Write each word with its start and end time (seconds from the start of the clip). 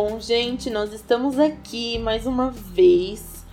Bom, 0.00 0.20
gente, 0.20 0.70
nós 0.70 0.92
estamos 0.92 1.40
aqui 1.40 1.98
mais 1.98 2.24
uma 2.24 2.52
vez, 2.52 3.44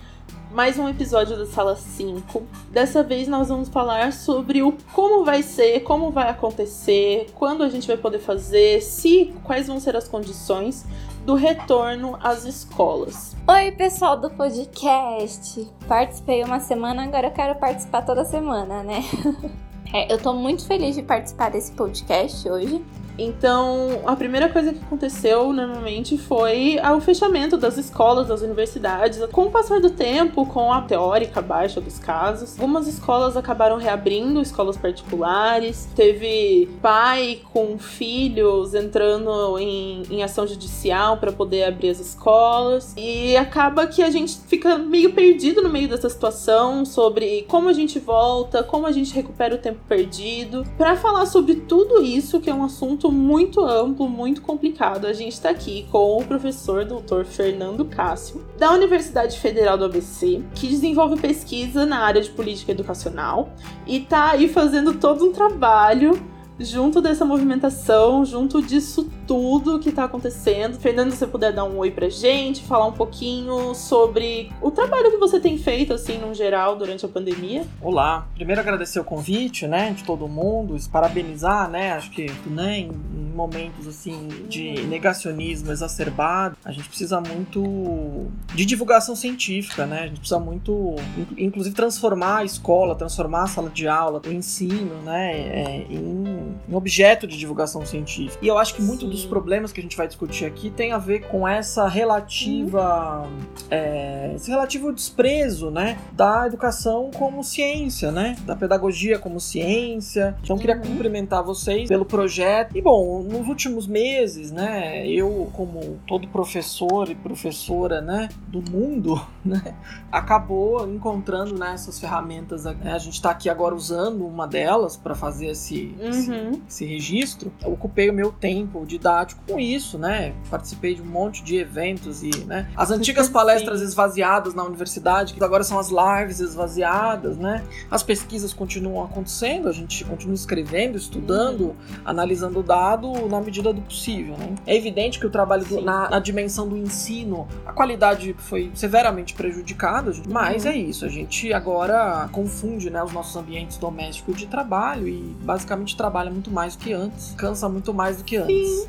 mais 0.48 0.78
um 0.78 0.88
episódio 0.88 1.36
da 1.36 1.44
Sala 1.44 1.74
5. 1.74 2.40
Dessa 2.70 3.02
vez 3.02 3.26
nós 3.26 3.48
vamos 3.48 3.68
falar 3.68 4.12
sobre 4.12 4.62
o 4.62 4.72
como 4.92 5.24
vai 5.24 5.42
ser, 5.42 5.80
como 5.80 6.12
vai 6.12 6.30
acontecer, 6.30 7.32
quando 7.34 7.64
a 7.64 7.68
gente 7.68 7.88
vai 7.88 7.96
poder 7.96 8.20
fazer, 8.20 8.80
se 8.80 9.34
quais 9.42 9.66
vão 9.66 9.80
ser 9.80 9.96
as 9.96 10.06
condições 10.06 10.86
do 11.24 11.34
retorno 11.34 12.16
às 12.22 12.44
escolas. 12.44 13.34
Oi, 13.48 13.72
pessoal 13.72 14.16
do 14.16 14.30
podcast. 14.30 15.68
Participei 15.88 16.44
uma 16.44 16.60
semana, 16.60 17.02
agora 17.02 17.26
eu 17.26 17.32
quero 17.32 17.58
participar 17.58 18.02
toda 18.02 18.24
semana, 18.24 18.84
né? 18.84 19.02
é, 19.92 20.14
eu 20.14 20.16
tô 20.22 20.32
muito 20.32 20.64
feliz 20.64 20.94
de 20.94 21.02
participar 21.02 21.50
desse 21.50 21.72
podcast 21.72 22.48
hoje. 22.48 22.84
Então, 23.18 24.02
a 24.06 24.14
primeira 24.14 24.48
coisa 24.48 24.72
que 24.72 24.80
aconteceu 24.84 25.52
normalmente 25.52 26.18
foi 26.18 26.78
o 26.96 27.00
fechamento 27.00 27.56
das 27.56 27.78
escolas, 27.78 28.28
das 28.28 28.42
universidades. 28.42 29.20
Com 29.32 29.46
o 29.46 29.50
passar 29.50 29.80
do 29.80 29.90
tempo, 29.90 30.46
com 30.46 30.72
a 30.72 30.82
teórica 30.82 31.40
baixa 31.40 31.80
dos 31.80 31.98
casos, 31.98 32.58
algumas 32.58 32.86
escolas 32.86 33.36
acabaram 33.36 33.78
reabrindo, 33.78 34.40
escolas 34.40 34.76
particulares. 34.76 35.88
Teve 35.94 36.68
pai 36.82 37.40
com 37.52 37.78
filhos 37.78 38.74
entrando 38.74 39.58
em, 39.58 40.02
em 40.10 40.22
ação 40.22 40.46
judicial 40.46 41.16
para 41.16 41.32
poder 41.32 41.64
abrir 41.64 41.90
as 41.90 42.00
escolas. 42.00 42.94
E 42.96 43.36
acaba 43.36 43.86
que 43.86 44.02
a 44.02 44.10
gente 44.10 44.38
fica 44.46 44.76
meio 44.76 45.12
perdido 45.12 45.62
no 45.62 45.68
meio 45.68 45.88
dessa 45.88 46.08
situação 46.08 46.84
sobre 46.84 47.44
como 47.48 47.68
a 47.68 47.72
gente 47.72 47.98
volta, 47.98 48.62
como 48.62 48.86
a 48.86 48.92
gente 48.92 49.14
recupera 49.14 49.54
o 49.54 49.58
tempo 49.58 49.80
perdido. 49.88 50.64
Para 50.76 50.96
falar 50.96 51.26
sobre 51.26 51.54
tudo 51.54 52.02
isso, 52.02 52.40
que 52.40 52.50
é 52.50 52.54
um 52.54 52.64
assunto 52.64 53.05
assunto 53.06 53.12
muito 53.12 53.64
amplo, 53.64 54.08
muito 54.08 54.42
complicado. 54.42 55.06
A 55.06 55.12
gente 55.12 55.32
está 55.32 55.50
aqui 55.50 55.86
com 55.90 56.18
o 56.18 56.24
professor 56.24 56.84
doutor 56.84 57.24
Fernando 57.24 57.84
Cássio, 57.84 58.44
da 58.58 58.72
Universidade 58.72 59.38
Federal 59.38 59.78
do 59.78 59.84
ABC, 59.84 60.42
que 60.54 60.66
desenvolve 60.66 61.20
pesquisa 61.20 61.86
na 61.86 61.98
área 62.00 62.20
de 62.20 62.30
política 62.30 62.72
educacional 62.72 63.50
e 63.86 63.98
está 63.98 64.30
aí 64.30 64.48
fazendo 64.48 64.94
todo 64.94 65.24
um 65.24 65.32
trabalho 65.32 66.20
junto 66.58 67.00
dessa 67.00 67.24
movimentação, 67.24 68.24
junto 68.24 68.62
disso 68.62 69.10
tudo 69.26 69.78
que 69.78 69.92
tá 69.92 70.04
acontecendo. 70.04 70.78
Fernando, 70.78 71.10
se 71.10 71.18
você 71.18 71.26
puder 71.26 71.52
dar 71.52 71.64
um 71.64 71.78
oi 71.78 71.90
pra 71.90 72.08
gente, 72.08 72.62
falar 72.62 72.86
um 72.86 72.92
pouquinho 72.92 73.74
sobre 73.74 74.50
o 74.60 74.70
trabalho 74.70 75.10
que 75.10 75.16
você 75.18 75.38
tem 75.38 75.58
feito, 75.58 75.92
assim, 75.92 76.18
no 76.18 76.34
geral, 76.34 76.76
durante 76.76 77.04
a 77.04 77.08
pandemia. 77.08 77.64
Olá, 77.80 78.26
primeiro 78.34 78.60
agradecer 78.60 79.00
o 79.00 79.04
convite, 79.04 79.66
né, 79.66 79.92
de 79.92 80.04
todo 80.04 80.28
mundo, 80.28 80.76
parabenizar, 80.90 81.68
né, 81.68 81.92
acho 81.92 82.10
que, 82.10 82.30
né, 82.46 82.80
em, 82.80 83.26
momentos, 83.36 83.86
assim, 83.86 84.28
de 84.48 84.86
negacionismo 84.86 85.70
exacerbado, 85.70 86.56
a 86.64 86.72
gente 86.72 86.88
precisa 86.88 87.20
muito 87.20 88.28
de 88.54 88.64
divulgação 88.64 89.14
científica, 89.14 89.84
né, 89.84 90.04
a 90.04 90.06
gente 90.06 90.20
precisa 90.20 90.40
muito, 90.40 90.96
inclusive, 91.36 91.74
transformar 91.74 92.38
a 92.38 92.44
escola, 92.44 92.94
transformar 92.94 93.42
a 93.42 93.46
sala 93.46 93.68
de 93.68 93.86
aula, 93.86 94.22
o 94.26 94.32
ensino, 94.32 95.02
né, 95.02 95.32
é, 95.32 95.86
em 95.90 96.45
um 96.68 96.76
objeto 96.76 97.26
de 97.26 97.36
divulgação 97.36 97.84
científica. 97.84 98.44
E 98.44 98.48
eu 98.48 98.58
acho 98.58 98.74
que 98.74 98.82
muito 98.82 99.06
dos 99.06 99.24
problemas 99.24 99.72
que 99.72 99.80
a 99.80 99.82
gente 99.82 99.96
vai 99.96 100.06
discutir 100.06 100.44
aqui 100.44 100.70
tem 100.70 100.92
a 100.92 100.98
ver 100.98 101.26
com 101.28 101.46
essa 101.46 101.88
relativa. 101.88 103.22
Uhum. 103.26 103.38
É, 103.70 104.32
esse 104.34 104.50
relativo 104.50 104.92
desprezo, 104.92 105.70
né? 105.70 105.98
Da 106.12 106.46
educação 106.46 107.10
como 107.16 107.42
ciência, 107.42 108.10
né? 108.10 108.36
Da 108.44 108.54
pedagogia 108.54 109.18
como 109.18 109.40
ciência. 109.40 110.36
Então, 110.42 110.56
queria 110.58 110.76
uhum. 110.76 110.82
cumprimentar 110.82 111.42
vocês 111.42 111.88
pelo 111.88 112.04
projeto. 112.04 112.76
E, 112.76 112.82
bom, 112.82 113.22
nos 113.22 113.48
últimos 113.48 113.86
meses, 113.86 114.50
né? 114.50 115.06
Eu, 115.06 115.50
como 115.52 115.98
todo 116.06 116.28
professor 116.28 117.08
e 117.10 117.14
professora, 117.14 118.00
né? 118.00 118.28
Do 118.48 118.62
mundo, 118.70 119.20
né? 119.44 119.74
Acabou 120.10 120.88
encontrando 120.88 121.56
nessas 121.58 122.00
né, 122.00 122.08
ferramentas. 122.08 122.64
Né, 122.64 122.76
a 122.84 122.98
gente 122.98 123.14
está 123.14 123.30
aqui 123.30 123.48
agora 123.48 123.74
usando 123.74 124.26
uma 124.26 124.46
delas 124.46 124.96
para 124.96 125.14
fazer 125.14 125.48
esse, 125.48 125.94
uhum. 126.00 126.08
esse 126.08 126.30
uhum. 126.36 126.60
esse 126.68 126.84
registro, 126.84 127.52
eu 127.62 127.72
ocupei 127.72 128.10
o 128.10 128.12
meu 128.12 128.32
tempo 128.32 128.84
didático 128.86 129.42
com 129.48 129.58
isso, 129.58 129.98
né? 129.98 130.34
Participei 130.50 130.94
de 130.94 131.02
um 131.02 131.06
monte 131.06 131.42
de 131.42 131.56
eventos 131.56 132.22
e, 132.22 132.30
né? 132.44 132.68
As 132.76 132.90
antigas 132.90 133.28
palestras 133.28 133.80
esvaziadas 133.80 134.54
na 134.54 134.64
universidade, 134.64 135.34
que 135.34 135.42
agora 135.42 135.64
são 135.64 135.78
as 135.78 135.90
lives 135.90 136.40
esvaziadas, 136.40 137.36
né? 137.36 137.64
As 137.90 138.02
pesquisas 138.02 138.52
continuam 138.52 139.04
acontecendo, 139.04 139.68
a 139.68 139.72
gente 139.72 140.04
continua 140.04 140.34
escrevendo, 140.34 140.96
estudando, 140.96 141.60
uhum. 141.60 141.74
analisando 142.04 142.60
o 142.60 142.62
dado 142.62 143.28
na 143.28 143.40
medida 143.40 143.72
do 143.72 143.80
possível, 143.80 144.36
né? 144.36 144.54
É 144.66 144.76
evidente 144.76 145.18
que 145.18 145.26
o 145.26 145.30
trabalho 145.30 145.64
do, 145.64 145.80
na, 145.80 146.10
na, 146.10 146.18
dimensão 146.18 146.68
do 146.68 146.76
ensino, 146.76 147.46
a 147.64 147.72
qualidade 147.72 148.34
foi 148.38 148.70
severamente 148.74 149.34
prejudicada, 149.34 150.12
mas 150.28 150.64
uhum. 150.64 150.70
é 150.70 150.76
isso, 150.76 151.04
a 151.04 151.08
gente 151.08 151.52
agora 151.52 152.28
confunde, 152.32 152.90
né, 152.90 153.02
os 153.02 153.12
nossos 153.12 153.36
ambientes 153.36 153.76
domésticos 153.78 154.36
de 154.36 154.46
trabalho 154.46 155.08
e 155.08 155.36
basicamente 155.42 155.96
trabalha 155.96 156.25
trabalha 156.26 156.30
muito 156.30 156.50
mais 156.50 156.76
do 156.76 156.84
que 156.84 156.92
antes, 156.92 157.34
cansa 157.36 157.68
muito 157.68 157.94
mais 157.94 158.18
do 158.18 158.24
que 158.24 158.36
antes. 158.36 158.88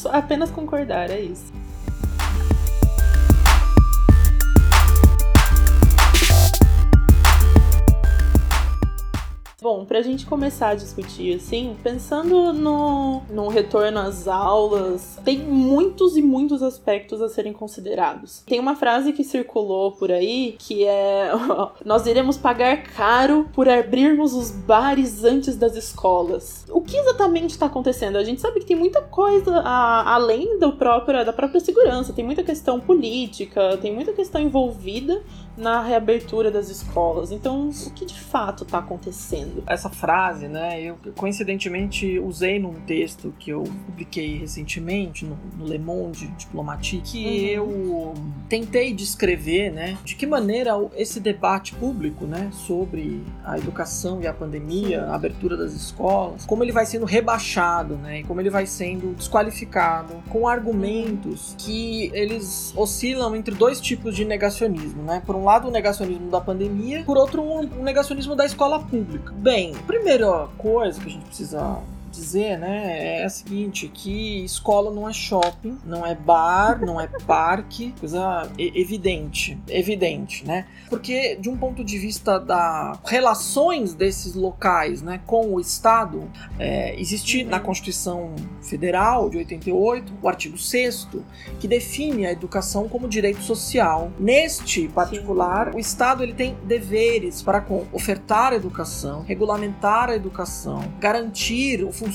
Sim, 0.00 0.08
apenas 0.10 0.50
concordar, 0.50 1.10
é 1.10 1.20
isso. 1.20 1.52
Bom, 9.70 9.84
para 9.84 10.00
a 10.00 10.02
gente 10.02 10.26
começar 10.26 10.70
a 10.70 10.74
discutir 10.74 11.36
assim, 11.36 11.76
pensando 11.80 12.52
no, 12.52 13.22
no 13.30 13.46
retorno 13.46 14.00
às 14.00 14.26
aulas, 14.26 15.16
tem 15.24 15.38
muitos 15.38 16.16
e 16.16 16.22
muitos 16.22 16.60
aspectos 16.60 17.22
a 17.22 17.28
serem 17.28 17.52
considerados. 17.52 18.42
Tem 18.44 18.58
uma 18.58 18.74
frase 18.74 19.12
que 19.12 19.22
circulou 19.22 19.92
por 19.92 20.10
aí 20.10 20.56
que 20.58 20.84
é: 20.84 21.30
Nós 21.86 22.04
iremos 22.06 22.36
pagar 22.36 22.82
caro 22.82 23.48
por 23.52 23.68
abrirmos 23.68 24.34
os 24.34 24.50
bares 24.50 25.22
antes 25.22 25.54
das 25.54 25.76
escolas. 25.76 26.66
O 26.68 26.80
que 26.80 26.96
exatamente 26.96 27.50
está 27.50 27.66
acontecendo? 27.66 28.16
A 28.16 28.24
gente 28.24 28.40
sabe 28.40 28.58
que 28.58 28.66
tem 28.66 28.76
muita 28.76 29.02
coisa 29.02 29.60
a, 29.60 30.16
além 30.16 30.58
do 30.58 30.72
próprio, 30.72 31.24
da 31.24 31.32
própria 31.32 31.60
segurança, 31.60 32.12
tem 32.12 32.24
muita 32.24 32.42
questão 32.42 32.80
política, 32.80 33.78
tem 33.80 33.94
muita 33.94 34.12
questão 34.12 34.40
envolvida 34.40 35.22
na 35.60 35.82
reabertura 35.82 36.50
das 36.50 36.68
escolas. 36.68 37.30
Então, 37.30 37.68
o 37.68 37.90
que 37.90 38.06
de 38.06 38.18
fato 38.18 38.64
está 38.64 38.78
acontecendo? 38.78 39.62
Essa 39.66 39.90
frase, 39.90 40.48
né, 40.48 40.80
eu 40.82 40.98
coincidentemente 41.16 42.18
usei 42.18 42.58
num 42.58 42.74
texto 42.74 43.34
que 43.38 43.50
eu 43.50 43.64
publiquei 43.86 44.38
recentemente 44.38 45.24
no, 45.24 45.38
no 45.56 45.66
Le 45.66 45.78
Monde 45.78 46.28
Diplomatique, 46.38 47.00
que 47.00 47.58
uhum. 47.58 47.64
eu 47.66 48.14
tentei 48.48 48.92
descrever, 48.92 49.70
né, 49.70 49.98
de 50.04 50.14
que 50.14 50.26
maneira 50.26 50.72
esse 50.96 51.20
debate 51.20 51.74
público, 51.74 52.24
né, 52.24 52.50
sobre 52.52 53.22
a 53.44 53.58
educação 53.58 54.20
e 54.22 54.26
a 54.26 54.32
pandemia, 54.32 55.00
Sim. 55.00 55.10
a 55.10 55.14
abertura 55.14 55.56
das 55.56 55.72
escolas, 55.72 56.44
como 56.46 56.62
ele 56.62 56.72
vai 56.72 56.86
sendo 56.86 57.04
rebaixado, 57.04 57.96
né, 57.96 58.20
e 58.20 58.24
como 58.24 58.40
ele 58.40 58.50
vai 58.50 58.66
sendo 58.66 59.14
desqualificado 59.14 60.22
com 60.28 60.48
argumentos 60.48 61.54
que 61.58 62.10
eles 62.14 62.72
oscilam 62.76 63.34
entre 63.36 63.54
dois 63.54 63.80
tipos 63.80 64.14
de 64.14 64.24
negacionismo, 64.24 65.02
né? 65.02 65.22
Por 65.24 65.34
um 65.34 65.44
lado, 65.50 65.68
o 65.68 65.70
negacionismo 65.70 66.30
da 66.30 66.40
pandemia, 66.40 67.02
por 67.04 67.16
outro, 67.16 67.42
um, 67.42 67.58
um 67.58 67.82
negacionismo 67.82 68.36
da 68.36 68.46
escola 68.46 68.78
pública. 68.78 69.32
Bem, 69.36 69.74
primeira 69.86 70.46
coisa 70.56 71.00
que 71.00 71.08
a 71.08 71.10
gente 71.10 71.24
precisa 71.24 71.78
dizer, 72.20 72.58
né, 72.58 73.20
é 73.20 73.24
a 73.24 73.28
seguinte, 73.28 73.90
que 73.92 74.44
escola 74.44 74.92
não 74.92 75.08
é 75.08 75.12
shopping, 75.12 75.78
não 75.84 76.06
é 76.06 76.14
bar, 76.14 76.84
não 76.84 77.00
é 77.00 77.08
parque, 77.26 77.94
coisa 77.98 78.50
evidente, 78.58 79.58
evidente, 79.68 80.46
né? 80.46 80.66
Porque 80.88 81.36
de 81.36 81.48
um 81.48 81.56
ponto 81.56 81.84
de 81.84 81.98
vista 81.98 82.38
da 82.38 82.98
relações 83.04 83.94
desses 83.94 84.34
locais, 84.34 85.02
né, 85.02 85.20
com 85.26 85.54
o 85.54 85.60
Estado, 85.60 86.30
é, 86.58 86.98
existe 87.00 87.42
uhum. 87.42 87.50
na 87.50 87.60
Constituição 87.60 88.34
Federal 88.62 89.30
de 89.30 89.38
88 89.38 90.12
o 90.22 90.28
artigo 90.28 90.58
6 90.58 91.08
que 91.58 91.68
define 91.68 92.26
a 92.26 92.32
educação 92.32 92.88
como 92.88 93.08
direito 93.08 93.42
social. 93.42 94.10
Neste 94.18 94.88
particular, 94.88 95.70
Sim. 95.70 95.76
o 95.76 95.80
Estado 95.80 96.22
ele 96.22 96.32
tem 96.32 96.56
deveres 96.64 97.42
para 97.42 97.64
ofertar 97.92 98.52
a 98.52 98.56
educação, 98.56 99.22
regulamentar 99.22 100.10
a 100.10 100.16
educação, 100.16 100.82
garantir 100.98 101.84
o 101.84 101.92
funcionamento 101.92 102.09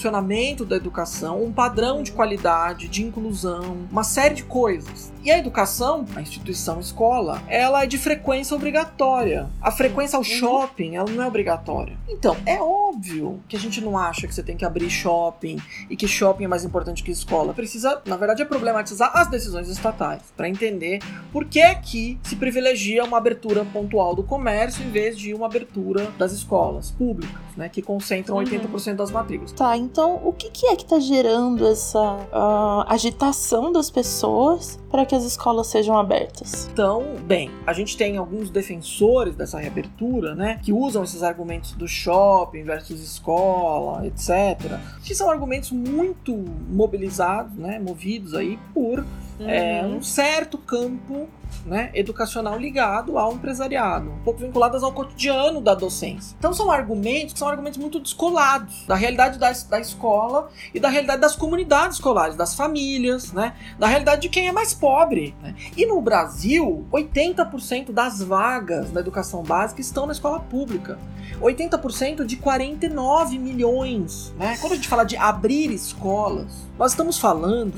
da 0.65 0.75
educação, 0.75 1.43
um 1.43 1.51
padrão 1.51 2.03
de 2.03 2.11
qualidade, 2.11 2.87
de 2.87 3.03
inclusão, 3.03 3.77
uma 3.91 4.03
série 4.03 4.35
de 4.35 4.43
coisas. 4.43 5.11
E 5.23 5.31
a 5.31 5.37
educação, 5.37 6.05
a 6.15 6.21
instituição 6.21 6.79
escola, 6.79 7.41
ela 7.47 7.83
é 7.83 7.87
de 7.87 7.97
frequência 7.97 8.55
obrigatória. 8.55 9.49
A 9.61 9.71
frequência 9.71 10.17
ao 10.17 10.21
uhum. 10.21 10.29
shopping, 10.29 10.95
ela 10.95 11.09
não 11.09 11.23
é 11.23 11.27
obrigatória. 11.27 11.97
Então, 12.07 12.37
é 12.45 12.61
óbvio 12.61 13.41
que 13.47 13.55
a 13.55 13.59
gente 13.59 13.81
não 13.81 13.97
acha 13.97 14.27
que 14.27 14.35
você 14.35 14.43
tem 14.43 14.55
que 14.55 14.65
abrir 14.65 14.89
shopping 14.89 15.57
e 15.89 15.95
que 15.95 16.07
shopping 16.07 16.45
é 16.45 16.47
mais 16.47 16.63
importante 16.63 17.03
que 17.03 17.11
escola. 17.11 17.53
Precisa, 17.53 18.01
na 18.05 18.17
verdade, 18.17 18.41
é 18.41 18.45
problematizar 18.45 19.11
as 19.15 19.27
decisões 19.27 19.69
estatais 19.69 20.21
para 20.35 20.47
entender 20.47 20.99
por 21.31 21.45
que 21.45 21.75
que 21.75 22.19
se 22.23 22.35
privilegia 22.35 23.03
uma 23.03 23.17
abertura 23.17 23.65
pontual 23.65 24.15
do 24.15 24.23
comércio 24.23 24.83
em 24.83 24.91
vez 24.91 25.17
de 25.17 25.33
uma 25.33 25.45
abertura 25.45 26.11
das 26.17 26.31
escolas 26.31 26.91
públicas, 26.91 27.35
né, 27.55 27.69
que 27.69 27.81
concentram 27.81 28.37
uhum. 28.37 28.43
80% 28.43 28.95
das 28.95 29.11
matrículas. 29.11 29.51
Tá, 29.53 29.77
então 29.77 30.21
o 30.23 30.33
que, 30.33 30.49
que 30.49 30.67
é 30.67 30.75
que 30.75 30.83
está 30.83 30.99
gerando 30.99 31.65
essa 31.67 32.01
uh, 32.01 32.85
agitação 32.87 33.71
das 33.71 33.89
pessoas 33.89 34.79
para 34.89 35.05
que 35.05 35.15
as 35.15 35.23
escolas 35.23 35.67
sejam 35.67 35.97
abertas? 35.97 36.69
Então, 36.71 37.03
bem, 37.25 37.51
a 37.65 37.73
gente 37.73 37.97
tem 37.97 38.17
alguns 38.17 38.49
defensores 38.49 39.35
dessa 39.35 39.59
reabertura, 39.59 40.35
né, 40.35 40.59
que 40.63 40.71
usam 40.71 41.03
esses 41.03 41.23
argumentos 41.23 41.73
do 41.73 41.87
shopping 41.87 42.63
versus 42.63 43.01
escola, 43.01 44.05
etc., 44.05 44.79
que 45.03 45.13
são 45.13 45.29
argumentos 45.29 45.71
muito 45.71 46.35
mobilizados, 46.69 47.55
né, 47.55 47.79
movidos 47.79 48.33
aí 48.33 48.59
por 48.73 49.05
uhum. 49.39 49.49
é, 49.49 49.85
um 49.85 50.01
certo 50.01 50.57
campo 50.57 51.27
né, 51.65 51.89
educacional 51.93 52.57
ligado 52.57 53.17
ao 53.17 53.33
empresariado, 53.33 54.11
um 54.11 54.19
pouco 54.19 54.39
vinculadas 54.39 54.83
ao 54.83 54.91
cotidiano 54.91 55.61
da 55.61 55.73
docência. 55.73 56.35
Então 56.37 56.53
são 56.53 56.71
argumentos 56.71 57.33
que 57.33 57.39
são 57.39 57.47
argumentos 57.47 57.77
muito 57.79 57.99
descolados 57.99 58.85
da 58.85 58.95
realidade 58.95 59.39
da, 59.39 59.51
da 59.51 59.79
escola 59.79 60.49
e 60.73 60.79
da 60.79 60.89
realidade 60.89 61.21
das 61.21 61.35
comunidades 61.35 61.97
escolares, 61.97 62.35
das 62.35 62.55
famílias, 62.55 63.31
né, 63.31 63.55
da 63.79 63.87
realidade 63.87 64.21
de 64.21 64.29
quem 64.29 64.47
é 64.47 64.51
mais 64.51 64.73
pobre. 64.73 65.35
Né. 65.41 65.55
E 65.75 65.85
no 65.85 65.99
Brasil, 66.01 66.85
80% 66.91 67.91
das 67.91 68.21
vagas 68.21 68.91
na 68.91 68.99
educação 68.99 69.43
básica 69.43 69.81
estão 69.81 70.05
na 70.05 70.13
escola 70.13 70.39
pública. 70.39 70.99
80% 71.41 72.25
de 72.25 72.37
49 72.37 73.37
milhões. 73.37 74.33
Né? 74.37 74.57
Quando 74.59 74.73
a 74.73 74.75
gente 74.75 74.87
fala 74.87 75.03
de 75.03 75.17
abrir 75.17 75.71
escolas, 75.71 76.67
nós 76.77 76.91
estamos 76.91 77.17
falando 77.17 77.73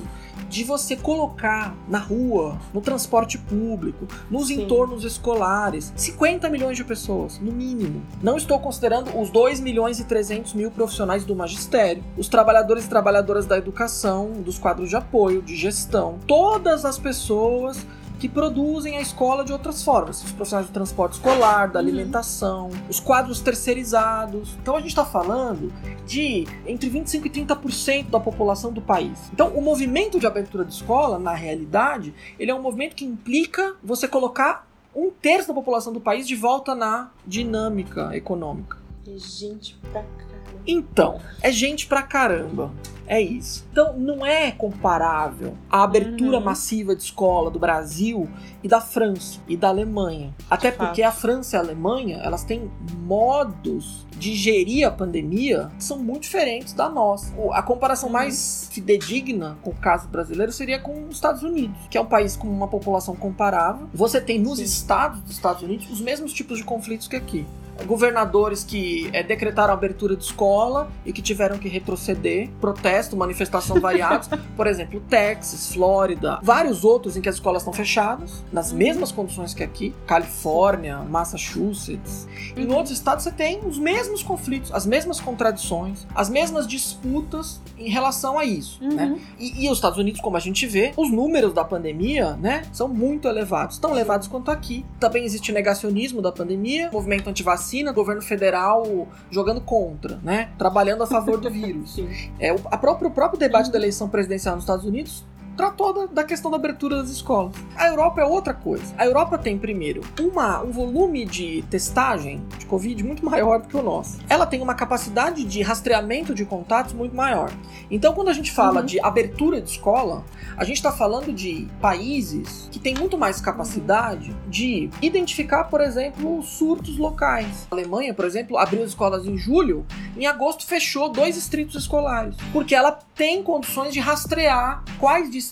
de 0.49 0.63
você 0.63 0.95
colocar 0.95 1.75
na 1.87 1.99
rua, 1.99 2.57
no 2.73 2.81
transporte 2.81 3.37
público, 3.37 4.07
nos 4.29 4.47
Sim. 4.47 4.63
entornos 4.63 5.03
escolares, 5.03 5.93
50 5.95 6.49
milhões 6.49 6.77
de 6.77 6.83
pessoas, 6.83 7.39
no 7.39 7.51
mínimo. 7.51 8.01
Não 8.21 8.37
estou 8.37 8.59
considerando 8.59 9.17
os 9.19 9.29
2 9.29 9.59
milhões 9.59 9.99
e 9.99 10.05
300 10.05 10.53
mil 10.53 10.71
profissionais 10.71 11.25
do 11.25 11.35
magistério, 11.35 12.03
os 12.17 12.27
trabalhadores 12.27 12.85
e 12.85 12.89
trabalhadoras 12.89 13.45
da 13.45 13.57
educação, 13.57 14.31
dos 14.31 14.57
quadros 14.57 14.89
de 14.89 14.95
apoio, 14.95 15.41
de 15.41 15.55
gestão, 15.55 16.19
todas 16.25 16.85
as 16.85 16.97
pessoas 16.97 17.85
que 18.19 18.27
produzem 18.27 18.97
a 18.97 19.01
escola 19.01 19.43
de 19.43 19.51
outras 19.51 19.83
formas. 19.83 20.23
Os 20.23 20.31
profissionais 20.31 20.67
do 20.67 20.73
transporte 20.73 21.13
escolar, 21.13 21.67
da 21.67 21.79
uhum. 21.79 21.85
alimentação, 21.85 22.69
os 22.89 22.99
quadros 22.99 23.39
terceirizados. 23.41 24.55
Então 24.61 24.75
a 24.75 24.79
gente 24.79 24.89
está 24.89 25.05
falando 25.05 25.71
de 26.05 26.47
entre 26.65 26.89
25% 26.89 27.25
e 27.25 27.29
30% 27.29 28.09
da 28.09 28.19
população 28.19 28.71
do 28.71 28.81
país. 28.81 29.29
Então 29.33 29.49
o 29.49 29.61
movimento 29.61 30.19
de 30.19 30.27
abertura 30.27 30.65
de 30.65 30.73
escola, 30.73 31.19
na 31.19 31.33
realidade, 31.33 32.13
ele 32.39 32.51
é 32.51 32.55
um 32.55 32.61
movimento 32.61 32.95
que 32.95 33.05
implica 33.05 33.75
você 33.83 34.07
colocar 34.07 34.67
um 34.95 35.11
terço 35.11 35.47
da 35.47 35.53
população 35.53 35.93
do 35.93 36.01
país 36.01 36.27
de 36.27 36.35
volta 36.35 36.73
na 36.73 37.11
dinâmica 37.25 38.15
econômica. 38.15 38.77
Gente 39.05 39.75
pra 39.91 40.01
caramba. 40.01 40.26
Então, 40.67 41.19
é 41.41 41.51
gente 41.51 41.87
pra 41.87 42.03
caramba. 42.03 42.71
É 43.07 43.21
isso. 43.21 43.65
Então, 43.71 43.97
não 43.97 44.25
é 44.25 44.51
comparável 44.51 45.55
a 45.69 45.83
abertura 45.83 46.37
uhum. 46.37 46.43
massiva 46.43 46.93
de 46.93 47.03
escola 47.03 47.49
do 47.49 47.57
Brasil 47.57 48.29
e 48.61 48.67
da 48.67 48.81
França 48.81 49.39
e 49.47 49.55
da 49.55 49.69
Alemanha. 49.69 50.35
Até 50.49 50.71
porque 50.71 51.01
a 51.01 51.11
França 51.11 51.55
e 51.55 51.57
a 51.57 51.61
Alemanha, 51.61 52.17
elas 52.17 52.43
têm 52.43 52.69
modos 52.99 54.05
de 54.17 54.35
gerir 54.35 54.85
a 54.85 54.91
pandemia 54.91 55.71
que 55.77 55.83
são 55.83 55.97
muito 55.97 56.23
diferentes 56.23 56.73
da 56.73 56.89
nossa. 56.89 57.33
A 57.53 57.63
comparação 57.63 58.09
uhum. 58.09 58.13
mais 58.13 58.67
fidedigna 58.73 59.57
com 59.61 59.69
o 59.69 59.75
caso 59.75 60.09
brasileiro 60.09 60.51
seria 60.51 60.79
com 60.79 61.07
os 61.07 61.15
Estados 61.15 61.43
Unidos, 61.43 61.77
que 61.89 61.97
é 61.97 62.01
um 62.01 62.05
país 62.05 62.35
com 62.35 62.47
uma 62.49 62.67
população 62.67 63.15
comparável. 63.15 63.87
Você 63.93 64.19
tem 64.19 64.37
nos 64.37 64.57
Sim. 64.57 64.65
estados 64.65 65.21
dos 65.21 65.31
Estados 65.31 65.63
Unidos 65.63 65.89
os 65.89 66.01
mesmos 66.01 66.33
tipos 66.33 66.57
de 66.57 66.65
conflitos 66.65 67.07
que 67.07 67.15
aqui 67.15 67.45
governadores 67.85 68.63
que 68.63 69.09
é, 69.13 69.23
decretaram 69.23 69.73
abertura 69.73 70.15
de 70.15 70.23
escola 70.23 70.89
e 71.05 71.13
que 71.13 71.21
tiveram 71.21 71.57
que 71.57 71.67
retroceder, 71.67 72.49
protesto, 72.59 73.15
manifestação 73.15 73.79
variados, 73.79 74.29
por 74.55 74.67
exemplo, 74.67 74.99
Texas, 75.09 75.73
Flórida, 75.73 76.39
vários 76.41 76.83
outros 76.83 77.15
em 77.17 77.21
que 77.21 77.29
as 77.29 77.35
escolas 77.35 77.61
estão 77.61 77.73
fechadas, 77.73 78.43
nas 78.51 78.71
mesmas 78.71 79.11
condições 79.11 79.53
que 79.53 79.63
aqui, 79.63 79.93
Califórnia, 80.05 80.99
Massachusetts. 80.99 82.27
Em 82.55 82.65
uhum. 82.65 82.75
outros 82.75 82.91
estados 82.91 83.23
você 83.23 83.31
tem 83.31 83.59
os 83.65 83.77
mesmos 83.77 84.23
conflitos, 84.23 84.71
as 84.73 84.85
mesmas 84.85 85.19
contradições, 85.19 86.07
as 86.15 86.29
mesmas 86.29 86.67
disputas 86.67 87.61
em 87.77 87.89
relação 87.89 88.37
a 88.37 88.45
isso, 88.45 88.83
uhum. 88.83 88.93
né? 88.93 89.19
E, 89.39 89.65
e 89.65 89.69
os 89.69 89.77
Estados 89.77 89.97
Unidos, 89.97 90.21
como 90.21 90.37
a 90.37 90.39
gente 90.39 90.65
vê, 90.65 90.93
os 90.97 91.11
números 91.11 91.53
da 91.53 91.63
pandemia, 91.63 92.35
né, 92.37 92.63
são 92.71 92.87
muito 92.87 93.27
elevados, 93.27 93.77
tão 93.77 93.91
elevados 93.91 94.27
quanto 94.27 94.51
aqui. 94.51 94.85
Também 94.99 95.23
existe 95.23 95.51
negacionismo 95.51 96.21
da 96.21 96.31
pandemia, 96.31 96.89
movimento 96.91 97.29
antivacina 97.29 97.66
vacina, 97.67 97.91
governo 97.91 98.21
federal 98.21 99.07
jogando 99.29 99.59
contra, 99.59 100.19
né? 100.23 100.49
Trabalhando 100.57 101.03
a 101.03 101.07
favor 101.07 101.39
do 101.39 101.49
vírus. 101.49 101.97
é, 102.39 102.53
o, 102.53 102.59
a 102.71 102.77
próprio, 102.77 103.09
o 103.09 103.13
próprio 103.13 103.37
debate 103.37 103.69
da 103.69 103.77
eleição 103.77 104.07
presidencial 104.07 104.55
nos 104.55 104.63
Estados 104.63 104.85
Unidos 104.85 105.25
tratou 105.57 105.91
da, 105.91 106.05
da, 106.05 106.23
questão 106.23 106.51
da 106.51 106.57
abertura 106.57 106.97
das 106.97 107.09
escolas. 107.09 107.55
A 107.75 107.87
Europa 107.87 108.21
é 108.21 108.23
outra 108.23 108.53
coisa. 108.53 108.93
A 108.97 109.05
Europa 109.05 109.37
tem, 109.37 109.57
primeiro, 109.57 110.01
uma, 110.21 110.61
um 110.61 110.71
volume 110.71 111.25
de 111.25 111.63
testagem 111.63 112.45
de 112.59 112.65
Covid 112.67 113.03
muito 113.03 113.25
maior 113.25 113.59
do 113.59 113.67
que 113.67 113.75
o 113.75 113.81
nosso. 113.81 114.19
Ela 114.29 114.45
tem 114.45 114.61
uma 114.61 114.75
capacidade 114.75 115.43
de 115.43 115.61
rastreamento 115.63 116.33
de 116.33 116.45
contatos 116.45 116.93
muito 116.93 117.15
maior. 117.15 117.51
Então, 117.89 118.13
quando 118.13 118.29
a 118.29 118.33
gente 118.33 118.51
fala 118.51 118.81
uhum. 118.81 118.85
de 118.85 118.99
abertura 119.01 119.59
de 119.59 119.71
escola, 119.71 120.23
a 120.55 120.63
gente 120.63 120.77
está 120.77 120.91
falando 120.91 121.33
de 121.33 121.67
países 121.81 122.69
que 122.71 122.79
têm 122.79 122.93
muito 122.93 123.17
mais 123.17 123.41
capacidade 123.41 124.35
de 124.47 124.89
identificar, 125.01 125.65
por 125.65 125.81
exemplo, 125.81 126.43
surtos 126.43 126.97
locais. 126.97 127.67
A 127.71 127.75
Alemanha, 127.75 128.13
por 128.13 128.25
exemplo, 128.25 128.57
abriu 128.57 128.83
as 128.83 128.89
escolas 128.89 129.25
em 129.25 129.37
julho, 129.37 129.85
em 130.15 130.27
agosto 130.27 130.65
fechou 130.65 131.09
dois 131.09 131.35
distritos 131.35 131.75
escolares, 131.75 132.35
porque 132.53 132.75
ela 132.75 132.91
tem 133.15 133.41
condições 133.41 133.93
de 133.93 133.99
rastrear 133.99 134.83
quais 134.99 135.31
distritos 135.31 135.46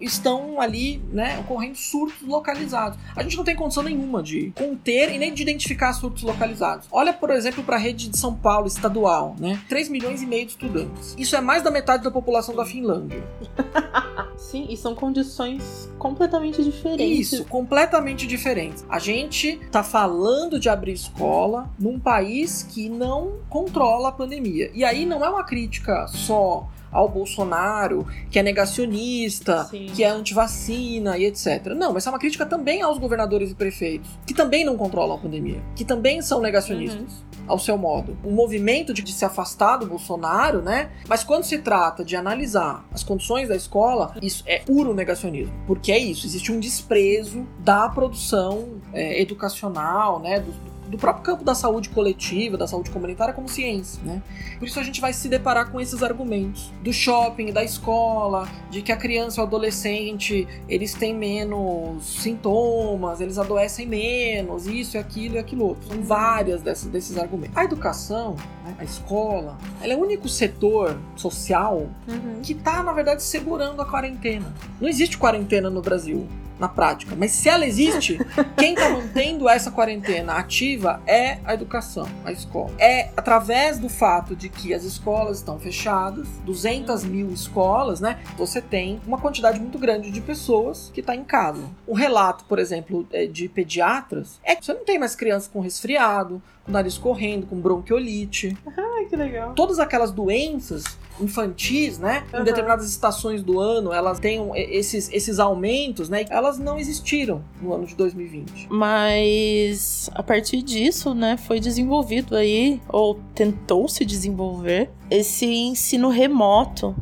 estão 0.00 0.60
ali, 0.60 1.02
né, 1.12 1.38
ocorrendo 1.40 1.76
surtos 1.76 2.26
localizados. 2.26 2.98
A 3.16 3.22
gente 3.22 3.36
não 3.36 3.44
tem 3.44 3.54
condição 3.54 3.82
nenhuma 3.82 4.22
de 4.22 4.52
conter 4.56 5.12
e 5.14 5.18
nem 5.18 5.32
de 5.32 5.42
identificar 5.42 5.92
surtos 5.92 6.22
localizados. 6.22 6.86
Olha, 6.90 7.12
por 7.12 7.30
exemplo, 7.30 7.62
para 7.62 7.76
a 7.76 7.78
rede 7.78 8.08
de 8.08 8.18
São 8.18 8.34
Paulo 8.34 8.66
estadual, 8.66 9.36
né? 9.38 9.60
3 9.68 9.88
milhões 9.88 10.22
e 10.22 10.26
meio 10.26 10.46
de 10.46 10.52
estudantes. 10.52 11.14
Isso 11.18 11.36
é 11.36 11.40
mais 11.40 11.62
da 11.62 11.70
metade 11.70 12.02
da 12.02 12.10
população 12.10 12.54
da 12.54 12.64
Finlândia. 12.64 13.22
Sim, 14.36 14.66
e 14.68 14.76
são 14.76 14.94
condições 14.94 15.88
completamente 15.98 16.62
diferentes. 16.64 17.32
Isso, 17.32 17.44
completamente 17.44 18.26
diferentes. 18.26 18.84
A 18.88 18.98
gente 18.98 19.58
tá 19.70 19.82
falando 19.82 20.58
de 20.58 20.68
abrir 20.68 20.92
escola 20.92 21.70
num 21.78 21.98
país 21.98 22.62
que 22.62 22.88
não 22.88 23.38
controla 23.48 24.08
a 24.08 24.12
pandemia. 24.12 24.70
E 24.74 24.84
aí 24.84 25.06
não 25.06 25.24
é 25.24 25.28
uma 25.28 25.44
crítica 25.44 26.06
só 26.08 26.68
ao 26.92 27.08
Bolsonaro, 27.08 28.06
que 28.30 28.38
é 28.38 28.42
negacionista, 28.42 29.64
Sim. 29.64 29.86
que 29.94 30.04
é 30.04 30.08
antivacina 30.08 31.16
e 31.16 31.24
etc. 31.24 31.66
Não, 31.76 31.92
mas 31.92 32.06
é 32.06 32.10
uma 32.10 32.18
crítica 32.18 32.44
também 32.44 32.82
aos 32.82 32.98
governadores 32.98 33.50
e 33.50 33.54
prefeitos, 33.54 34.10
que 34.26 34.34
também 34.34 34.64
não 34.64 34.76
controlam 34.76 35.16
a 35.16 35.18
pandemia, 35.18 35.62
que 35.74 35.84
também 35.84 36.20
são 36.20 36.40
negacionistas. 36.40 37.00
Uhum. 37.00 37.32
Ao 37.44 37.58
seu 37.58 37.76
modo. 37.76 38.16
Um 38.24 38.30
movimento 38.30 38.94
de, 38.94 39.02
de 39.02 39.12
se 39.12 39.24
afastar 39.24 39.76
do 39.76 39.84
Bolsonaro, 39.84 40.62
né? 40.62 40.90
Mas 41.08 41.24
quando 41.24 41.42
se 41.42 41.58
trata 41.58 42.04
de 42.04 42.14
analisar 42.14 42.84
as 42.92 43.02
condições 43.02 43.48
da 43.48 43.56
escola, 43.56 44.14
isso 44.22 44.44
é 44.46 44.60
puro 44.60 44.94
negacionismo. 44.94 45.52
Porque 45.66 45.90
é 45.90 45.98
isso, 45.98 46.24
existe 46.24 46.52
um 46.52 46.60
desprezo 46.60 47.44
da 47.58 47.88
produção 47.88 48.80
é, 48.92 49.20
educacional, 49.20 50.20
né? 50.20 50.38
Do, 50.38 50.54
do 50.92 50.98
próprio 50.98 51.24
campo 51.24 51.42
da 51.42 51.54
saúde 51.54 51.88
coletiva, 51.88 52.58
da 52.58 52.66
saúde 52.66 52.90
comunitária 52.90 53.32
como 53.32 53.48
ciência, 53.48 53.98
né? 54.04 54.22
Por 54.58 54.68
isso 54.68 54.78
a 54.78 54.82
gente 54.82 55.00
vai 55.00 55.14
se 55.14 55.26
deparar 55.26 55.70
com 55.70 55.80
esses 55.80 56.02
argumentos 56.02 56.70
do 56.82 56.92
shopping, 56.92 57.50
da 57.50 57.64
escola, 57.64 58.46
de 58.70 58.82
que 58.82 58.92
a 58.92 58.96
criança 58.96 59.40
e 59.40 59.42
o 59.42 59.46
adolescente, 59.46 60.46
eles 60.68 60.92
têm 60.92 61.14
menos 61.14 62.20
sintomas, 62.20 63.22
eles 63.22 63.38
adoecem 63.38 63.86
menos, 63.86 64.66
isso 64.66 64.98
e 64.98 65.00
aquilo 65.00 65.36
e 65.36 65.38
aquilo 65.38 65.64
outro. 65.64 65.88
São 65.88 66.02
várias 66.02 66.60
dessas, 66.60 66.90
desses 66.90 67.16
argumentos. 67.16 67.56
A 67.56 67.64
educação, 67.64 68.36
né, 68.62 68.74
a 68.78 68.84
escola, 68.84 69.56
ela 69.80 69.94
é 69.94 69.96
o 69.96 70.00
único 70.00 70.28
setor 70.28 70.98
social 71.16 71.88
uhum. 72.06 72.40
que 72.42 72.52
está, 72.52 72.82
na 72.82 72.92
verdade, 72.92 73.22
segurando 73.22 73.80
a 73.80 73.86
quarentena. 73.86 74.54
Não 74.78 74.90
existe 74.90 75.16
quarentena 75.16 75.70
no 75.70 75.80
Brasil 75.80 76.28
na 76.58 76.68
prática. 76.68 77.14
Mas 77.16 77.32
se 77.32 77.48
ela 77.48 77.66
existe, 77.66 78.18
quem 78.56 78.74
está 78.74 78.90
mantendo 78.90 79.48
essa 79.48 79.70
quarentena 79.70 80.34
ativa 80.34 81.02
é 81.06 81.38
a 81.44 81.54
educação, 81.54 82.08
a 82.24 82.32
escola. 82.32 82.70
É 82.78 83.10
através 83.16 83.78
do 83.78 83.88
fato 83.88 84.34
de 84.36 84.48
que 84.48 84.72
as 84.72 84.84
escolas 84.84 85.38
estão 85.38 85.58
fechadas, 85.58 86.28
200 86.44 87.04
mil 87.04 87.30
escolas, 87.30 88.00
né? 88.00 88.20
Você 88.36 88.60
tem 88.60 89.00
uma 89.06 89.18
quantidade 89.18 89.58
muito 89.58 89.78
grande 89.78 90.10
de 90.10 90.20
pessoas 90.20 90.90
que 90.92 91.00
está 91.00 91.14
em 91.14 91.24
casa. 91.24 91.64
O 91.86 91.94
relato, 91.94 92.44
por 92.44 92.58
exemplo, 92.58 93.06
é, 93.12 93.26
de 93.26 93.48
pediatras 93.48 94.40
é 94.44 94.54
que 94.54 94.64
você 94.64 94.72
não 94.72 94.84
tem 94.84 94.98
mais 94.98 95.14
crianças 95.14 95.48
com 95.48 95.60
resfriado, 95.60 96.42
com 96.64 96.70
o 96.70 96.72
nariz 96.72 96.96
correndo, 96.96 97.46
com 97.46 97.56
bronquiolite. 97.56 98.56
Ah, 98.66 98.92
Ai, 99.02 99.06
que 99.06 99.16
legal. 99.16 99.54
Todas 99.54 99.78
aquelas 99.78 100.10
doenças 100.10 100.84
infantis, 101.20 101.98
né? 101.98 102.24
Em 102.32 102.38
Uhum. 102.38 102.44
determinadas 102.44 102.88
estações 102.88 103.42
do 103.42 103.60
ano, 103.60 103.92
elas 103.92 104.18
têm 104.18 104.50
esses, 104.54 105.10
esses 105.12 105.38
aumentos, 105.38 106.08
né? 106.08 106.24
Elas 106.30 106.58
não 106.58 106.78
existiram 106.78 107.42
no 107.60 107.72
ano 107.74 107.86
de 107.86 107.94
2020. 107.94 108.68
Mas 108.70 110.10
a 110.14 110.22
partir 110.22 110.62
disso, 110.62 111.14
né, 111.14 111.36
foi 111.36 111.60
desenvolvido 111.60 112.36
aí, 112.36 112.80
ou 112.88 113.20
tentou 113.34 113.88
se 113.88 114.04
desenvolver, 114.04 114.90
esse 115.10 115.46
ensino 115.46 116.08
remoto. 116.08 116.94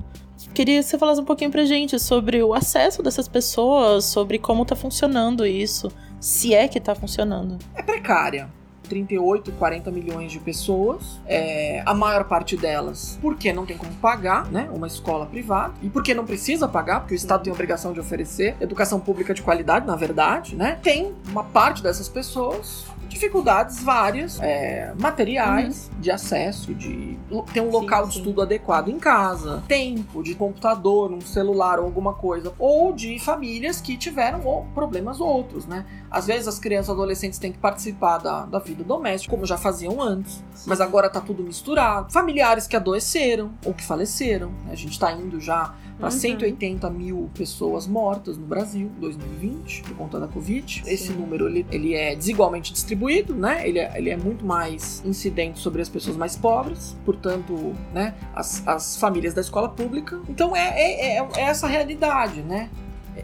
Queria 0.52 0.80
que 0.80 0.86
você 0.88 0.98
falasse 0.98 1.20
um 1.20 1.24
pouquinho 1.24 1.50
pra 1.50 1.64
gente 1.64 1.98
sobre 1.98 2.42
o 2.42 2.52
acesso 2.52 3.02
dessas 3.02 3.28
pessoas, 3.28 4.04
sobre 4.06 4.38
como 4.38 4.64
tá 4.64 4.74
funcionando 4.74 5.46
isso, 5.46 5.88
se 6.18 6.54
é 6.54 6.66
que 6.66 6.80
tá 6.80 6.94
funcionando. 6.94 7.56
É 7.74 7.82
precária. 7.82 8.50
38, 8.90 9.52
40 9.52 9.90
milhões 9.90 10.32
de 10.32 10.40
pessoas, 10.40 11.20
é, 11.26 11.82
a 11.86 11.94
maior 11.94 12.24
parte 12.24 12.56
delas 12.56 13.18
porque 13.22 13.52
não 13.52 13.64
tem 13.64 13.78
como 13.78 13.92
pagar, 13.94 14.50
né, 14.50 14.68
uma 14.74 14.88
escola 14.88 15.24
privada, 15.24 15.72
e 15.80 15.88
porque 15.88 16.12
não 16.12 16.26
precisa 16.26 16.66
pagar, 16.66 17.00
porque 17.00 17.14
o 17.14 17.16
Estado 17.16 17.44
tem 17.44 17.50
a 17.50 17.54
obrigação 17.54 17.92
de 17.92 18.00
oferecer 18.00 18.56
educação 18.60 18.98
pública 18.98 19.32
de 19.32 19.42
qualidade, 19.42 19.86
na 19.86 19.94
verdade, 19.94 20.56
né, 20.56 20.78
tem 20.82 21.14
uma 21.28 21.44
parte 21.44 21.82
dessas 21.82 22.08
pessoas 22.08 22.84
dificuldades 23.10 23.82
várias, 23.82 24.40
é, 24.40 24.94
materiais 24.98 25.90
de 25.98 26.10
acesso, 26.10 26.72
de 26.72 27.18
ter 27.52 27.60
um 27.60 27.66
Sim, 27.66 27.70
local 27.72 28.06
de 28.06 28.14
sim. 28.14 28.18
estudo 28.20 28.40
adequado 28.40 28.88
em 28.88 28.98
casa, 28.98 29.62
tempo 29.66 30.22
de 30.22 30.34
computador, 30.34 31.12
um 31.12 31.20
celular 31.20 31.78
ou 31.80 31.84
alguma 31.84 32.14
coisa, 32.14 32.52
ou 32.58 32.92
de 32.92 33.18
famílias 33.18 33.80
que 33.80 33.96
tiveram 33.96 34.40
ou, 34.44 34.64
problemas 34.74 35.20
outros, 35.20 35.66
né? 35.66 35.84
Às 36.10 36.26
vezes 36.26 36.46
as 36.46 36.58
crianças 36.58 36.88
e 36.88 36.92
adolescentes 36.92 37.38
têm 37.38 37.52
que 37.52 37.58
participar 37.58 38.18
da, 38.18 38.46
da 38.46 38.58
vida 38.60 38.84
doméstica, 38.84 39.34
como 39.34 39.44
já 39.44 39.58
faziam 39.58 40.00
antes, 40.00 40.42
mas 40.64 40.80
agora 40.80 41.10
tá 41.10 41.20
tudo 41.20 41.42
misturado. 41.42 42.12
Familiares 42.12 42.66
que 42.66 42.76
adoeceram 42.76 43.50
ou 43.64 43.74
que 43.74 43.84
faleceram. 43.84 44.48
né? 44.64 44.72
A 44.72 44.76
gente 44.76 44.98
tá 44.98 45.12
indo 45.12 45.40
já 45.40 45.74
para 46.00 46.08
Uhum. 46.08 46.18
180 46.18 46.90
mil 46.90 47.30
pessoas 47.34 47.86
mortas 47.86 48.36
no 48.38 48.46
Brasil 48.46 48.90
em 48.96 49.00
2020 49.00 49.82
por 49.82 49.96
conta 49.96 50.18
da 50.18 50.26
Covid. 50.26 50.82
Esse 50.86 51.08
Sim. 51.08 51.12
número 51.14 51.46
ele, 51.46 51.66
ele 51.70 51.94
é 51.94 52.16
desigualmente 52.16 52.72
distribuído, 52.72 53.34
né? 53.34 53.68
Ele 53.68 53.78
é, 53.78 53.92
ele 53.96 54.10
é 54.10 54.16
muito 54.16 54.44
mais 54.44 55.02
incidente 55.04 55.58
sobre 55.58 55.82
as 55.82 55.88
pessoas 55.88 56.16
mais 56.16 56.34
pobres, 56.36 56.96
portanto, 57.04 57.74
né? 57.94 58.14
As, 58.34 58.66
as 58.66 58.96
famílias 58.96 59.34
da 59.34 59.42
escola 59.42 59.68
pública. 59.68 60.18
Então 60.28 60.56
é, 60.56 60.68
é, 60.68 61.16
é, 61.18 61.28
é 61.36 61.40
essa 61.42 61.66
realidade, 61.66 62.40
né? 62.42 62.70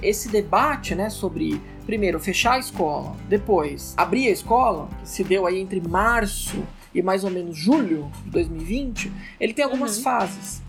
Esse 0.02 0.28
debate, 0.28 0.94
né, 0.94 1.08
sobre 1.08 1.60
primeiro 1.86 2.20
fechar 2.20 2.54
a 2.54 2.58
escola, 2.58 3.16
depois 3.28 3.94
abrir 3.96 4.26
a 4.28 4.30
escola, 4.30 4.88
que 5.02 5.08
se 5.08 5.24
deu 5.24 5.46
aí 5.46 5.58
entre 5.58 5.80
março 5.80 6.62
e 6.94 7.00
mais 7.00 7.24
ou 7.24 7.30
menos 7.30 7.56
julho 7.56 8.10
de 8.24 8.30
2020, 8.30 9.10
ele 9.40 9.54
tem 9.54 9.64
algumas 9.64 9.96
Uhum. 9.98 10.02
fases. 10.02 10.62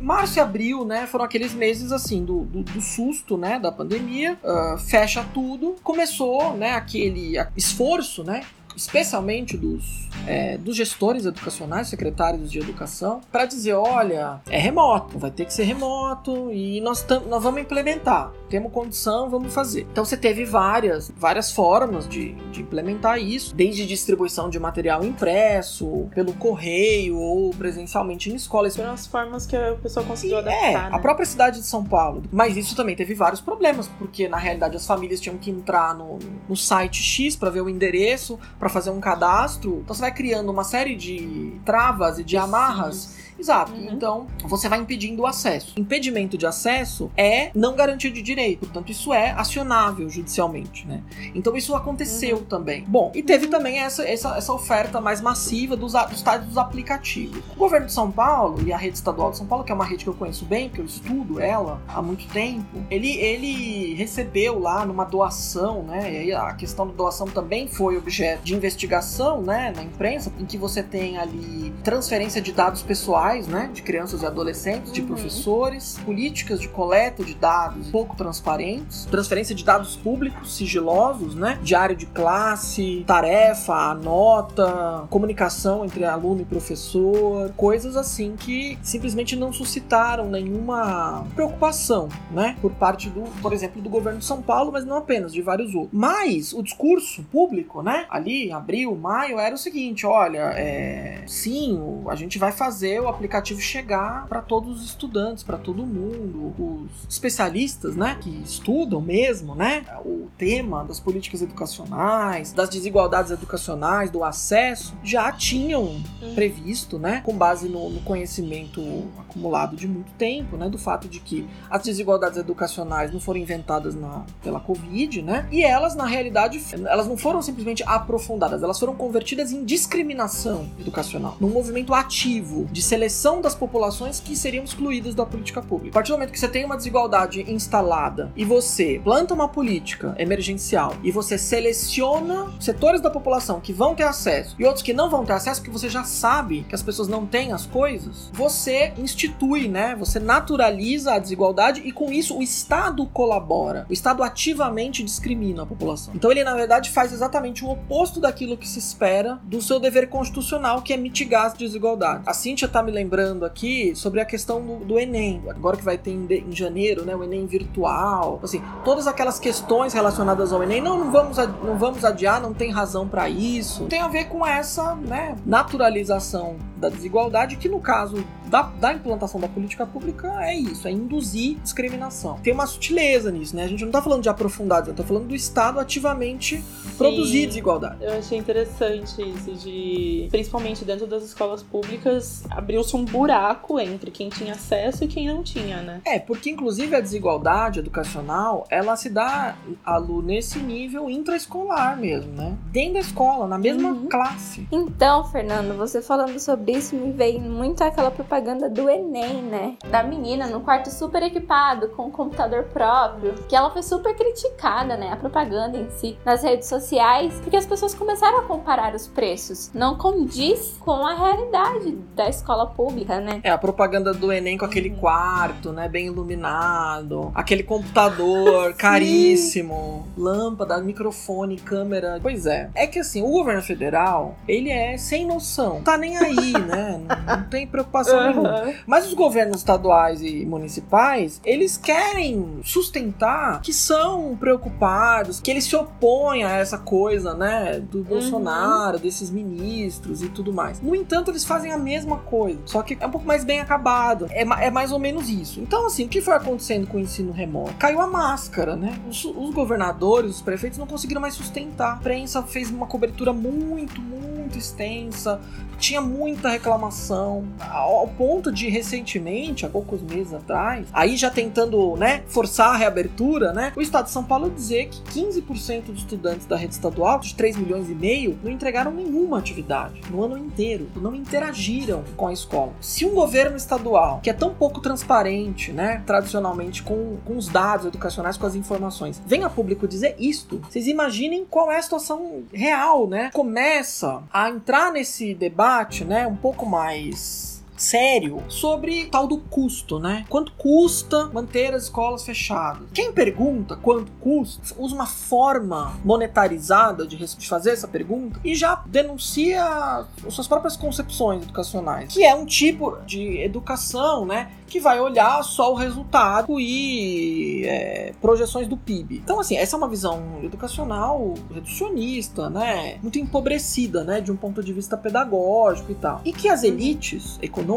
Março 0.00 0.38
e 0.38 0.40
abril, 0.40 0.84
né, 0.84 1.06
foram 1.06 1.24
aqueles 1.24 1.52
meses 1.52 1.92
assim 1.92 2.24
do, 2.24 2.44
do, 2.44 2.62
do 2.62 2.80
susto, 2.80 3.36
né, 3.36 3.58
da 3.58 3.70
pandemia, 3.70 4.38
ah, 4.42 4.76
fecha 4.78 5.24
tudo, 5.34 5.76
começou, 5.82 6.54
né, 6.54 6.72
aquele 6.72 7.34
esforço, 7.56 8.24
né, 8.24 8.42
especialmente 8.76 9.56
dos, 9.56 10.08
é, 10.26 10.56
dos 10.58 10.76
gestores 10.76 11.26
educacionais, 11.26 11.88
secretários 11.88 12.50
de 12.50 12.58
educação, 12.58 13.20
para 13.30 13.44
dizer, 13.44 13.74
olha, 13.74 14.40
é 14.48 14.58
remoto, 14.58 15.18
vai 15.18 15.30
ter 15.30 15.44
que 15.44 15.52
ser 15.52 15.64
remoto 15.64 16.50
e 16.52 16.80
nós, 16.80 17.06
nós 17.28 17.42
vamos 17.42 17.60
implementar. 17.60 18.32
Temos 18.48 18.72
condição, 18.72 19.30
vamos 19.30 19.52
fazer. 19.54 19.86
Então 19.92 20.04
você 20.04 20.16
teve 20.16 20.44
várias, 20.44 21.12
várias 21.16 21.52
formas 21.52 22.08
de, 22.08 22.32
de 22.50 22.62
implementar 22.62 23.18
isso, 23.18 23.54
desde 23.54 23.86
distribuição 23.86 24.50
de 24.50 24.58
material 24.58 25.04
impresso, 25.04 26.08
pelo 26.14 26.32
correio 26.34 27.16
ou 27.16 27.50
presencialmente 27.50 28.30
em 28.30 28.34
escolas. 28.34 28.76
Foram 28.76 28.92
as 28.92 29.06
formas 29.06 29.46
que 29.46 29.56
a 29.56 29.74
pessoa 29.74 30.04
conseguiu 30.04 30.38
É, 30.38 30.40
adaptar, 30.40 30.90
né? 30.90 30.96
a 30.96 30.98
própria 30.98 31.26
cidade 31.26 31.60
de 31.60 31.66
São 31.66 31.84
Paulo. 31.84 32.22
Mas 32.32 32.56
isso 32.56 32.74
também 32.74 32.96
teve 32.96 33.14
vários 33.14 33.40
problemas, 33.40 33.88
porque 33.98 34.28
na 34.28 34.36
realidade 34.36 34.76
as 34.76 34.86
famílias 34.86 35.20
tinham 35.20 35.36
que 35.38 35.50
entrar 35.50 35.94
no, 35.94 36.18
no 36.48 36.56
site 36.56 37.02
X 37.02 37.36
para 37.36 37.50
ver 37.50 37.60
o 37.60 37.68
endereço, 37.68 38.38
para 38.60 38.68
fazer 38.68 38.90
um 38.90 39.00
cadastro. 39.00 39.80
Então 39.82 39.94
você 39.94 40.02
vai 40.02 40.12
criando 40.12 40.50
uma 40.50 40.62
série 40.62 40.94
de 40.94 41.58
travas 41.64 42.18
e 42.18 42.24
de 42.24 42.36
amarras. 42.36 43.16
Exato. 43.40 43.72
Uhum. 43.72 43.88
Então, 43.92 44.26
você 44.44 44.68
vai 44.68 44.78
impedindo 44.78 45.22
o 45.22 45.26
acesso. 45.26 45.72
Impedimento 45.76 46.36
de 46.36 46.46
acesso 46.46 47.10
é 47.16 47.50
não 47.54 47.74
garantia 47.74 48.10
de 48.10 48.22
direito. 48.22 48.60
Portanto, 48.60 48.90
isso 48.92 49.12
é 49.12 49.30
acionável 49.30 50.08
judicialmente, 50.08 50.86
né? 50.86 51.02
Então, 51.34 51.56
isso 51.56 51.74
aconteceu 51.74 52.36
Uhum. 52.38 52.44
também. 52.44 52.84
Bom, 52.86 53.10
e 53.14 53.22
teve 53.22 53.46
também 53.46 53.78
essa, 53.78 54.06
essa, 54.06 54.36
essa 54.36 54.52
oferta 54.52 55.00
mais 55.00 55.20
massiva 55.20 55.76
dos, 55.76 55.92
dos 56.10 56.22
tais 56.22 56.44
dos 56.44 56.58
aplicativos. 56.58 57.38
O 57.54 57.58
governo 57.58 57.86
de 57.86 57.92
São 57.92 58.10
Paulo 58.10 58.62
e 58.66 58.72
a 58.72 58.76
rede 58.76 58.96
estadual 58.96 59.30
de 59.30 59.38
São 59.38 59.46
Paulo, 59.46 59.64
que 59.64 59.72
é 59.72 59.74
uma 59.74 59.84
rede 59.84 60.04
que 60.04 60.10
eu 60.10 60.14
conheço 60.14 60.44
bem, 60.44 60.68
porque 60.68 60.80
eu 60.82 60.84
estudo 60.86 61.40
ela 61.40 61.80
há 61.88 62.02
muito 62.02 62.26
tempo, 62.28 62.66
ele, 62.90 63.16
ele 63.16 63.94
recebeu 63.94 64.58
lá 64.58 64.84
numa 64.84 65.04
doação, 65.04 65.82
né? 65.82 66.12
E 66.12 66.16
aí 66.18 66.32
a 66.32 66.52
questão 66.54 66.86
da 66.86 66.92
doação 66.92 67.26
também 67.26 67.66
foi 67.68 67.96
objeto 67.96 68.42
de 68.42 68.54
investigação, 68.54 69.40
né? 69.42 69.72
Na 69.74 69.82
imprensa, 69.82 70.32
em 70.38 70.44
que 70.44 70.58
você 70.58 70.82
tem 70.82 71.16
ali 71.18 71.72
transferência 71.82 72.40
de 72.40 72.52
dados 72.52 72.82
pessoais, 72.82 73.29
né? 73.46 73.70
De 73.72 73.82
crianças 73.82 74.22
e 74.22 74.26
adolescentes, 74.26 74.92
de 74.92 75.00
Uhum. 75.00 75.06
professores, 75.08 75.98
políticas 76.04 76.60
de 76.60 76.68
coleta 76.68 77.24
de 77.24 77.34
dados 77.34 77.88
pouco 77.90 78.16
transparentes, 78.16 79.04
transferência 79.06 79.54
de 79.54 79.64
dados 79.64 79.96
públicos, 79.96 80.56
sigilosos, 80.56 81.34
né? 81.34 81.58
Diário 81.62 81.96
de 81.96 82.06
classe, 82.06 83.04
tarefa, 83.06 83.94
nota, 83.94 85.06
comunicação 85.10 85.84
entre 85.84 86.04
aluno 86.04 86.42
e 86.42 86.44
professor, 86.44 87.52
coisas 87.56 87.96
assim 87.96 88.36
que 88.36 88.78
simplesmente 88.82 89.36
não 89.36 89.52
suscitaram 89.52 90.28
nenhuma 90.28 91.26
preocupação, 91.34 92.08
né? 92.30 92.56
Por 92.60 92.72
parte 92.72 93.08
do, 93.10 93.22
por 93.42 93.52
exemplo, 93.52 93.80
do 93.82 93.88
governo 93.88 94.18
de 94.18 94.24
São 94.24 94.42
Paulo, 94.42 94.70
mas 94.72 94.84
não 94.84 94.96
apenas, 94.96 95.32
de 95.32 95.42
vários 95.42 95.74
outros. 95.74 95.92
Mas 95.92 96.52
o 96.52 96.62
discurso 96.62 97.22
público, 97.24 97.82
né? 97.82 98.06
Ali, 98.10 98.52
abril, 98.52 98.94
maio, 98.96 99.38
era 99.38 99.54
o 99.54 99.58
seguinte: 99.58 100.06
olha, 100.06 100.52
é, 100.56 101.22
sim, 101.26 101.80
a 102.08 102.14
gente 102.14 102.38
vai 102.38 102.52
fazer 102.52 103.00
o 103.00 103.08
aplicativo 103.20 103.60
chegar 103.60 104.26
para 104.26 104.40
todos 104.40 104.80
os 104.80 104.86
estudantes, 104.86 105.44
para 105.44 105.58
todo 105.58 105.84
mundo, 105.84 106.54
os 106.58 107.06
especialistas, 107.08 107.94
né? 107.94 108.16
Que 108.20 108.30
estudam 108.42 109.00
mesmo, 109.00 109.54
né? 109.54 109.84
O 110.04 110.28
tema 110.38 110.82
das 110.84 110.98
políticas 110.98 111.42
educacionais, 111.42 112.52
das 112.52 112.70
desigualdades 112.70 113.30
educacionais, 113.30 114.10
do 114.10 114.24
acesso, 114.24 114.96
já 115.04 115.30
tinham 115.30 116.02
previsto, 116.34 116.98
né, 116.98 117.20
com 117.24 117.36
base 117.36 117.68
no, 117.68 117.90
no 117.90 118.00
conhecimento 118.00 118.80
acumulado 119.18 119.76
de 119.76 119.86
muito 119.86 120.10
tempo, 120.12 120.56
né, 120.56 120.68
do 120.68 120.78
fato 120.78 121.08
de 121.08 121.20
que 121.20 121.46
as 121.68 121.82
desigualdades 121.82 122.38
educacionais 122.38 123.12
não 123.12 123.20
foram 123.20 123.38
inventadas 123.38 123.94
na, 123.94 124.24
pela 124.42 124.60
Covid, 124.60 125.22
né, 125.22 125.46
e 125.50 125.62
elas, 125.62 125.94
na 125.94 126.06
realidade, 126.06 126.62
elas 126.72 127.06
não 127.06 127.16
foram 127.16 127.42
simplesmente 127.42 127.82
aprofundadas, 127.86 128.62
elas 128.62 128.78
foram 128.78 128.94
convertidas 128.94 129.52
em 129.52 129.64
discriminação 129.64 130.68
educacional, 130.78 131.36
num 131.40 131.50
movimento 131.50 131.92
ativo 131.92 132.66
de 132.72 132.82
seleção 132.82 133.09
das 133.40 133.54
populações 133.54 134.20
que 134.20 134.36
seriam 134.36 134.64
excluídas 134.64 135.14
da 135.14 135.26
política 135.26 135.60
pública. 135.60 135.90
A 135.90 135.94
partir 135.94 136.12
do 136.12 136.14
momento 136.14 136.32
que 136.32 136.38
você 136.38 136.48
tem 136.48 136.64
uma 136.64 136.76
desigualdade 136.76 137.42
instalada 137.50 138.32
e 138.36 138.44
você 138.44 139.00
planta 139.02 139.34
uma 139.34 139.48
política 139.48 140.14
emergencial 140.18 140.94
e 141.02 141.10
você 141.10 141.36
seleciona 141.36 142.52
setores 142.60 143.00
da 143.00 143.10
população 143.10 143.60
que 143.60 143.72
vão 143.72 143.94
ter 143.94 144.04
acesso 144.04 144.56
e 144.58 144.64
outros 144.64 144.82
que 144.82 144.92
não 144.92 145.10
vão 145.10 145.24
ter 145.24 145.32
acesso, 145.32 145.60
porque 145.60 145.76
você 145.76 145.88
já 145.88 146.04
sabe 146.04 146.64
que 146.68 146.74
as 146.74 146.82
pessoas 146.82 147.08
não 147.08 147.26
têm 147.26 147.52
as 147.52 147.66
coisas, 147.66 148.30
você 148.32 148.92
institui, 148.96 149.68
né? 149.68 149.96
Você 149.96 150.18
naturaliza 150.18 151.14
a 151.14 151.18
desigualdade 151.18 151.82
e 151.84 151.92
com 151.92 152.12
isso 152.12 152.38
o 152.38 152.42
Estado 152.42 153.06
colabora. 153.06 153.86
O 153.88 153.92
Estado 153.92 154.22
ativamente 154.22 155.02
discrimina 155.02 155.62
a 155.62 155.66
população. 155.66 156.14
Então 156.14 156.30
ele, 156.30 156.44
na 156.44 156.54
verdade, 156.54 156.90
faz 156.90 157.12
exatamente 157.12 157.64
o 157.64 157.70
oposto 157.70 158.20
daquilo 158.20 158.56
que 158.56 158.68
se 158.68 158.78
espera 158.78 159.40
do 159.42 159.60
seu 159.60 159.80
dever 159.80 160.08
constitucional, 160.08 160.82
que 160.82 160.92
é 160.92 160.96
mitigar 160.96 161.46
as 161.46 161.54
desigualdades. 161.54 162.26
A 162.26 162.34
Cíntia 162.34 162.68
tá 162.68 162.82
me 162.82 162.92
lembrando 163.00 163.44
aqui 163.44 163.94
sobre 163.96 164.20
a 164.20 164.24
questão 164.24 164.60
do, 164.60 164.84
do 164.84 164.98
Enem, 164.98 165.42
agora 165.48 165.76
que 165.76 165.82
vai 165.84 165.96
ter 165.96 166.10
em, 166.10 166.26
de- 166.26 166.44
em 166.48 166.52
janeiro, 166.52 167.04
né? 167.04 167.16
O 167.16 167.24
Enem 167.24 167.46
virtual. 167.46 168.38
Assim, 168.42 168.62
todas 168.84 169.06
aquelas 169.06 169.38
questões 169.38 169.92
relacionadas 169.94 170.52
ao 170.52 170.62
Enem, 170.62 170.80
não, 170.82 170.98
não 170.98 171.10
vamos, 171.10 171.36
não 171.38 171.78
vamos 171.78 172.04
adiar, 172.04 172.40
não 172.40 172.52
tem 172.52 172.70
razão 172.70 173.08
para 173.08 173.28
isso. 173.28 173.86
Tem 173.86 174.00
a 174.00 174.08
ver 174.08 174.26
com 174.26 174.46
essa, 174.46 174.94
né, 174.94 175.34
naturalização 175.46 176.56
da 176.76 176.88
desigualdade, 176.88 177.56
que 177.56 177.68
no 177.68 177.80
caso 177.80 178.22
da, 178.50 178.62
da 178.62 178.92
implantação 178.92 179.40
da 179.40 179.48
política 179.48 179.86
pública 179.86 180.44
é 180.44 180.54
isso, 180.54 180.88
é 180.88 180.90
induzir 180.90 181.56
discriminação. 181.60 182.34
Tem 182.42 182.52
uma 182.52 182.66
sutileza 182.66 183.30
nisso, 183.30 183.54
né? 183.54 183.62
A 183.62 183.68
gente 183.68 183.84
não 183.84 183.92
tá 183.92 184.02
falando 184.02 184.22
de 184.22 184.28
aprofundado, 184.28 184.90
eu 184.90 184.94
tô 184.94 185.04
falando 185.04 185.28
do 185.28 185.34
Estado 185.34 185.78
ativamente 185.78 186.56
Sim, 186.60 186.96
produzir 186.98 187.46
desigualdade. 187.46 188.02
Eu 188.02 188.18
achei 188.18 188.36
interessante 188.36 189.22
isso, 189.22 189.52
de 189.54 190.26
principalmente 190.30 190.84
dentro 190.84 191.06
das 191.06 191.22
escolas 191.22 191.62
públicas, 191.62 192.42
abriu-se 192.50 192.96
um 192.96 193.04
buraco 193.04 193.78
entre 193.78 194.10
quem 194.10 194.28
tinha 194.28 194.54
acesso 194.54 195.04
e 195.04 195.06
quem 195.06 195.28
não 195.28 195.44
tinha, 195.44 195.80
né? 195.80 196.00
É, 196.04 196.18
porque 196.18 196.50
inclusive 196.50 196.96
a 196.96 197.00
desigualdade 197.00 197.78
educacional, 197.78 198.66
ela 198.68 198.96
se 198.96 199.08
dá, 199.08 199.56
Lu, 200.00 200.22
nesse 200.22 200.58
nível 200.58 201.08
intraescolar 201.08 201.96
mesmo, 201.96 202.32
né? 202.32 202.58
Dentro 202.72 202.94
da 202.94 203.00
escola, 203.00 203.46
na 203.46 203.58
mesma 203.58 203.90
uhum. 203.90 204.08
classe. 204.08 204.66
Então, 204.72 205.24
Fernando, 205.24 205.76
você 205.76 206.02
falando 206.02 206.38
sobre 206.40 206.72
isso 206.72 206.96
me 206.96 207.12
veio 207.12 207.40
muito 207.40 207.84
aquela 207.84 208.10
propaganda 208.10 208.39
do 208.40 208.88
Enem, 208.88 209.42
né? 209.42 209.76
Da 209.90 210.02
menina 210.02 210.46
no 210.46 210.60
quarto 210.60 210.90
super 210.90 211.22
equipado, 211.22 211.88
com 211.88 212.06
um 212.06 212.10
computador 212.10 212.64
próprio, 212.64 213.34
que 213.48 213.54
ela 213.54 213.70
foi 213.70 213.82
super 213.82 214.14
criticada, 214.14 214.96
né? 214.96 215.12
A 215.12 215.16
propaganda 215.16 215.76
em 215.76 215.90
si, 215.90 216.16
nas 216.24 216.42
redes 216.42 216.68
sociais, 216.68 217.34
porque 217.42 217.56
as 217.56 217.66
pessoas 217.66 217.94
começaram 217.94 218.38
a 218.38 218.42
comparar 218.42 218.94
os 218.94 219.06
preços. 219.06 219.70
Não 219.74 219.96
condiz 219.96 220.76
com 220.80 221.06
a 221.06 221.14
realidade 221.14 221.92
da 222.14 222.28
escola 222.28 222.66
pública, 222.66 223.20
né? 223.20 223.40
É, 223.42 223.50
a 223.50 223.58
propaganda 223.58 224.12
do 224.12 224.32
Enem 224.32 224.56
com 224.56 224.64
aquele 224.64 224.90
quarto, 224.90 225.72
né? 225.72 225.88
Bem 225.88 226.06
iluminado, 226.06 227.30
aquele 227.34 227.62
computador 227.62 228.74
caríssimo, 228.80 230.06
lâmpada, 230.16 230.78
microfone, 230.78 231.56
câmera. 231.56 232.18
Pois 232.22 232.46
é. 232.46 232.70
É 232.74 232.86
que 232.86 232.98
assim, 232.98 233.22
o 233.22 233.28
governo 233.28 233.62
federal, 233.62 234.36
ele 234.48 234.70
é 234.70 234.96
sem 234.96 235.26
noção. 235.26 235.82
Tá 235.82 235.98
nem 235.98 236.16
aí, 236.16 236.52
né? 236.52 237.00
Não, 237.08 237.36
não 237.36 237.44
tem 237.44 237.66
preocupação 237.66 238.29
uhum. 238.38 238.74
Mas 238.86 239.06
os 239.06 239.14
governos 239.14 239.58
estaduais 239.58 240.22
e 240.22 240.44
municipais, 240.44 241.40
eles 241.44 241.76
querem 241.76 242.60
sustentar 242.64 243.60
que 243.60 243.72
são 243.72 244.36
preocupados, 244.36 245.40
que 245.40 245.50
eles 245.50 245.64
se 245.64 245.76
opõem 245.76 246.44
a 246.44 246.50
essa 246.50 246.78
coisa, 246.78 247.34
né? 247.34 247.80
Do 247.80 247.98
uhum. 247.98 248.04
Bolsonaro, 248.04 248.98
desses 248.98 249.30
ministros 249.30 250.22
e 250.22 250.28
tudo 250.28 250.52
mais. 250.52 250.80
No 250.80 250.94
entanto, 250.94 251.30
eles 251.30 251.44
fazem 251.44 251.72
a 251.72 251.78
mesma 251.78 252.18
coisa, 252.18 252.60
só 252.66 252.82
que 252.82 252.96
é 253.00 253.06
um 253.06 253.10
pouco 253.10 253.26
mais 253.26 253.44
bem 253.44 253.60
acabado. 253.60 254.26
É, 254.30 254.42
é 254.42 254.70
mais 254.70 254.92
ou 254.92 254.98
menos 254.98 255.28
isso. 255.28 255.60
Então, 255.60 255.86
assim, 255.86 256.04
o 256.04 256.08
que 256.08 256.20
foi 256.20 256.34
acontecendo 256.34 256.86
com 256.86 256.96
o 256.96 257.00
ensino 257.00 257.32
remoto? 257.32 257.74
Caiu 257.74 258.00
a 258.00 258.06
máscara, 258.06 258.76
né? 258.76 258.98
Os, 259.08 259.24
os 259.24 259.54
governadores, 259.54 260.36
os 260.36 260.42
prefeitos 260.42 260.78
não 260.78 260.86
conseguiram 260.86 261.20
mais 261.20 261.34
sustentar. 261.34 261.94
A 261.94 261.96
prensa 261.96 262.42
fez 262.42 262.70
uma 262.70 262.86
cobertura 262.86 263.32
muito, 263.32 264.00
muito 264.00 264.29
extensa, 264.58 265.40
tinha 265.80 266.00
muita 266.00 266.50
reclamação, 266.50 267.44
ao 267.58 268.06
ponto 268.06 268.52
de 268.52 268.68
recentemente, 268.68 269.64
há 269.64 269.68
poucos 269.68 270.02
meses 270.02 270.34
atrás, 270.34 270.86
aí 270.92 271.16
já 271.16 271.30
tentando, 271.30 271.96
né, 271.96 272.22
forçar 272.28 272.74
a 272.74 272.76
reabertura, 272.76 273.52
né, 273.52 273.72
o 273.74 273.80
Estado 273.80 274.04
de 274.04 274.10
São 274.10 274.22
Paulo 274.22 274.50
dizer 274.50 274.88
que 274.88 275.00
15% 275.20 275.86
dos 275.86 276.00
estudantes 276.00 276.46
da 276.46 276.56
rede 276.56 276.74
estadual, 276.74 277.18
de 277.18 277.34
3 277.34 277.56
milhões 277.56 277.88
e 277.88 277.94
meio, 277.94 278.38
não 278.44 278.50
entregaram 278.50 278.92
nenhuma 278.92 279.38
atividade 279.38 280.00
no 280.10 280.22
ano 280.22 280.36
inteiro, 280.36 280.86
não 280.96 281.14
interagiram 281.14 282.04
com 282.16 282.28
a 282.28 282.32
escola. 282.32 282.72
Se 282.80 283.06
um 283.06 283.14
governo 283.14 283.56
estadual, 283.56 284.20
que 284.22 284.28
é 284.28 284.34
tão 284.34 284.52
pouco 284.52 284.80
transparente, 284.80 285.72
né, 285.72 286.02
tradicionalmente 286.06 286.82
com, 286.82 287.16
com 287.24 287.36
os 287.36 287.48
dados 287.48 287.86
educacionais, 287.86 288.36
com 288.36 288.46
as 288.46 288.54
informações, 288.54 289.20
vem 289.26 289.44
a 289.44 289.48
público 289.48 289.88
dizer 289.88 290.14
isto, 290.18 290.60
vocês 290.68 290.86
imaginem 290.86 291.46
qual 291.48 291.72
é 291.72 291.78
a 291.78 291.82
situação 291.82 292.42
real, 292.52 293.08
né? 293.08 293.30
Começa 293.32 294.22
a 294.30 294.39
entrar 294.48 294.92
nesse 294.92 295.34
debate, 295.34 296.04
né, 296.04 296.26
um 296.26 296.36
pouco 296.36 296.64
mais 296.64 297.49
sério 297.80 298.42
sobre 298.48 299.06
tal 299.06 299.26
do 299.26 299.38
custo, 299.38 299.98
né? 299.98 300.24
Quanto 300.28 300.52
custa 300.52 301.26
manter 301.32 301.74
as 301.74 301.84
escolas 301.84 302.24
fechadas? 302.24 302.88
Quem 302.92 303.12
pergunta 303.12 303.76
quanto 303.76 304.12
custa 304.20 304.74
usa 304.78 304.94
uma 304.94 305.06
forma 305.06 305.98
monetarizada 306.04 307.06
de 307.06 307.18
fazer 307.46 307.70
essa 307.70 307.88
pergunta 307.88 308.38
e 308.44 308.54
já 308.54 308.82
denuncia 308.86 310.04
suas 310.28 310.46
próprias 310.46 310.76
concepções 310.76 311.42
educacionais, 311.42 312.12
que 312.12 312.24
é 312.24 312.34
um 312.34 312.44
tipo 312.44 312.98
de 313.06 313.38
educação, 313.38 314.26
né? 314.26 314.50
que 314.70 314.78
vai 314.78 315.00
olhar 315.00 315.42
só 315.42 315.72
o 315.72 315.74
resultado 315.74 316.60
e 316.60 317.64
é, 317.66 318.14
projeções 318.20 318.68
do 318.68 318.76
PIB. 318.76 319.16
Então, 319.16 319.40
assim, 319.40 319.56
essa 319.56 319.74
é 319.74 319.76
uma 319.76 319.88
visão 319.88 320.38
educacional 320.44 321.34
reducionista, 321.52 322.48
né? 322.48 322.98
Muito 323.02 323.18
empobrecida, 323.18 324.04
né? 324.04 324.20
De 324.20 324.30
um 324.30 324.36
ponto 324.36 324.62
de 324.62 324.72
vista 324.72 324.96
pedagógico 324.96 325.90
e 325.90 325.96
tal. 325.96 326.20
E 326.24 326.32
que 326.32 326.48
as 326.48 326.62
elites 326.62 327.36
econômicas 327.42 327.69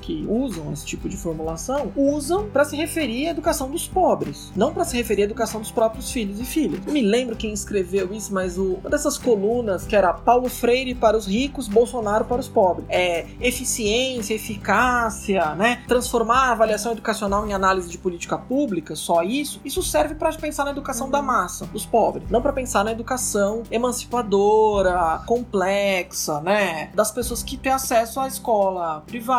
que 0.00 0.26
usam 0.28 0.70
esse 0.72 0.84
tipo 0.84 1.08
de 1.08 1.16
formulação 1.16 1.92
usam 1.96 2.48
para 2.50 2.64
se 2.64 2.76
referir 2.76 3.28
à 3.28 3.30
educação 3.30 3.70
dos 3.70 3.88
pobres, 3.88 4.52
não 4.54 4.72
para 4.72 4.84
se 4.84 4.96
referir 4.96 5.22
à 5.22 5.24
educação 5.24 5.60
dos 5.60 5.70
próprios 5.70 6.10
filhos 6.10 6.38
e 6.38 6.44
filhas. 6.44 6.86
Eu 6.86 6.92
me 6.92 7.00
lembro 7.00 7.34
quem 7.34 7.52
escreveu 7.52 8.12
isso, 8.12 8.34
mas 8.34 8.58
o, 8.58 8.74
uma 8.74 8.90
dessas 8.90 9.16
colunas 9.16 9.86
que 9.86 9.96
era 9.96 10.12
Paulo 10.12 10.48
Freire 10.48 10.94
para 10.94 11.16
os 11.16 11.26
ricos, 11.26 11.68
Bolsonaro 11.68 12.26
para 12.26 12.40
os 12.40 12.48
pobres. 12.48 12.86
É 12.90 13.26
eficiência, 13.40 14.34
eficácia, 14.34 15.54
né? 15.54 15.82
Transformar 15.88 16.48
a 16.48 16.52
avaliação 16.52 16.92
educacional 16.92 17.46
em 17.46 17.54
análise 17.54 17.88
de 17.88 17.96
política 17.96 18.36
pública, 18.36 18.94
só 18.94 19.22
isso, 19.22 19.60
isso 19.64 19.82
serve 19.82 20.14
para 20.14 20.30
pensar 20.34 20.64
na 20.64 20.70
educação 20.70 21.10
da 21.10 21.22
massa, 21.22 21.66
dos 21.66 21.86
pobres, 21.86 22.30
não 22.30 22.42
para 22.42 22.52
pensar 22.52 22.84
na 22.84 22.92
educação 22.92 23.62
emancipadora, 23.70 25.22
complexa, 25.26 26.40
né, 26.40 26.90
das 26.94 27.10
pessoas 27.10 27.42
que 27.42 27.56
têm 27.56 27.72
acesso 27.72 28.20
à 28.20 28.28
escola 28.28 29.02
privada 29.06 29.29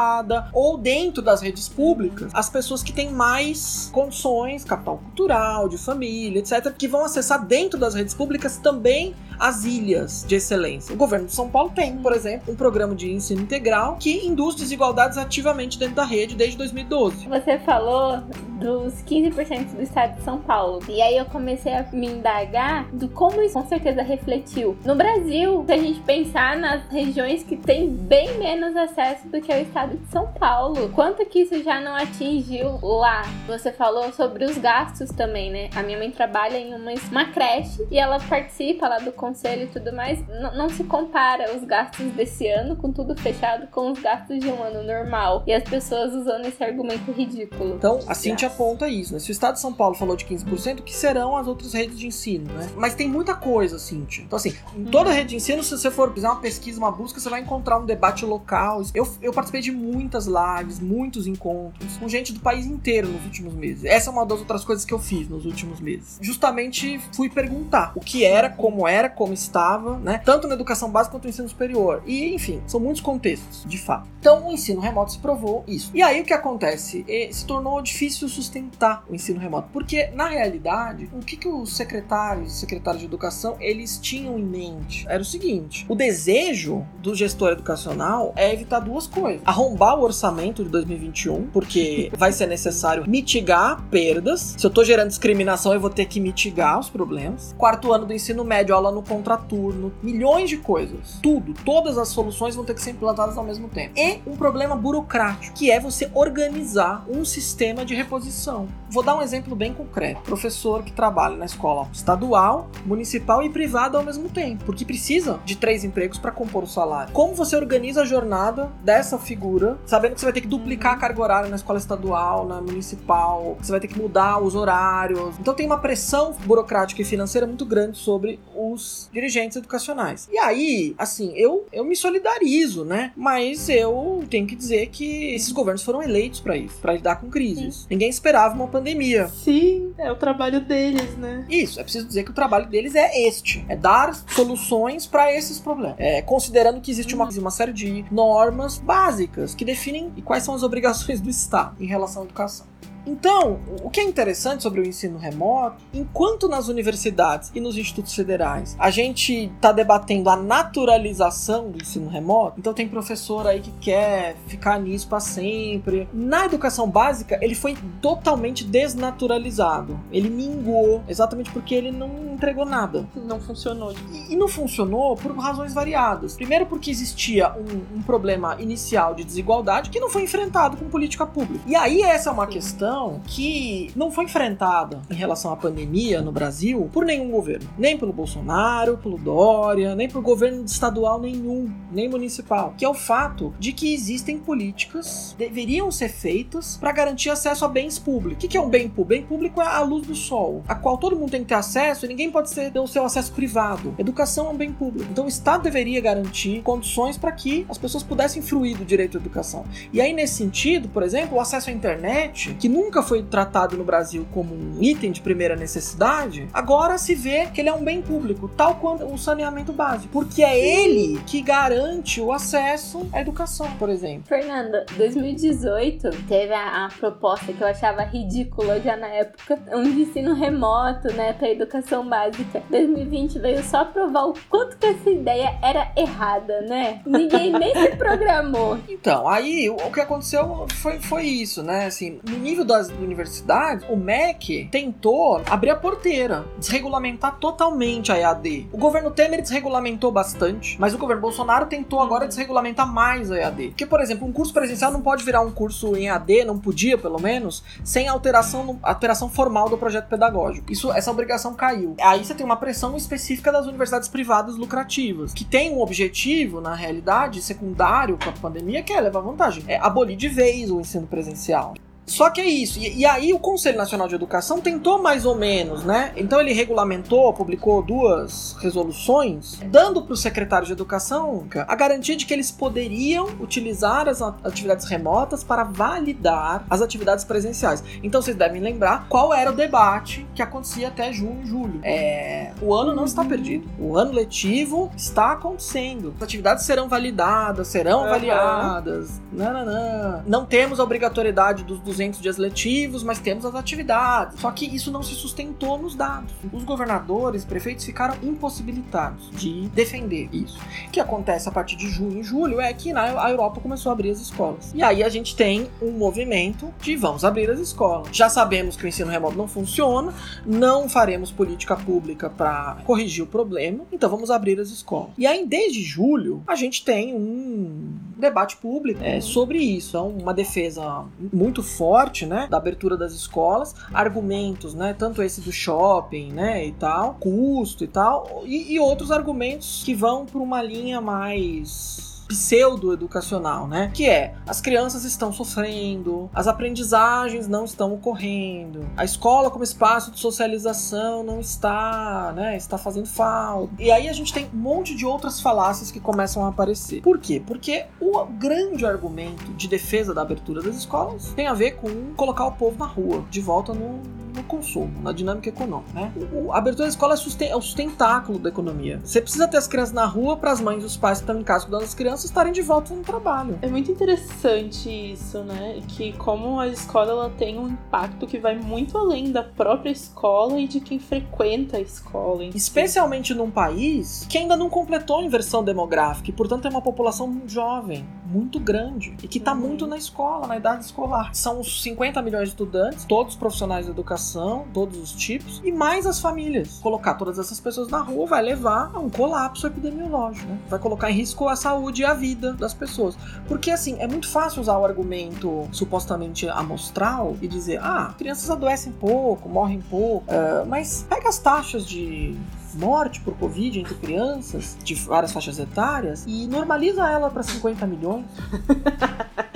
ou 0.53 0.77
dentro 0.77 1.21
das 1.21 1.41
redes 1.41 1.67
públicas, 1.67 2.31
as 2.33 2.49
pessoas 2.49 2.83
que 2.83 2.91
têm 2.91 3.11
mais 3.11 3.89
condições, 3.91 4.63
capital 4.63 4.97
cultural, 4.97 5.67
de 5.67 5.77
família, 5.77 6.39
etc, 6.39 6.73
que 6.77 6.87
vão 6.87 7.03
acessar 7.03 7.45
dentro 7.45 7.79
das 7.79 7.95
redes 7.95 8.13
públicas 8.13 8.57
também 8.57 9.15
as 9.41 9.65
ilhas 9.65 10.23
de 10.27 10.35
excelência. 10.35 10.93
O 10.93 10.97
governo 10.97 11.25
de 11.25 11.33
São 11.33 11.49
Paulo 11.49 11.71
tem, 11.73 11.97
por 11.97 12.13
exemplo, 12.13 12.53
um 12.53 12.55
programa 12.55 12.93
de 12.93 13.11
ensino 13.11 13.41
integral 13.41 13.97
que 13.99 14.27
induz 14.27 14.53
desigualdades 14.53 15.17
ativamente 15.17 15.79
dentro 15.79 15.95
da 15.95 16.05
rede 16.05 16.35
desde 16.35 16.55
2012. 16.57 17.27
Você 17.27 17.57
falou 17.57 18.21
dos 18.59 19.01
15% 19.01 19.75
do 19.75 19.81
estado 19.81 20.15
de 20.17 20.21
São 20.21 20.37
Paulo. 20.37 20.79
E 20.87 21.01
aí 21.01 21.17
eu 21.17 21.25
comecei 21.25 21.73
a 21.73 21.83
me 21.91 22.05
indagar 22.05 22.85
do 22.93 23.09
como 23.09 23.41
isso 23.41 23.55
com 23.55 23.67
certeza 23.67 24.03
refletiu. 24.03 24.77
No 24.85 24.95
Brasil, 24.95 25.63
se 25.65 25.73
a 25.73 25.77
gente 25.77 25.99
pensar 26.01 26.55
nas 26.57 26.83
regiões 26.89 27.43
que 27.43 27.57
têm 27.57 27.89
bem 27.89 28.37
menos 28.37 28.75
acesso 28.75 29.27
do 29.27 29.41
que 29.41 29.51
o 29.51 29.57
estado 29.57 29.80
de 29.85 30.05
São 30.11 30.27
Paulo, 30.33 30.89
quanto 30.89 31.25
que 31.25 31.39
isso 31.39 31.61
já 31.63 31.79
não 31.79 31.95
atingiu 31.95 32.79
lá? 32.81 33.23
Você 33.47 33.71
falou 33.71 34.11
sobre 34.13 34.45
os 34.45 34.57
gastos 34.57 35.09
também, 35.09 35.51
né? 35.51 35.69
A 35.75 35.83
minha 35.83 35.97
mãe 35.97 36.11
trabalha 36.11 36.57
em 36.57 36.73
uma, 36.73 36.91
uma 37.11 37.25
creche 37.25 37.85
e 37.89 37.97
ela 37.97 38.19
participa 38.19 38.87
lá 38.87 38.99
do 38.99 39.11
conselho 39.11 39.63
e 39.63 39.67
tudo 39.67 39.93
mais. 39.93 40.19
N 40.27 40.51
não 40.55 40.69
se 40.69 40.83
compara 40.83 41.55
os 41.55 41.63
gastos 41.63 42.05
desse 42.13 42.47
ano 42.47 42.75
com 42.75 42.91
tudo 42.91 43.15
fechado 43.15 43.67
com 43.67 43.91
os 43.91 43.99
gastos 43.99 44.39
de 44.39 44.47
um 44.47 44.61
ano 44.61 44.83
normal. 44.83 45.43
E 45.47 45.53
as 45.53 45.63
pessoas 45.63 46.13
usando 46.13 46.45
esse 46.45 46.63
argumento 46.63 47.11
ridículo. 47.11 47.75
Então, 47.75 47.99
a 48.07 48.13
Cintia 48.13 48.47
aponta 48.47 48.87
isso, 48.87 49.13
né? 49.13 49.19
Se 49.19 49.29
o 49.29 49.33
Estado 49.33 49.53
de 49.53 49.61
São 49.61 49.73
Paulo 49.73 49.95
falou 49.95 50.15
de 50.15 50.25
15%, 50.25 50.79
o 50.79 50.83
que 50.83 50.95
serão 50.95 51.35
as 51.35 51.47
outras 51.47 51.73
redes 51.73 51.97
de 51.97 52.07
ensino, 52.07 52.51
né? 52.53 52.69
Mas 52.75 52.95
tem 52.95 53.07
muita 53.07 53.33
coisa, 53.33 53.79
Cintia. 53.79 54.23
Então, 54.23 54.37
assim, 54.37 54.55
em 54.75 54.85
toda 54.85 55.09
a 55.09 55.13
rede 55.13 55.29
de 55.29 55.35
ensino, 55.37 55.63
se 55.63 55.77
você 55.77 55.89
for 55.89 56.13
fizer 56.13 56.27
uma 56.27 56.39
pesquisa, 56.39 56.77
uma 56.77 56.91
busca, 56.91 57.19
você 57.19 57.29
vai 57.29 57.41
encontrar 57.41 57.79
um 57.79 57.85
debate 57.85 58.25
local. 58.25 58.81
Eu, 58.93 59.07
eu 59.21 59.31
participei 59.31 59.61
de 59.61 59.70
muitas 59.75 60.27
lives, 60.27 60.79
muitos 60.79 61.27
encontros 61.27 61.97
com 61.97 62.07
gente 62.07 62.33
do 62.33 62.39
país 62.39 62.65
inteiro 62.65 63.07
nos 63.07 63.23
últimos 63.25 63.53
meses. 63.53 63.85
Essa 63.85 64.09
é 64.09 64.13
uma 64.13 64.25
das 64.25 64.39
outras 64.39 64.63
coisas 64.63 64.85
que 64.85 64.93
eu 64.93 64.99
fiz 64.99 65.27
nos 65.27 65.45
últimos 65.45 65.79
meses. 65.79 66.17
Justamente 66.21 66.99
fui 67.13 67.29
perguntar 67.29 67.93
o 67.95 67.99
que 67.99 68.23
era, 68.23 68.49
como 68.49 68.87
era, 68.87 69.09
como 69.09 69.33
estava, 69.33 69.97
né? 69.99 70.21
Tanto 70.23 70.47
na 70.47 70.55
educação 70.55 70.89
básica 70.89 71.15
quanto 71.15 71.23
no 71.23 71.29
ensino 71.29 71.49
superior. 71.49 72.01
E, 72.05 72.33
enfim, 72.33 72.61
são 72.67 72.79
muitos 72.79 73.01
contextos, 73.01 73.63
de 73.65 73.77
fato. 73.77 74.07
Então, 74.19 74.47
o 74.47 74.51
ensino 74.51 74.79
remoto 74.79 75.11
se 75.11 75.19
provou 75.19 75.63
isso. 75.67 75.91
E 75.93 76.01
aí 76.01 76.21
o 76.21 76.25
que 76.25 76.33
acontece? 76.33 77.05
Se 77.31 77.45
tornou 77.45 77.81
difícil 77.81 78.27
sustentar 78.29 79.03
o 79.09 79.15
ensino 79.15 79.39
remoto. 79.39 79.69
Porque, 79.73 80.07
na 80.11 80.27
realidade, 80.27 81.09
o 81.13 81.19
que, 81.19 81.35
que 81.35 81.47
os 81.47 81.75
secretários 81.75 82.53
e 82.53 82.59
secretários 82.59 83.01
de 83.01 83.07
educação 83.07 83.57
eles 83.59 83.97
tinham 83.97 84.37
em 84.37 84.43
mente? 84.43 85.05
Era 85.07 85.21
o 85.21 85.25
seguinte: 85.25 85.85
o 85.89 85.95
desejo 85.95 86.85
do 86.99 87.15
gestor 87.15 87.51
educacional 87.51 88.33
é 88.35 88.53
evitar 88.53 88.79
duas 88.79 89.07
coisas: 89.07 89.41
arrombar 89.51 89.99
o 89.99 90.03
orçamento 90.03 90.63
de 90.63 90.69
2021, 90.69 91.47
porque 91.47 92.09
vai 92.17 92.31
ser 92.31 92.47
necessário 92.47 93.03
mitigar 93.05 93.83
perdas. 93.91 94.55
Se 94.57 94.65
eu 94.65 94.71
tô 94.71 94.83
gerando 94.83 95.09
discriminação, 95.09 95.73
eu 95.73 95.79
vou 95.79 95.89
ter 95.89 96.05
que 96.05 96.19
mitigar 96.19 96.79
os 96.79 96.89
problemas. 96.89 97.53
Quarto 97.57 97.91
ano 97.91 98.05
do 98.05 98.13
ensino 98.13 98.45
médio, 98.45 98.73
aula 98.73 98.91
no 98.91 99.03
contraturno, 99.03 99.91
milhões 100.01 100.49
de 100.49 100.57
coisas. 100.57 101.19
Tudo, 101.21 101.53
todas 101.65 101.97
as 101.97 102.07
soluções 102.07 102.55
vão 102.55 102.63
ter 102.63 102.73
que 102.73 102.81
ser 102.81 102.91
implantadas 102.91 103.37
ao 103.37 103.43
mesmo 103.43 103.67
tempo. 103.67 103.93
E 103.97 104.19
um 104.25 104.37
problema 104.37 104.75
burocrático, 104.75 105.53
que 105.55 105.69
é 105.69 105.79
você 105.79 106.09
organizar 106.13 107.05
um 107.09 107.25
sistema 107.25 107.83
de 107.83 107.93
reposição. 107.93 108.67
Vou 108.89 109.03
dar 109.03 109.17
um 109.17 109.21
exemplo 109.21 109.55
bem 109.55 109.73
concreto. 109.73 110.21
Professor 110.21 110.83
que 110.83 110.93
trabalha 110.93 111.35
na 111.35 111.45
escola 111.45 111.89
estadual, 111.91 112.69
municipal 112.85 113.43
e 113.43 113.49
privada 113.49 113.97
ao 113.97 114.03
mesmo 114.03 114.29
tempo, 114.29 114.63
porque 114.65 114.85
precisa 114.85 115.39
de 115.43 115.57
três 115.57 115.83
empregos 115.83 116.17
para 116.17 116.31
compor 116.31 116.63
o 116.63 116.67
salário. 116.67 117.13
Como 117.13 117.33
você 117.33 117.55
organiza 117.55 118.01
a 118.01 118.05
jornada 118.05 118.71
dessa, 118.83 119.17
segura, 119.41 119.79
sabendo 119.87 120.13
que 120.13 120.19
você 120.19 120.25
vai 120.27 120.33
ter 120.33 120.41
que 120.41 120.47
duplicar 120.47 120.93
a 120.93 120.97
carga 120.97 121.21
horária 121.21 121.49
na 121.49 121.55
escola 121.55 121.79
estadual, 121.79 122.47
na 122.47 122.61
municipal, 122.61 123.57
você 123.59 123.71
vai 123.71 123.79
ter 123.79 123.87
que 123.87 123.97
mudar 123.97 124.39
os 124.39 124.53
horários. 124.53 125.35
Então 125.39 125.55
tem 125.55 125.65
uma 125.65 125.79
pressão 125.79 126.35
burocrática 126.45 127.01
e 127.01 127.05
financeira 127.05 127.47
muito 127.47 127.65
grande 127.65 127.97
sobre 127.97 128.39
os 128.55 129.09
dirigentes 129.11 129.57
educacionais. 129.57 130.29
E 130.31 130.37
aí, 130.37 130.93
assim, 130.97 131.33
eu, 131.35 131.65
eu 131.73 131.83
me 131.83 131.95
solidarizo, 131.95 132.85
né? 132.85 133.11
Mas 133.17 133.67
eu 133.67 134.23
tenho 134.29 134.45
que 134.45 134.55
dizer 134.55 134.87
que 134.87 135.33
esses 135.33 135.51
governos 135.51 135.81
foram 135.81 136.03
eleitos 136.03 136.39
para 136.39 136.55
isso, 136.55 136.79
para 136.79 136.93
lidar 136.93 137.15
com 137.15 137.29
crises. 137.29 137.77
Sim. 137.77 137.87
Ninguém 137.89 138.09
esperava 138.09 138.53
uma 138.53 138.67
pandemia. 138.67 139.27
Sim, 139.27 139.93
é 139.97 140.11
o 140.11 140.15
trabalho 140.15 140.61
deles, 140.61 141.17
né? 141.17 141.45
Isso, 141.49 141.79
é 141.79 141.83
preciso 141.83 142.05
dizer 142.05 142.23
que 142.23 142.31
o 142.31 142.33
trabalho 142.33 142.67
deles 142.67 142.93
é 142.93 143.27
este: 143.27 143.65
é 143.67 143.75
dar 143.75 144.13
soluções 144.13 145.07
para 145.07 145.35
esses 145.35 145.59
problemas. 145.59 145.95
É, 145.97 146.21
considerando 146.21 146.79
que 146.79 146.91
existe 146.91 147.15
uma, 147.15 147.25
uhum. 147.25 147.39
uma 147.39 147.51
série 147.51 147.73
de 147.73 148.05
normas 148.11 148.77
básicas 148.77 149.30
que 149.55 149.65
definem 149.65 150.11
quais 150.21 150.43
são 150.43 150.53
as 150.53 150.63
obrigações 150.63 151.21
do 151.21 151.29
Estado 151.29 151.75
em 151.79 151.85
relação 151.85 152.23
à 152.23 152.25
educação. 152.25 152.65
Então, 153.05 153.59
o 153.83 153.89
que 153.89 153.99
é 153.99 154.03
interessante 154.03 154.61
sobre 154.61 154.81
o 154.81 154.87
ensino 154.87 155.17
remoto, 155.17 155.83
enquanto 155.93 156.47
nas 156.47 156.67
universidades 156.67 157.51
e 157.53 157.59
nos 157.59 157.77
institutos 157.77 158.13
federais 158.13 158.75
a 158.77 158.89
gente 158.91 159.45
está 159.45 159.71
debatendo 159.71 160.29
a 160.29 160.35
naturalização 160.35 161.71
do 161.71 161.81
ensino 161.81 162.09
remoto, 162.09 162.59
então 162.59 162.73
tem 162.73 162.87
professor 162.87 163.47
aí 163.47 163.59
que 163.59 163.71
quer 163.71 164.35
ficar 164.47 164.79
nisso 164.79 165.07
para 165.07 165.19
sempre. 165.19 166.07
Na 166.13 166.45
educação 166.45 166.89
básica, 166.89 167.39
ele 167.41 167.55
foi 167.55 167.75
totalmente 168.01 168.63
desnaturalizado. 168.63 169.99
Ele 170.11 170.29
minguou, 170.29 171.03
exatamente 171.07 171.51
porque 171.51 171.73
ele 171.73 171.91
não 171.91 172.33
entregou 172.33 172.65
nada. 172.65 173.07
Não 173.15 173.39
funcionou. 173.39 173.93
E, 174.11 174.33
e 174.33 174.35
não 174.35 174.47
funcionou 174.47 175.15
por 175.15 175.35
razões 175.37 175.73
variadas. 175.73 176.35
Primeiro, 176.35 176.65
porque 176.65 176.91
existia 176.91 177.51
um, 177.53 177.97
um 177.97 178.01
problema 178.01 178.57
inicial 178.59 179.15
de 179.15 179.23
desigualdade 179.23 179.89
que 179.89 179.99
não 179.99 180.09
foi 180.09 180.23
enfrentado 180.23 180.77
com 180.77 180.89
política 180.89 181.25
pública. 181.25 181.63
E 181.67 181.75
aí, 181.75 182.01
essa 182.01 182.29
é 182.29 182.33
uma 182.33 182.45
Sim. 182.45 182.51
questão 182.51 182.90
que 183.25 183.91
não 183.95 184.11
foi 184.11 184.25
enfrentada 184.25 185.01
em 185.09 185.15
relação 185.15 185.51
à 185.51 185.55
pandemia 185.55 186.21
no 186.21 186.31
Brasil 186.31 186.89
por 186.91 187.05
nenhum 187.05 187.29
governo. 187.31 187.69
Nem 187.77 187.97
pelo 187.97 188.13
Bolsonaro, 188.13 188.97
pelo 188.97 189.17
Dória, 189.17 189.95
nem 189.95 190.09
por 190.09 190.21
governo 190.21 190.63
estadual 190.65 191.19
nenhum, 191.19 191.71
nem 191.91 192.09
municipal. 192.09 192.73
Que 192.77 192.85
é 192.85 192.89
o 192.89 192.93
fato 192.93 193.53
de 193.59 193.73
que 193.73 193.93
existem 193.93 194.37
políticas 194.37 195.35
deveriam 195.37 195.91
ser 195.91 196.09
feitas 196.09 196.77
para 196.77 196.91
garantir 196.91 197.29
acesso 197.29 197.65
a 197.65 197.67
bens 197.67 197.99
públicos. 197.99 198.43
O 198.43 198.47
que 198.47 198.57
é 198.57 198.61
um 198.61 198.69
bem 198.69 198.87
público? 198.87 199.01
Bem 199.11 199.23
público 199.23 199.61
é 199.61 199.65
a 199.65 199.81
luz 199.81 200.07
do 200.07 200.15
sol, 200.15 200.63
a 200.67 200.75
qual 200.75 200.97
todo 200.97 201.15
mundo 201.15 201.31
tem 201.31 201.41
que 201.41 201.47
ter 201.47 201.55
acesso 201.55 202.05
e 202.05 202.07
ninguém 202.07 202.31
pode 202.31 202.53
ter 202.53 202.71
o 202.79 202.87
seu 202.87 203.03
acesso 203.03 203.31
privado. 203.33 203.93
Educação 203.97 204.47
é 204.47 204.49
um 204.49 204.57
bem 204.57 204.71
público. 204.71 205.09
Então 205.11 205.25
o 205.25 205.27
Estado 205.27 205.63
deveria 205.63 205.99
garantir 205.99 206.61
condições 206.61 207.17
para 207.17 207.31
que 207.31 207.65
as 207.69 207.77
pessoas 207.77 208.03
pudessem 208.03 208.41
fruir 208.41 208.77
do 208.77 208.85
direito 208.85 209.17
à 209.17 209.19
educação. 209.19 209.65
E 209.91 209.99
aí, 209.99 210.13
nesse 210.13 210.35
sentido, 210.35 210.87
por 210.89 211.03
exemplo, 211.03 211.37
o 211.37 211.41
acesso 211.41 211.69
à 211.69 211.73
internet, 211.73 212.55
que 212.59 212.69
nunca 212.81 213.03
foi 213.03 213.21
tratado 213.21 213.77
no 213.77 213.83
Brasil 213.83 214.27
como 214.33 214.53
um 214.53 214.81
item 214.81 215.11
de 215.11 215.21
primeira 215.21 215.55
necessidade, 215.55 216.47
agora 216.51 216.97
se 216.97 217.13
vê 217.13 217.45
que 217.47 217.61
ele 217.61 217.69
é 217.69 217.73
um 217.73 217.83
bem 217.83 218.01
público, 218.01 218.49
tal 218.49 218.75
quanto 218.75 219.05
o 219.05 219.17
saneamento 219.17 219.71
básico, 219.71 220.11
porque 220.11 220.43
é 220.43 220.59
ele 220.59 221.21
que 221.25 221.41
garante 221.41 222.19
o 222.19 222.31
acesso 222.31 223.07
à 223.13 223.21
educação, 223.21 223.69
por 223.77 223.89
exemplo. 223.89 224.23
Fernanda, 224.27 224.85
2018 224.97 226.09
teve 226.27 226.53
a, 226.53 226.85
a 226.85 226.89
proposta 226.89 227.53
que 227.53 227.61
eu 227.61 227.67
achava 227.67 228.03
ridícula 228.03 228.79
já 228.81 228.97
na 228.97 229.07
época, 229.07 229.59
um 229.73 229.83
ensino 229.83 230.33
remoto, 230.33 231.11
né, 231.13 231.33
para 231.33 231.49
educação 231.49 232.07
básica. 232.07 232.63
2020 232.69 233.39
veio 233.39 233.63
só 233.63 233.85
provar 233.85 234.25
o 234.25 234.33
quanto 234.49 234.77
que 234.77 234.85
essa 234.85 235.09
ideia 235.09 235.57
era 235.61 235.91
errada, 235.95 236.61
né? 236.61 237.01
Ninguém 237.05 237.51
nem 237.51 237.73
se 237.75 237.95
programou. 237.95 238.79
Então, 238.91 239.27
aí 239.27 239.69
o, 239.69 239.75
o 239.75 239.91
que 239.91 239.99
aconteceu 239.99 240.67
foi, 240.75 240.99
foi 240.99 241.23
isso, 241.23 241.63
né? 241.63 241.85
Assim, 241.85 242.19
no 242.27 242.37
nível 242.37 242.63
das 242.71 242.87
universidades, 242.89 243.85
o 243.89 243.95
MEC 243.97 244.69
tentou 244.71 245.41
abrir 245.45 245.71
a 245.71 245.75
porteira, 245.75 246.45
desregulamentar 246.57 247.37
totalmente 247.37 248.11
a 248.11 248.17
EAD. 248.17 248.69
O 248.71 248.77
governo 248.77 249.11
Temer 249.11 249.41
desregulamentou 249.41 250.11
bastante, 250.11 250.79
mas 250.79 250.93
o 250.93 250.97
governo 250.97 251.21
Bolsonaro 251.21 251.65
tentou 251.65 251.99
agora 251.99 252.27
desregulamentar 252.27 252.91
mais 252.91 253.29
a 253.29 253.37
EAD. 253.37 253.67
Porque, 253.69 253.85
por 253.85 253.99
exemplo, 253.99 254.25
um 254.25 254.31
curso 254.31 254.53
presencial 254.53 254.91
não 254.91 255.01
pode 255.01 255.23
virar 255.23 255.41
um 255.41 255.51
curso 255.51 255.95
em 255.95 256.07
EAD, 256.07 256.45
não 256.45 256.57
podia, 256.57 256.97
pelo 256.97 257.19
menos, 257.19 257.63
sem 257.83 258.07
alteração, 258.07 258.79
alteração 258.81 259.29
formal 259.29 259.67
do 259.67 259.77
projeto 259.77 260.07
pedagógico. 260.07 260.71
Isso, 260.71 260.91
essa 260.93 261.11
obrigação 261.11 261.53
caiu. 261.53 261.95
Aí 262.01 262.23
você 262.23 262.33
tem 262.33 262.45
uma 262.45 262.55
pressão 262.55 262.95
específica 262.95 263.51
das 263.51 263.67
universidades 263.67 264.07
privadas 264.07 264.55
lucrativas, 264.55 265.33
que 265.33 265.43
tem 265.43 265.71
um 265.71 265.81
objetivo, 265.81 266.61
na 266.61 266.73
realidade, 266.73 267.41
secundário 267.41 268.17
com 268.17 268.29
a 268.29 268.33
pandemia, 268.33 268.81
que 268.81 268.93
é 268.93 269.01
levar 269.01 269.19
vantagem. 269.19 269.63
É 269.67 269.77
abolir 269.77 270.15
de 270.15 270.29
vez 270.29 270.71
o 270.71 270.79
ensino 270.79 271.05
presencial. 271.05 271.73
Só 272.11 272.29
que 272.29 272.41
é 272.41 272.45
isso. 272.45 272.77
E, 272.77 272.99
e, 272.99 273.05
aí 273.05 273.33
o 273.33 273.39
Conselho 273.39 273.77
Nacional 273.77 274.05
de 274.05 274.15
Educação 274.15 274.59
tentou 274.59 275.01
mais 275.01 275.25
ou 275.25 275.33
menos, 275.33 275.85
né? 275.85 276.11
Então 276.17 276.41
ele 276.41 276.51
regulamentou, 276.51 277.31
publicou 277.33 277.81
duas 277.81 278.53
resoluções, 278.59 279.57
dando 279.67 280.01
para 280.01 280.13
os 280.13 280.21
secretários 280.21 280.67
de 280.67 280.73
educação 280.73 281.47
a 281.55 281.75
garantia 281.75 282.17
de 282.17 282.25
que 282.25 282.33
eles 282.33 282.51
poderiam 282.51 283.27
utilizar 283.39 284.09
as 284.09 284.21
atividades 284.21 284.85
remotas 284.87 285.41
para 285.41 285.63
validar 285.63 286.65
as 286.69 286.81
atividades 286.81 287.23
presenciais. 287.23 287.81
Então 288.03 288.21
vocês 288.21 288.35
devem 288.35 288.61
lembrar 288.61 289.07
qual 289.07 289.33
era 289.33 289.49
o 289.49 289.55
debate 289.55 290.27
que 290.35 290.41
acontecia 290.41 290.89
até 290.89 291.13
junho 291.13 291.41
e 291.43 291.47
julho. 291.47 291.79
É, 291.83 292.51
o 292.61 292.73
ano 292.73 292.93
não 292.93 293.05
está 293.05 293.23
perdido. 293.23 293.69
O 293.79 293.95
ano 293.95 294.11
letivo 294.11 294.91
está 294.97 295.31
acontecendo. 295.31 296.13
As 296.17 296.23
atividades 296.23 296.65
serão 296.65 296.89
validadas, 296.89 297.69
serão 297.69 297.99
uhum. 297.99 298.05
avaliadas. 298.07 299.21
Não, 299.31 299.53
não, 299.53 299.65
não. 299.65 300.23
não 300.27 300.45
temos 300.45 300.77
a 300.79 300.83
obrigatoriedade 300.83 301.63
dos 301.63 301.79
200 301.79 302.00
dias 302.09 302.37
letivos, 302.37 303.03
mas 303.03 303.19
temos 303.19 303.45
as 303.45 303.55
atividades. 303.55 304.39
Só 304.39 304.51
que 304.51 304.65
isso 304.65 304.91
não 304.91 305.03
se 305.03 305.13
sustentou 305.13 305.77
nos 305.77 305.95
dados. 305.95 306.33
Os 306.51 306.63
governadores, 306.63 307.45
prefeitos 307.45 307.85
ficaram 307.85 308.15
impossibilitados 308.23 309.29
de 309.31 309.69
defender 309.69 310.29
isso. 310.31 310.59
O 310.87 310.91
que 310.91 310.99
acontece 310.99 311.47
a 311.47 311.51
partir 311.51 311.75
de 311.75 311.89
junho 311.89 312.19
e 312.19 312.23
julho 312.23 312.59
é 312.59 312.73
que 312.73 312.93
na, 312.93 313.23
a 313.23 313.29
Europa 313.29 313.61
começou 313.61 313.89
a 313.89 313.93
abrir 313.93 314.11
as 314.11 314.19
escolas. 314.19 314.71
E 314.73 314.81
aí 314.81 315.03
a 315.03 315.09
gente 315.09 315.35
tem 315.35 315.69
um 315.81 315.91
movimento 315.91 316.73
de 316.81 316.95
vamos 316.95 317.23
abrir 317.23 317.49
as 317.49 317.59
escolas. 317.59 318.09
Já 318.11 318.29
sabemos 318.29 318.75
que 318.75 318.85
o 318.85 318.87
ensino 318.87 319.11
remoto 319.11 319.37
não 319.37 319.47
funciona, 319.47 320.13
não 320.45 320.89
faremos 320.89 321.31
política 321.31 321.75
pública 321.75 322.29
para 322.29 322.77
corrigir 322.85 323.23
o 323.23 323.27
problema, 323.27 323.83
então 323.91 324.09
vamos 324.09 324.31
abrir 324.31 324.59
as 324.59 324.69
escolas. 324.69 325.11
E 325.17 325.27
aí 325.27 325.45
desde 325.45 325.83
julho 325.83 326.43
a 326.47 326.55
gente 326.55 326.83
tem 326.83 327.13
um 327.13 327.93
debate 328.21 328.57
público 328.57 329.03
é, 329.03 329.19
sobre 329.19 329.57
isso. 329.57 329.97
É 329.97 330.01
uma 330.01 330.33
defesa 330.33 331.05
muito 331.33 331.61
forte, 331.61 332.25
né, 332.25 332.47
da 332.49 332.57
abertura 332.57 332.95
das 332.95 333.13
escolas, 333.13 333.75
argumentos, 333.93 334.73
né, 334.73 334.95
tanto 334.97 335.21
esse 335.21 335.41
do 335.41 335.51
shopping, 335.51 336.31
né, 336.31 336.65
e 336.65 336.71
tal, 336.71 337.15
custo 337.19 337.83
e 337.83 337.87
tal, 337.87 338.43
e, 338.45 338.73
e 338.73 338.79
outros 338.79 339.11
argumentos 339.11 339.83
que 339.83 339.93
vão 339.93 340.25
para 340.25 340.39
uma 340.39 340.61
linha 340.61 341.01
mais 341.01 342.10
pseudo-educacional, 342.31 343.67
né? 343.67 343.91
Que 343.93 344.09
é, 344.09 344.33
as 344.47 344.61
crianças 344.61 345.03
estão 345.03 345.33
sofrendo, 345.33 346.29
as 346.33 346.47
aprendizagens 346.47 347.47
não 347.47 347.65
estão 347.65 347.93
ocorrendo, 347.93 348.85
a 348.95 349.03
escola 349.03 349.51
como 349.51 349.63
espaço 349.63 350.11
de 350.11 350.19
socialização 350.19 351.23
não 351.23 351.41
está, 351.41 352.31
né? 352.33 352.55
Está 352.55 352.77
fazendo 352.77 353.07
falta. 353.07 353.73
E 353.77 353.91
aí 353.91 354.07
a 354.07 354.13
gente 354.13 354.33
tem 354.33 354.49
um 354.53 354.57
monte 354.57 354.95
de 354.95 355.05
outras 355.05 355.41
falácias 355.41 355.91
que 355.91 355.99
começam 355.99 356.45
a 356.45 356.49
aparecer. 356.49 357.01
Por 357.01 357.19
quê? 357.19 357.43
Porque 357.45 357.85
o 357.99 358.23
grande 358.25 358.85
argumento 358.85 359.51
de 359.53 359.67
defesa 359.67 360.13
da 360.13 360.21
abertura 360.21 360.61
das 360.61 360.75
escolas 360.75 361.33
tem 361.35 361.47
a 361.47 361.53
ver 361.53 361.71
com 361.71 362.13
colocar 362.15 362.45
o 362.45 362.53
povo 362.53 362.77
na 362.77 362.85
rua, 362.85 363.25
de 363.29 363.41
volta 363.41 363.73
no, 363.73 363.99
no 364.33 364.43
consumo, 364.43 365.01
na 365.01 365.11
dinâmica 365.11 365.49
econômica, 365.49 365.91
né? 365.93 366.13
O, 366.31 366.53
a 366.53 366.57
abertura 366.57 366.85
da 366.85 366.89
escola 366.89 367.15
é, 367.15 367.47
é 367.47 367.55
o 367.55 367.61
sustentáculo 367.61 368.39
da 368.39 368.49
economia. 368.49 369.01
Você 369.03 369.19
precisa 369.19 369.47
ter 369.47 369.57
as 369.57 369.67
crianças 369.67 369.93
na 369.93 370.05
rua 370.05 370.37
para 370.37 370.51
as 370.51 370.61
mães 370.61 370.83
e 370.83 370.85
os 370.85 370.95
pais 370.95 371.17
que 371.19 371.23
estão 371.23 371.39
em 371.39 371.43
casa 371.43 371.65
cuidando 371.65 371.81
das 371.81 371.93
crianças 371.93 372.20
estarem 372.25 372.51
de 372.51 372.61
volta 372.61 372.93
no 372.93 373.03
trabalho. 373.03 373.57
É 373.61 373.67
muito 373.67 373.91
interessante 373.91 374.89
isso, 374.89 375.43
né? 375.43 375.79
Que 375.87 376.13
como 376.13 376.59
a 376.59 376.67
escola 376.67 377.11
ela 377.11 377.29
tem 377.29 377.57
um 377.57 377.67
impacto 377.67 378.27
que 378.27 378.37
vai 378.37 378.55
muito 378.55 378.97
além 378.97 379.31
da 379.31 379.43
própria 379.43 379.91
escola 379.91 380.59
e 380.59 380.67
de 380.67 380.79
quem 380.79 380.99
frequenta 380.99 381.77
a 381.77 381.81
escola. 381.81 382.43
Especialmente 382.45 383.33
num 383.33 383.51
país 383.51 384.25
que 384.29 384.37
ainda 384.37 384.55
não 384.55 384.69
completou 384.69 385.19
a 385.19 385.23
inversão 385.23 385.63
demográfica 385.63 386.29
e, 386.29 386.33
portanto, 386.33 386.63
tem 386.63 386.71
uma 386.71 386.81
população 386.81 387.41
jovem 387.45 388.05
muito 388.31 388.59
grande 388.59 389.15
e 389.21 389.27
que 389.27 389.37
está 389.37 389.53
uhum. 389.53 389.59
muito 389.59 389.85
na 389.85 389.97
escola, 389.97 390.47
na 390.47 390.57
idade 390.57 390.85
escolar. 390.85 391.33
São 391.33 391.59
os 391.59 391.81
50 391.83 392.21
milhões 392.21 392.43
de 392.45 392.49
estudantes, 392.49 393.05
todos 393.05 393.35
profissionais 393.35 393.85
de 393.85 393.91
educação, 393.91 394.65
todos 394.73 394.97
os 394.97 395.11
tipos, 395.11 395.61
e 395.63 395.71
mais 395.71 396.05
as 396.05 396.19
famílias. 396.19 396.79
Colocar 396.79 397.15
todas 397.15 397.37
essas 397.37 397.59
pessoas 397.59 397.89
na 397.89 397.99
rua 397.99 398.25
vai 398.25 398.41
levar 398.41 398.91
a 398.93 398.99
um 398.99 399.09
colapso 399.09 399.67
epidemiológico, 399.67 400.47
né? 400.47 400.57
Vai 400.69 400.79
colocar 400.79 401.11
em 401.11 401.13
risco 401.13 401.47
a 401.47 401.55
saúde 401.55 402.01
e 402.01 402.05
a 402.11 402.13
vida 402.13 402.53
das 402.53 402.73
pessoas. 402.73 403.17
Porque, 403.47 403.71
assim, 403.71 403.97
é 403.99 404.07
muito 404.07 404.27
fácil 404.29 404.61
usar 404.61 404.77
o 404.77 404.85
argumento 404.85 405.67
supostamente 405.71 406.47
amostral 406.49 407.35
e 407.41 407.47
dizer, 407.47 407.79
ah, 407.81 408.13
crianças 408.17 408.49
adoecem 408.49 408.91
pouco, 408.91 409.49
morrem 409.49 409.81
pouco, 409.81 410.25
uh, 410.31 410.65
mas 410.67 411.05
pega 411.09 411.29
as 411.29 411.37
taxas 411.39 411.85
de 411.85 412.37
morte 412.75 413.19
por 413.21 413.35
Covid 413.35 413.79
entre 413.79 413.95
crianças 413.95 414.77
de 414.83 414.95
várias 414.95 415.31
faixas 415.31 415.59
etárias 415.59 416.23
e 416.27 416.47
normaliza 416.47 417.09
ela 417.09 417.29
para 417.29 417.43
50 417.43 417.85
milhões. 417.87 418.25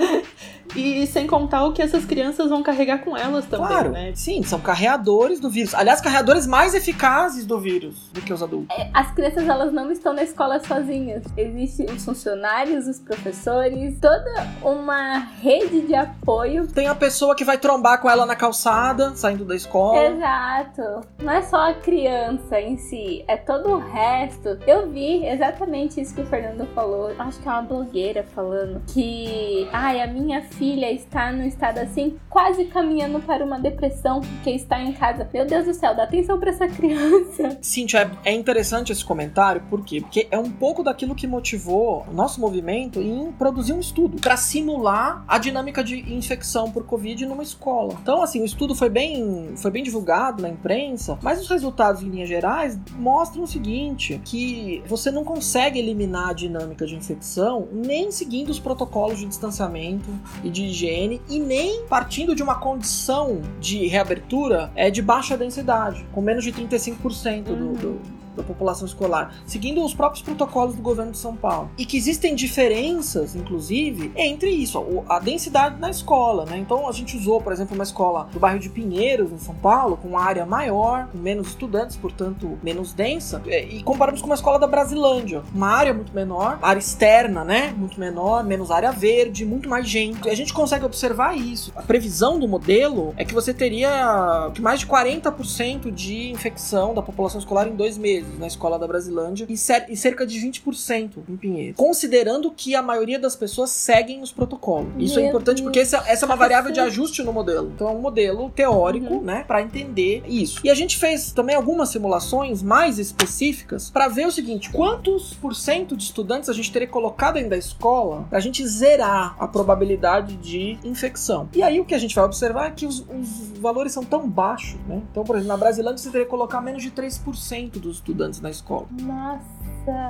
E 0.76 1.06
sem 1.06 1.26
contar 1.26 1.64
o 1.64 1.72
que 1.72 1.80
essas 1.80 2.04
crianças 2.04 2.50
vão 2.50 2.62
carregar 2.62 2.98
com 2.98 3.16
elas 3.16 3.46
também, 3.46 3.66
claro, 3.66 3.90
né? 3.90 4.12
Sim, 4.14 4.42
são 4.42 4.60
carreadores 4.60 5.40
do 5.40 5.48
vírus. 5.48 5.74
Aliás, 5.74 6.00
carreadores 6.00 6.46
mais 6.46 6.74
eficazes 6.74 7.46
do 7.46 7.58
vírus 7.58 8.10
do 8.12 8.20
que 8.20 8.32
os 8.32 8.42
adultos. 8.42 8.76
É, 8.78 8.90
as 8.92 9.10
crianças 9.12 9.48
elas 9.48 9.72
não 9.72 9.90
estão 9.90 10.12
na 10.12 10.22
escola 10.22 10.60
sozinhas. 10.60 11.24
Existem 11.36 11.86
os 11.86 12.04
funcionários, 12.04 12.86
os 12.86 12.98
professores, 12.98 13.98
toda 14.00 14.46
uma 14.62 15.18
rede 15.40 15.80
de 15.80 15.94
apoio. 15.94 16.66
Tem 16.66 16.88
a 16.88 16.94
pessoa 16.94 17.34
que 17.34 17.44
vai 17.44 17.56
trombar 17.56 18.00
com 18.00 18.10
ela 18.10 18.26
na 18.26 18.36
calçada, 18.36 19.14
saindo 19.14 19.44
da 19.44 19.56
escola. 19.56 20.02
Exato. 20.04 21.06
Não 21.22 21.32
é 21.32 21.42
só 21.42 21.70
a 21.70 21.74
criança 21.74 22.60
em 22.60 22.76
si, 22.76 23.24
é 23.26 23.36
todo 23.36 23.70
o 23.70 23.78
resto. 23.78 24.58
Eu 24.66 24.90
vi 24.90 25.24
exatamente 25.24 26.00
isso 26.00 26.14
que 26.14 26.20
o 26.20 26.26
Fernando 26.26 26.66
falou. 26.74 27.14
Acho 27.18 27.40
que 27.40 27.48
é 27.48 27.50
uma 27.50 27.62
blogueira 27.62 28.22
falando 28.34 28.82
que, 28.86 29.66
ai, 29.72 30.02
a 30.02 30.06
minha 30.06 30.42
filha 30.42 30.65
filha 30.66 30.90
está 30.90 31.32
no 31.32 31.46
estado 31.46 31.78
assim, 31.78 32.16
quase 32.28 32.64
caminhando 32.64 33.20
para 33.20 33.44
uma 33.44 33.56
depressão 33.56 34.20
porque 34.20 34.50
está 34.50 34.82
em 34.82 34.92
casa. 34.92 35.28
Meu 35.32 35.46
Deus 35.46 35.64
do 35.64 35.72
céu, 35.72 35.94
dá 35.94 36.02
atenção 36.02 36.40
para 36.40 36.50
essa 36.50 36.66
criança. 36.68 37.56
Cíntia, 37.62 38.10
é 38.24 38.32
interessante 38.32 38.90
esse 38.90 39.04
comentário, 39.04 39.62
por 39.70 39.84
quê? 39.84 40.00
Porque 40.00 40.26
é 40.28 40.36
um 40.36 40.50
pouco 40.50 40.82
daquilo 40.82 41.14
que 41.14 41.24
motivou 41.24 42.04
o 42.10 42.12
nosso 42.12 42.40
movimento 42.40 43.00
em 43.00 43.30
produzir 43.30 43.74
um 43.74 43.78
estudo 43.78 44.20
para 44.20 44.36
simular 44.36 45.24
a 45.28 45.38
dinâmica 45.38 45.84
de 45.84 46.12
infecção 46.12 46.68
por 46.72 46.84
Covid 46.84 47.24
numa 47.26 47.44
escola. 47.44 47.96
Então, 48.02 48.20
assim, 48.20 48.42
o 48.42 48.44
estudo 48.44 48.74
foi 48.74 48.90
bem, 48.90 49.52
foi 49.56 49.70
bem 49.70 49.84
divulgado 49.84 50.42
na 50.42 50.48
imprensa, 50.48 51.16
mas 51.22 51.40
os 51.40 51.48
resultados, 51.48 52.02
em 52.02 52.08
linhas 52.08 52.28
gerais, 52.28 52.76
mostram 52.98 53.44
o 53.44 53.46
seguinte: 53.46 54.20
que 54.24 54.82
você 54.88 55.12
não 55.12 55.22
consegue 55.22 55.78
eliminar 55.78 56.30
a 56.30 56.32
dinâmica 56.32 56.84
de 56.84 56.96
infecção 56.96 57.68
nem 57.72 58.10
seguindo 58.10 58.50
os 58.50 58.58
protocolos 58.58 59.20
de 59.20 59.26
distanciamento 59.26 60.10
e 60.42 60.55
de 60.55 60.55
higiene 60.64 61.20
e 61.28 61.38
nem 61.38 61.84
partindo 61.86 62.34
de 62.34 62.42
uma 62.42 62.56
condição 62.56 63.40
de 63.60 63.86
reabertura 63.86 64.70
é 64.74 64.90
de 64.90 65.02
baixa 65.02 65.36
densidade, 65.36 66.06
com 66.12 66.20
menos 66.20 66.44
de 66.44 66.52
35% 66.52 67.42
do, 67.42 67.52
uhum. 67.52 67.72
do 67.74 68.00
da 68.36 68.42
população 68.42 68.86
escolar, 68.86 69.34
seguindo 69.46 69.84
os 69.84 69.94
próprios 69.94 70.22
protocolos 70.22 70.74
do 70.74 70.82
governo 70.82 71.12
de 71.12 71.18
São 71.18 71.34
Paulo. 71.34 71.70
E 71.78 71.86
que 71.86 71.96
existem 71.96 72.34
diferenças, 72.34 73.34
inclusive, 73.34 74.12
entre 74.16 74.50
isso, 74.50 75.04
a 75.08 75.18
densidade 75.18 75.80
na 75.80 75.90
escola, 75.90 76.44
né? 76.44 76.58
Então 76.58 76.88
a 76.88 76.92
gente 76.92 77.16
usou, 77.16 77.40
por 77.40 77.52
exemplo, 77.52 77.74
uma 77.74 77.84
escola 77.84 78.28
do 78.32 78.38
bairro 78.38 78.58
de 78.58 78.68
Pinheiros, 78.68 79.32
em 79.32 79.38
São 79.38 79.54
Paulo, 79.54 79.96
com 79.96 80.08
uma 80.08 80.22
área 80.22 80.44
maior, 80.44 81.08
com 81.08 81.18
menos 81.18 81.48
estudantes, 81.48 81.96
portanto, 81.96 82.58
menos 82.62 82.92
densa, 82.92 83.42
é, 83.46 83.64
e 83.64 83.82
comparamos 83.82 84.20
com 84.20 84.26
uma 84.26 84.34
escola 84.34 84.58
da 84.58 84.66
Brasilândia, 84.66 85.42
uma 85.54 85.68
área 85.68 85.94
muito 85.94 86.14
menor, 86.14 86.58
área 86.60 86.78
externa, 86.78 87.44
né? 87.44 87.74
Muito 87.76 87.98
menor, 87.98 88.44
menos 88.44 88.70
área 88.70 88.92
verde, 88.92 89.44
muito 89.44 89.68
mais 89.68 89.88
gente. 89.88 90.28
A 90.28 90.34
gente 90.34 90.52
consegue 90.52 90.84
observar 90.84 91.36
isso. 91.36 91.72
A 91.74 91.82
previsão 91.82 92.38
do 92.38 92.46
modelo 92.46 93.14
é 93.16 93.24
que 93.24 93.34
você 93.34 93.54
teria 93.54 94.50
mais 94.60 94.80
de 94.80 94.86
40% 94.86 95.90
de 95.90 96.30
infecção 96.30 96.94
da 96.94 97.02
população 97.02 97.38
escolar 97.38 97.68
em 97.68 97.74
dois 97.74 97.96
meses 97.96 98.25
na 98.38 98.46
escola 98.46 98.78
da 98.78 98.86
Brasilândia 98.86 99.46
e, 99.48 99.56
cerca 99.56 100.26
de 100.26 100.38
20% 100.38 101.10
em 101.28 101.36
Pinheiros. 101.36 101.76
Considerando 101.76 102.50
que 102.50 102.74
a 102.74 102.82
maioria 102.82 103.18
das 103.18 103.36
pessoas 103.36 103.70
seguem 103.70 104.22
os 104.22 104.32
protocolos. 104.32 104.88
Isso 104.98 105.14
é 105.14 105.16
Meu 105.16 105.26
é 105.26 105.28
importante 105.28 105.56
Deus. 105.58 105.66
porque 105.66 105.80
essa, 105.80 106.02
essa, 106.06 106.24
é 106.24 106.26
uma 106.26 106.36
variável 106.36 106.72
de 106.72 106.80
ajuste 106.80 107.22
no 107.22 107.32
modelo. 107.32 107.72
Então 107.74 107.88
é 107.88 107.92
um 107.92 108.00
modelo 108.00 108.50
teórico, 108.50 109.14
uhum. 109.14 109.22
né, 109.22 109.44
para 109.46 109.62
entender 109.62 110.22
isso. 110.26 110.60
E 110.64 110.70
a 110.70 110.74
gente 110.74 110.96
fez 110.96 111.32
também 111.32 111.54
algumas 111.54 111.88
simulações 111.88 112.62
mais 112.62 112.98
específicas 112.98 113.90
para 113.90 114.08
ver 114.08 114.26
o 114.26 114.30
seguinte: 114.30 114.70
quantos 114.70 115.34
por 115.34 115.54
cento 115.54 115.96
de 115.96 116.04
estudantes 116.04 116.48
a 116.48 116.52
gente 116.52 116.70
teria 116.72 116.88
colocado 116.88 117.34
dentro 117.34 117.50
da 117.50 117.56
escola 117.56 118.26
para 118.28 118.38
a 118.38 118.40
gente 118.40 118.66
zerar 118.66 119.36
a 119.38 119.46
probabilidade 119.46 120.36
de 120.36 120.78
infecção. 120.84 121.48
E 121.54 121.62
aí 121.62 121.80
o 121.80 121.84
que 121.84 121.94
a 121.94 121.98
gente 121.98 122.14
vai 122.14 122.24
observar 122.24 122.66
é 122.66 122.70
que 122.70 122.86
os, 122.86 123.00
os 123.00 123.58
valores 123.58 123.92
são 123.92 124.04
tão 124.04 124.28
baixos, 124.28 124.78
né? 124.86 125.02
Então, 125.10 125.24
por 125.24 125.36
exemplo, 125.36 125.48
na 125.48 125.56
Brasilândia 125.56 125.98
você 125.98 126.10
teria 126.10 126.24
que 126.24 126.30
colocar 126.30 126.60
menos 126.60 126.82
de 126.82 126.90
3% 126.90 127.72
dos 127.72 127.96
estudantes 127.96 128.15
estudantes 128.16 128.40
na 128.40 128.50
escola. 128.50 128.86
Nossa! 129.02 129.66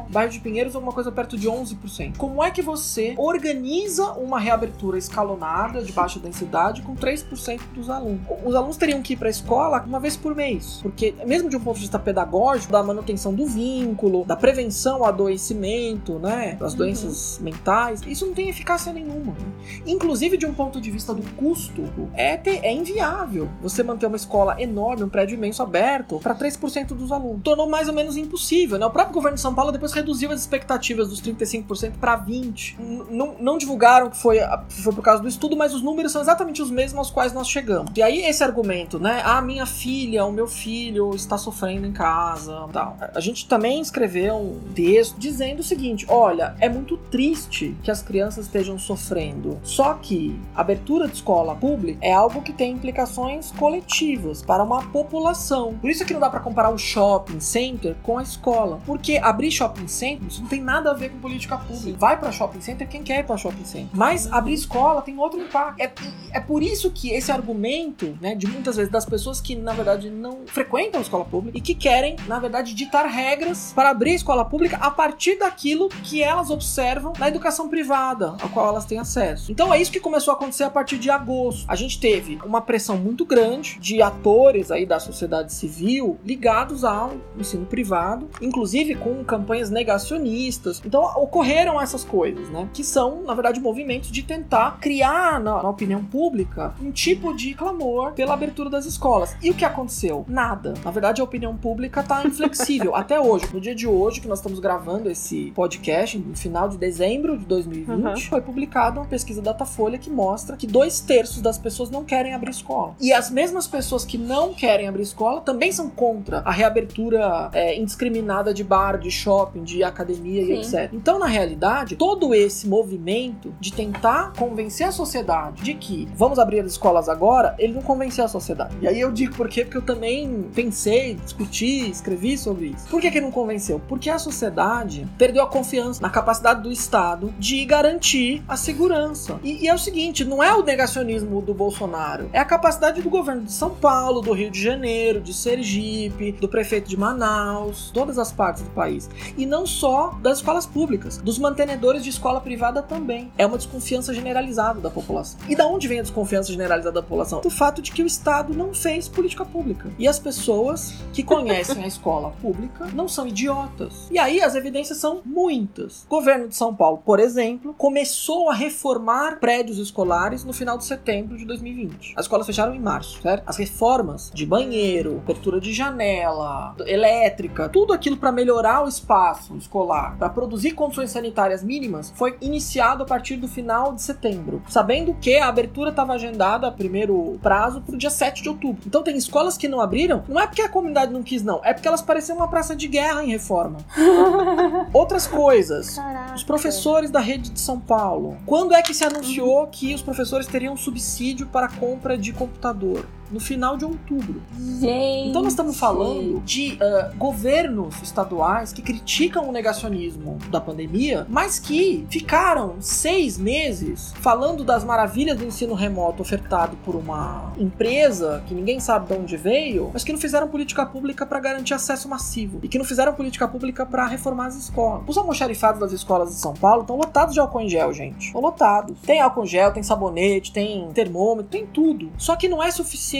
Bairro 0.08 0.32
de 0.32 0.40
Pinheiros 0.40 0.74
alguma 0.74 0.92
coisa 0.92 1.12
perto 1.12 1.36
de 1.36 1.48
11%. 1.48 2.16
Como 2.16 2.42
é 2.42 2.50
que 2.50 2.62
você 2.62 3.14
organiza 3.18 4.12
uma 4.12 4.38
reabertura 4.38 4.96
escalonada 4.96 5.82
de 5.82 5.92
baixa 5.92 6.18
densidade 6.18 6.82
com 6.82 6.94
3% 6.96 7.60
dos 7.74 7.90
alunos? 7.90 8.20
Os 8.44 8.54
alunos 8.54 8.76
teriam 8.76 9.02
que 9.02 9.12
ir 9.12 9.16
para 9.16 9.28
a 9.28 9.30
escola 9.30 9.82
uma 9.86 10.00
vez 10.00 10.16
por 10.16 10.34
mês, 10.34 10.80
porque 10.82 11.14
mesmo 11.26 11.50
de 11.50 11.56
um 11.56 11.60
ponto 11.60 11.74
de 11.74 11.82
vista 11.82 11.98
pedagógico, 11.98 12.72
da 12.72 12.82
manutenção 12.82 13.34
do 13.34 13.46
vínculo, 13.46 14.24
da 14.24 14.36
prevenção 14.36 14.96
ao 14.98 15.06
adoecimento, 15.06 16.18
né, 16.18 16.56
das 16.58 16.72
uhum. 16.72 16.78
doenças 16.78 17.38
mentais, 17.40 18.00
isso 18.06 18.26
não 18.26 18.32
tem 18.32 18.48
eficácia 18.48 18.92
nenhuma. 18.92 19.32
Né? 19.32 19.82
Inclusive 19.86 20.36
de 20.36 20.46
um 20.46 20.54
ponto 20.54 20.80
de 20.80 20.90
vista 20.90 21.12
do 21.12 21.22
custo, 21.34 21.82
é, 22.14 22.36
ter, 22.36 22.64
é 22.64 22.72
inviável 22.72 23.48
você 23.60 23.82
manter 23.82 24.06
uma 24.06 24.16
escola 24.16 24.60
enorme, 24.60 25.04
um 25.04 25.08
prédio 25.08 25.34
imenso 25.34 25.62
aberto 25.62 26.18
para 26.20 26.34
3% 26.34 26.88
dos 26.88 27.12
alunos. 27.12 27.42
Tornou 27.42 27.68
mais 27.68 27.88
ou 27.88 27.94
menos 27.96 28.16
impossível, 28.16 28.78
né? 28.78 28.86
O 28.86 28.90
próprio 28.90 29.14
governo 29.14 29.36
de 29.36 29.40
São 29.40 29.54
Paulo 29.54 29.72
depois 29.72 29.92
reduziu 29.92 30.30
as 30.30 30.40
expectativas 30.40 31.08
dos 31.08 31.20
35% 31.20 31.92
para 31.98 32.18
20%. 32.18 32.76
N 32.78 33.36
não 33.40 33.58
divulgaram 33.58 34.10
que 34.10 34.16
foi, 34.16 34.38
foi 34.68 34.92
por 34.92 35.02
causa 35.02 35.22
do 35.22 35.28
estudo, 35.28 35.56
mas 35.56 35.74
os 35.74 35.82
números 35.82 36.12
são 36.12 36.20
exatamente 36.22 36.62
os 36.62 36.70
mesmos 36.70 36.98
aos 36.98 37.10
quais 37.10 37.32
nós 37.32 37.48
chegamos. 37.48 37.90
E 37.96 38.02
aí 38.02 38.22
esse 38.24 38.44
argumento, 38.44 38.98
né? 38.98 39.22
Ah, 39.24 39.40
minha 39.40 39.66
filha, 39.66 40.24
o 40.24 40.32
meu 40.32 40.46
filho 40.46 41.14
está 41.14 41.38
sofrendo 41.38 41.86
em 41.86 41.92
casa, 41.92 42.68
tal. 42.72 42.96
A 43.14 43.20
gente 43.20 43.48
também 43.48 43.80
escreveu 43.80 44.36
um 44.36 44.72
texto 44.74 45.18
dizendo 45.18 45.60
o 45.60 45.64
seguinte: 45.64 46.06
olha, 46.08 46.54
é 46.60 46.68
muito 46.68 46.96
triste 46.96 47.76
que 47.82 47.90
as 47.90 48.02
crianças 48.02 48.46
estejam 48.46 48.78
sofrendo. 48.78 49.58
Só 49.62 49.94
que 49.94 50.38
abertura 50.54 51.08
de 51.08 51.14
escola 51.14 51.54
pública 51.54 51.98
é 52.02 52.12
algo 52.12 52.42
que 52.42 52.52
tem 52.52 52.72
implicações 52.72 53.50
coletivas 53.52 54.42
para 54.42 54.62
uma 54.62 54.82
população. 54.90 55.74
Por 55.80 55.90
isso 55.90 56.02
é 56.02 56.06
que 56.06 56.12
não 56.12 56.20
dá 56.20 56.30
para 56.30 56.40
comparar 56.40 56.70
o 56.70 56.78
shopping 56.78 57.40
center 57.86 57.96
com 58.02 58.18
a 58.18 58.22
escola, 58.22 58.80
porque 58.84 59.18
abrir 59.18 59.50
shopping 59.50 59.86
center 59.86 60.26
isso 60.26 60.40
não 60.40 60.48
tem 60.48 60.60
nada 60.60 60.90
a 60.90 60.94
ver 60.94 61.10
com 61.10 61.18
política 61.18 61.56
pública. 61.56 61.98
Vai 61.98 62.18
para 62.18 62.32
shopping 62.32 62.60
center 62.60 62.88
quem 62.88 63.02
quer 63.02 63.20
ir 63.20 63.24
para 63.24 63.36
shopping 63.36 63.64
center. 63.64 63.88
Mas 63.92 64.30
abrir 64.32 64.54
escola 64.54 65.02
tem 65.02 65.18
outro 65.18 65.40
impacto. 65.40 65.80
É, 65.80 65.92
é 66.32 66.40
por 66.40 66.62
isso 66.62 66.90
que 66.90 67.10
esse 67.10 67.30
argumento, 67.30 68.16
né, 68.20 68.34
de 68.34 68.46
muitas 68.46 68.76
vezes 68.76 68.90
das 68.90 69.04
pessoas 69.04 69.40
que 69.40 69.54
na 69.54 69.72
verdade 69.72 70.10
não 70.10 70.46
frequentam 70.46 71.00
a 71.00 71.02
escola 71.02 71.24
pública 71.24 71.56
e 71.56 71.60
que 71.60 71.74
querem, 71.74 72.16
na 72.26 72.38
verdade, 72.38 72.74
ditar 72.74 73.06
regras 73.06 73.72
para 73.74 73.90
abrir 73.90 74.12
a 74.12 74.14
escola 74.14 74.44
pública 74.44 74.76
a 74.78 74.90
partir 74.90 75.38
daquilo 75.38 75.88
que 75.88 76.22
elas 76.22 76.50
observam 76.50 77.12
na 77.18 77.28
educação 77.28 77.68
privada, 77.68 78.36
a 78.42 78.48
qual 78.48 78.68
elas 78.68 78.84
têm 78.84 78.98
acesso. 78.98 79.52
Então 79.52 79.72
é 79.72 79.80
isso 79.80 79.92
que 79.92 80.00
começou 80.00 80.32
a 80.32 80.36
acontecer 80.36 80.64
a 80.64 80.70
partir 80.70 80.98
de 80.98 81.10
agosto. 81.10 81.64
A 81.68 81.76
gente 81.76 82.00
teve 82.00 82.38
uma 82.44 82.62
pressão 82.62 82.96
muito 82.96 83.24
grande 83.24 83.78
de 83.78 84.00
atores 84.00 84.70
aí 84.70 84.86
da 84.86 84.98
sociedade 84.98 85.52
civil 85.52 86.18
ligados 86.24 86.84
ao 86.84 87.14
ensino 87.38 87.65
privado, 87.66 88.28
inclusive 88.40 88.94
com 88.94 89.24
campanhas 89.24 89.70
negacionistas. 89.70 90.82
Então 90.84 91.02
ocorreram 91.16 91.80
essas 91.80 92.04
coisas, 92.04 92.48
né? 92.48 92.68
Que 92.72 92.84
são, 92.84 93.22
na 93.22 93.34
verdade, 93.34 93.60
movimentos 93.60 94.10
de 94.10 94.22
tentar 94.22 94.78
criar 94.80 95.40
na, 95.40 95.62
na 95.62 95.68
opinião 95.68 96.04
pública 96.04 96.74
um 96.80 96.90
tipo 96.90 97.34
de 97.34 97.54
clamor 97.54 98.12
pela 98.12 98.34
abertura 98.34 98.70
das 98.70 98.86
escolas. 98.86 99.36
E 99.42 99.50
o 99.50 99.54
que 99.54 99.64
aconteceu? 99.64 100.24
Nada. 100.28 100.74
Na 100.84 100.90
verdade, 100.90 101.20
a 101.20 101.24
opinião 101.24 101.56
pública 101.56 102.00
está 102.00 102.24
inflexível 102.24 102.94
até 102.96 103.20
hoje. 103.20 103.46
No 103.52 103.60
dia 103.60 103.74
de 103.74 103.86
hoje, 103.86 104.20
que 104.20 104.28
nós 104.28 104.38
estamos 104.38 104.58
gravando 104.58 105.10
esse 105.10 105.52
podcast, 105.54 106.18
no 106.18 106.36
final 106.36 106.68
de 106.68 106.76
dezembro 106.76 107.36
de 107.38 107.44
2020, 107.44 108.04
uhum. 108.04 108.16
foi 108.16 108.40
publicada 108.40 109.00
uma 109.00 109.06
pesquisa 109.06 109.42
Datafolha 109.42 109.98
que 109.98 110.10
mostra 110.10 110.56
que 110.56 110.66
dois 110.66 111.00
terços 111.00 111.40
das 111.40 111.58
pessoas 111.58 111.90
não 111.90 112.04
querem 112.04 112.34
abrir 112.34 112.50
escola. 112.50 112.94
E 113.00 113.12
as 113.12 113.30
mesmas 113.30 113.66
pessoas 113.66 114.04
que 114.04 114.18
não 114.18 114.54
querem 114.54 114.88
abrir 114.88 115.02
escola 115.02 115.40
também 115.40 115.72
são 115.72 115.88
contra 115.90 116.40
a 116.40 116.50
reabertura 116.50 117.50
é, 117.56 117.78
indiscriminada 117.78 118.52
de 118.52 118.62
bar, 118.62 118.98
de 118.98 119.10
shopping, 119.10 119.64
de 119.64 119.82
academia 119.82 120.44
Sim. 120.44 120.52
e 120.52 120.58
etc. 120.58 120.90
Então, 120.92 121.18
na 121.18 121.26
realidade, 121.26 121.96
todo 121.96 122.34
esse 122.34 122.68
movimento 122.68 123.54
de 123.58 123.72
tentar 123.72 124.34
convencer 124.36 124.86
a 124.86 124.92
sociedade 124.92 125.62
de 125.62 125.72
que 125.72 126.06
vamos 126.14 126.38
abrir 126.38 126.60
as 126.60 126.72
escolas 126.72 127.08
agora, 127.08 127.54
ele 127.58 127.72
não 127.72 127.82
convenceu 127.82 128.24
a 128.24 128.28
sociedade. 128.28 128.76
E 128.82 128.86
aí 128.86 129.00
eu 129.00 129.10
digo 129.10 129.34
por 129.34 129.48
quê? 129.48 129.64
Porque 129.64 129.78
eu 129.78 129.82
também 129.82 130.46
pensei, 130.54 131.14
discuti, 131.14 131.90
escrevi 131.90 132.36
sobre 132.36 132.66
isso. 132.66 132.86
Por 132.88 133.00
que 133.00 133.10
que 133.10 133.20
não 133.20 133.30
convenceu? 133.30 133.80
Porque 133.88 134.10
a 134.10 134.18
sociedade 134.18 135.06
perdeu 135.16 135.42
a 135.42 135.46
confiança 135.46 136.02
na 136.02 136.10
capacidade 136.10 136.62
do 136.62 136.70
Estado 136.70 137.32
de 137.38 137.64
garantir 137.64 138.42
a 138.46 138.56
segurança. 138.56 139.40
E, 139.42 139.64
e 139.64 139.68
é 139.68 139.74
o 139.74 139.78
seguinte, 139.78 140.24
não 140.24 140.42
é 140.42 140.54
o 140.54 140.62
negacionismo 140.62 141.40
do 141.40 141.54
Bolsonaro, 141.54 142.28
é 142.32 142.38
a 142.38 142.44
capacidade 142.44 143.00
do 143.00 143.08
governo 143.08 143.42
de 143.42 143.52
São 143.52 143.70
Paulo, 143.70 144.20
do 144.20 144.32
Rio 144.32 144.50
de 144.50 144.62
Janeiro, 144.62 145.20
de 145.20 145.32
Sergipe, 145.32 146.32
do 146.32 146.48
prefeito 146.48 146.88
de 146.88 146.96
Manaus, 146.96 147.45
todas 147.92 148.18
as 148.18 148.32
partes 148.32 148.62
do 148.62 148.70
país 148.70 149.08
E 149.36 149.46
não 149.46 149.66
só 149.66 150.16
das 150.22 150.38
escolas 150.38 150.66
públicas, 150.66 151.18
dos 151.18 151.38
mantenedores 151.38 152.02
de 152.02 152.10
escola 152.10 152.40
privada 152.40 152.82
também. 152.82 153.30
É 153.36 153.46
uma 153.46 153.56
desconfiança 153.56 154.12
generalizada 154.14 154.80
da 154.80 154.90
população. 154.90 155.38
E 155.48 155.56
da 155.56 155.66
onde 155.66 155.88
vem 155.88 155.98
a 155.98 156.02
desconfiança 156.02 156.50
generalizada 156.50 156.92
da 156.92 157.02
população? 157.02 157.40
Do 157.40 157.50
fato 157.50 157.82
de 157.82 157.92
que 157.92 158.02
o 158.02 158.06
Estado 158.06 158.54
não 158.54 158.72
fez 158.74 159.08
política 159.08 159.44
pública. 159.44 159.90
E 159.98 160.06
as 160.06 160.18
pessoas 160.18 160.94
que 161.12 161.22
conhecem 161.22 161.82
a 161.82 161.86
escola 161.86 162.30
pública 162.40 162.86
não 162.92 163.08
são 163.08 163.26
idiotas. 163.26 164.08
E 164.10 164.18
aí 164.18 164.40
as 164.40 164.54
evidências 164.54 164.98
são 164.98 165.20
muitas. 165.24 166.04
O 166.04 166.08
governo 166.08 166.48
de 166.48 166.56
São 166.56 166.74
Paulo, 166.74 167.02
por 167.04 167.20
exemplo, 167.20 167.74
começou 167.74 168.50
a 168.50 168.54
reformar 168.54 169.38
prédios 169.40 169.78
escolares 169.78 170.44
no 170.44 170.52
final 170.52 170.78
de 170.78 170.84
setembro 170.84 171.36
de 171.36 171.44
2020. 171.44 172.14
As 172.16 172.24
escolas 172.24 172.46
fecharam 172.46 172.74
em 172.74 172.80
março, 172.80 173.20
certo? 173.22 173.44
As 173.46 173.56
reformas 173.56 174.30
de 174.34 174.46
banheiro, 174.46 175.18
abertura 175.22 175.60
de 175.60 175.72
janela, 175.72 176.74
elétrica, 176.86 177.35
tudo 177.72 177.92
aquilo 177.92 178.16
para 178.16 178.32
melhorar 178.32 178.84
o 178.84 178.88
espaço 178.88 179.56
escolar, 179.56 180.16
para 180.18 180.28
produzir 180.28 180.72
condições 180.72 181.10
sanitárias 181.10 181.62
mínimas, 181.62 182.12
foi 182.14 182.36
iniciado 182.40 183.02
a 183.02 183.06
partir 183.06 183.36
do 183.36 183.48
final 183.48 183.92
de 183.92 184.02
setembro, 184.02 184.62
sabendo 184.68 185.14
que 185.14 185.36
a 185.36 185.48
abertura 185.48 185.90
estava 185.90 186.14
agendada, 186.14 186.70
primeiro 186.70 187.38
prazo, 187.42 187.80
para 187.80 187.94
o 187.94 187.98
dia 187.98 188.10
7 188.10 188.42
de 188.42 188.48
outubro. 188.48 188.82
Então 188.86 189.02
tem 189.02 189.16
escolas 189.16 189.56
que 189.56 189.68
não 189.68 189.80
abriram, 189.80 190.24
não 190.28 190.40
é 190.40 190.46
porque 190.46 190.62
a 190.62 190.68
comunidade 190.68 191.12
não 191.12 191.22
quis, 191.22 191.42
não, 191.42 191.60
é 191.64 191.72
porque 191.72 191.88
elas 191.88 192.02
pareciam 192.02 192.36
uma 192.36 192.48
praça 192.48 192.74
de 192.74 192.88
guerra 192.88 193.22
em 193.22 193.28
reforma. 193.28 193.78
Outras 194.92 195.26
coisas. 195.26 195.96
Caraca. 195.96 196.34
Os 196.34 196.42
professores 196.42 197.10
da 197.10 197.20
rede 197.20 197.50
de 197.50 197.60
São 197.60 197.78
Paulo. 197.78 198.36
Quando 198.46 198.74
é 198.74 198.82
que 198.82 198.94
se 198.94 199.04
anunciou 199.04 199.66
que 199.66 199.94
os 199.94 200.02
professores 200.02 200.46
teriam 200.46 200.76
subsídio 200.76 201.46
para 201.46 201.66
a 201.66 201.70
compra 201.70 202.16
de 202.16 202.32
computador? 202.32 203.06
No 203.30 203.40
final 203.40 203.76
de 203.76 203.84
outubro. 203.84 204.42
Gente. 204.80 205.28
Então 205.28 205.42
nós 205.42 205.52
estamos 205.52 205.78
falando 205.78 206.40
de 206.44 206.78
ah, 206.80 207.12
governos 207.16 208.00
estaduais 208.02 208.72
que 208.72 208.82
criticam 208.82 209.48
o 209.48 209.52
negacionismo 209.52 210.38
da 210.50 210.60
pandemia, 210.60 211.26
mas 211.28 211.58
que 211.58 212.06
ficaram 212.10 212.76
seis 212.80 213.38
meses 213.38 214.12
falando 214.20 214.64
das 214.64 214.84
maravilhas 214.84 215.38
do 215.38 215.44
ensino 215.44 215.74
remoto 215.74 216.22
ofertado 216.22 216.76
por 216.84 216.94
uma 216.94 217.52
empresa 217.58 218.42
que 218.46 218.54
ninguém 218.54 218.80
sabe 218.80 219.06
de 219.06 219.20
onde 219.20 219.36
veio, 219.36 219.90
mas 219.92 220.04
que 220.04 220.12
não 220.12 220.18
fizeram 220.18 220.48
política 220.48 220.84
pública 220.86 221.26
para 221.26 221.40
garantir 221.40 221.74
acesso 221.74 222.08
massivo 222.08 222.60
e 222.62 222.68
que 222.68 222.78
não 222.78 222.84
fizeram 222.84 223.12
política 223.14 223.46
pública 223.48 223.84
para 223.84 224.06
reformar 224.06 224.46
as 224.46 224.56
escolas. 224.56 225.02
Os 225.06 225.16
almoxarifados 225.16 225.80
das 225.80 225.92
escolas 225.92 226.30
de 226.30 226.36
São 226.36 226.54
Paulo 226.54 226.82
estão 226.82 226.96
lotados 226.96 227.34
de 227.34 227.40
álcool 227.40 227.60
em 227.60 227.68
gel, 227.68 227.92
gente. 227.92 228.26
Estão 228.26 228.40
lotados. 228.40 228.98
Tem 229.00 229.20
álcool 229.20 229.44
em 229.44 229.46
gel, 229.46 229.72
tem 229.72 229.82
sabonete, 229.82 230.52
tem 230.52 230.88
termômetro, 230.92 231.50
tem 231.50 231.66
tudo. 231.66 232.10
Só 232.16 232.36
que 232.36 232.48
não 232.48 232.62
é 232.62 232.70
suficiente. 232.70 233.15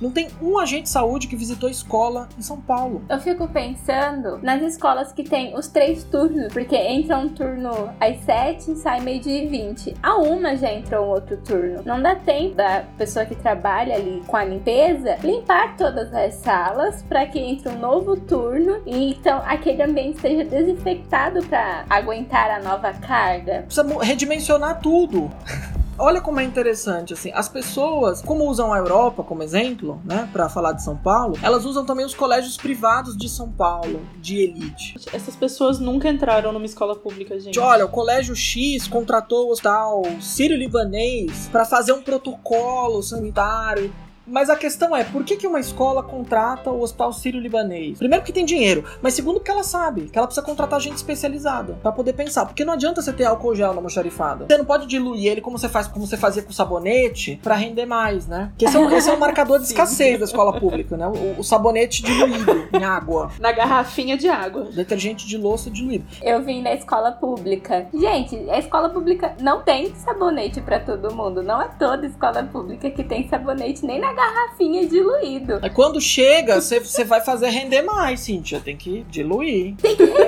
Não 0.00 0.10
tem 0.10 0.28
um 0.40 0.58
agente 0.58 0.84
de 0.84 0.88
saúde 0.90 1.28
que 1.28 1.36
visitou 1.36 1.68
escola 1.68 2.28
em 2.38 2.42
São 2.42 2.60
Paulo. 2.60 3.02
Eu 3.08 3.18
fico 3.20 3.46
pensando 3.48 4.38
nas 4.42 4.62
escolas 4.62 5.12
que 5.12 5.22
tem 5.22 5.56
os 5.56 5.68
três 5.68 6.04
turnos, 6.04 6.52
porque 6.52 6.76
entra 6.76 7.16
um 7.18 7.28
turno 7.28 7.90
às 8.00 8.18
7 8.20 8.72
e 8.72 8.76
sai 8.76 9.00
meio-dia 9.00 9.44
e 9.44 9.46
20. 9.46 9.94
A 10.02 10.16
uma 10.16 10.56
já 10.56 10.72
entrou 10.72 11.06
um 11.06 11.10
outro 11.10 11.36
turno. 11.38 11.82
Não 11.84 12.00
dá 12.00 12.14
tempo 12.14 12.54
da 12.54 12.84
pessoa 12.96 13.24
que 13.24 13.34
trabalha 13.34 13.94
ali 13.94 14.22
com 14.26 14.36
a 14.36 14.44
limpeza 14.44 15.16
limpar 15.22 15.76
todas 15.76 16.12
as 16.12 16.34
salas 16.34 17.02
para 17.02 17.26
que 17.26 17.38
entre 17.38 17.68
um 17.68 17.78
novo 17.78 18.16
turno 18.16 18.82
e 18.86 19.12
então 19.12 19.42
aquele 19.44 19.82
ambiente 19.82 20.16
esteja 20.16 20.44
desinfectado 20.44 21.44
para 21.46 21.84
aguentar 21.88 22.50
a 22.50 22.62
nova 22.62 22.92
carga. 22.92 23.62
Precisa 23.66 24.02
redimensionar 24.02 24.80
tudo. 24.80 25.30
Olha 25.96 26.20
como 26.20 26.40
é 26.40 26.44
interessante, 26.44 27.12
assim, 27.12 27.30
as 27.32 27.48
pessoas, 27.48 28.20
como 28.20 28.48
usam 28.50 28.72
a 28.72 28.78
Europa 28.78 29.22
como 29.22 29.44
exemplo, 29.44 30.00
né, 30.04 30.28
para 30.32 30.48
falar 30.48 30.72
de 30.72 30.82
São 30.82 30.96
Paulo, 30.96 31.38
elas 31.40 31.64
usam 31.64 31.86
também 31.86 32.04
os 32.04 32.14
colégios 32.14 32.56
privados 32.56 33.16
de 33.16 33.28
São 33.28 33.50
Paulo, 33.50 34.00
de 34.18 34.38
elite. 34.38 34.96
Essas 35.12 35.36
pessoas 35.36 35.78
nunca 35.78 36.08
entraram 36.08 36.52
numa 36.52 36.66
escola 36.66 36.96
pública, 36.96 37.38
gente. 37.38 37.60
Olha, 37.60 37.84
o 37.84 37.88
Colégio 37.88 38.34
X 38.34 38.88
contratou 38.88 39.48
o 39.48 39.52
hospital 39.52 40.02
sírio-libanês 40.20 41.48
para 41.52 41.64
fazer 41.64 41.92
um 41.92 42.02
protocolo 42.02 43.00
sanitário. 43.00 43.92
Mas 44.26 44.48
a 44.48 44.56
questão 44.56 44.96
é, 44.96 45.04
por 45.04 45.22
que, 45.22 45.36
que 45.36 45.46
uma 45.46 45.60
escola 45.60 46.02
contrata 46.02 46.70
o 46.70 46.80
hospital 46.80 47.12
sírio-libanês? 47.12 47.98
Primeiro 47.98 48.24
que 48.24 48.32
tem 48.32 48.44
dinheiro, 48.44 48.84
mas 49.02 49.14
segundo 49.14 49.40
que 49.40 49.50
ela 49.50 49.62
sabe, 49.62 50.08
que 50.08 50.16
ela 50.16 50.26
precisa 50.26 50.44
contratar 50.44 50.80
gente 50.80 50.96
especializada 50.96 51.78
para 51.82 51.92
poder 51.92 52.14
pensar. 52.14 52.46
Porque 52.46 52.64
não 52.64 52.72
adianta 52.72 53.02
você 53.02 53.12
ter 53.12 53.24
álcool 53.24 53.54
gel 53.54 53.68
na 53.68 53.76
almoxarifada. 53.76 54.46
Você 54.46 54.56
não 54.56 54.64
pode 54.64 54.86
diluir 54.86 55.26
ele 55.26 55.40
como 55.40 55.58
você 55.58 55.68
faz, 55.68 55.86
como 55.86 56.06
você 56.06 56.16
fazia 56.16 56.42
com 56.42 56.52
sabonete, 56.52 57.38
para 57.42 57.54
render 57.54 57.86
mais, 57.86 58.26
né? 58.26 58.48
Porque 58.50 58.64
esse 58.64 58.76
é, 58.76 58.80
um, 58.80 58.90
esse 58.90 59.10
é 59.10 59.12
um 59.12 59.18
marcador 59.18 59.58
de 59.58 59.66
escassez 59.66 60.18
da 60.18 60.24
escola 60.24 60.58
pública, 60.58 60.96
né? 60.96 61.06
O, 61.06 61.40
o 61.40 61.44
sabonete 61.44 62.02
diluído 62.02 62.68
em 62.72 62.82
água. 62.82 63.30
Na 63.38 63.52
garrafinha 63.52 64.16
de 64.16 64.28
água. 64.28 64.64
Detergente 64.64 65.26
de 65.26 65.36
louça 65.36 65.70
diluído. 65.70 66.06
Eu 66.22 66.42
vim 66.42 66.62
da 66.62 66.74
escola 66.74 67.12
pública. 67.12 67.86
Gente, 67.92 68.36
a 68.48 68.58
escola 68.58 68.88
pública 68.88 69.34
não 69.40 69.62
tem 69.62 69.94
sabonete 69.94 70.60
pra 70.60 70.80
todo 70.80 71.14
mundo. 71.14 71.42
Não 71.42 71.60
é 71.60 71.68
toda 71.78 72.06
escola 72.06 72.42
pública 72.42 72.90
que 72.90 73.04
tem 73.04 73.28
sabonete, 73.28 73.84
nem 73.84 74.00
na 74.00 74.13
garrafinha 74.14 74.86
diluído. 74.86 75.58
Aí 75.62 75.70
quando 75.70 76.00
chega, 76.00 76.60
você 76.60 77.04
vai 77.04 77.20
fazer 77.20 77.48
render 77.48 77.82
mais, 77.82 78.20
Cíntia. 78.20 78.60
Tem 78.60 78.76
que 78.76 79.04
diluir. 79.10 79.74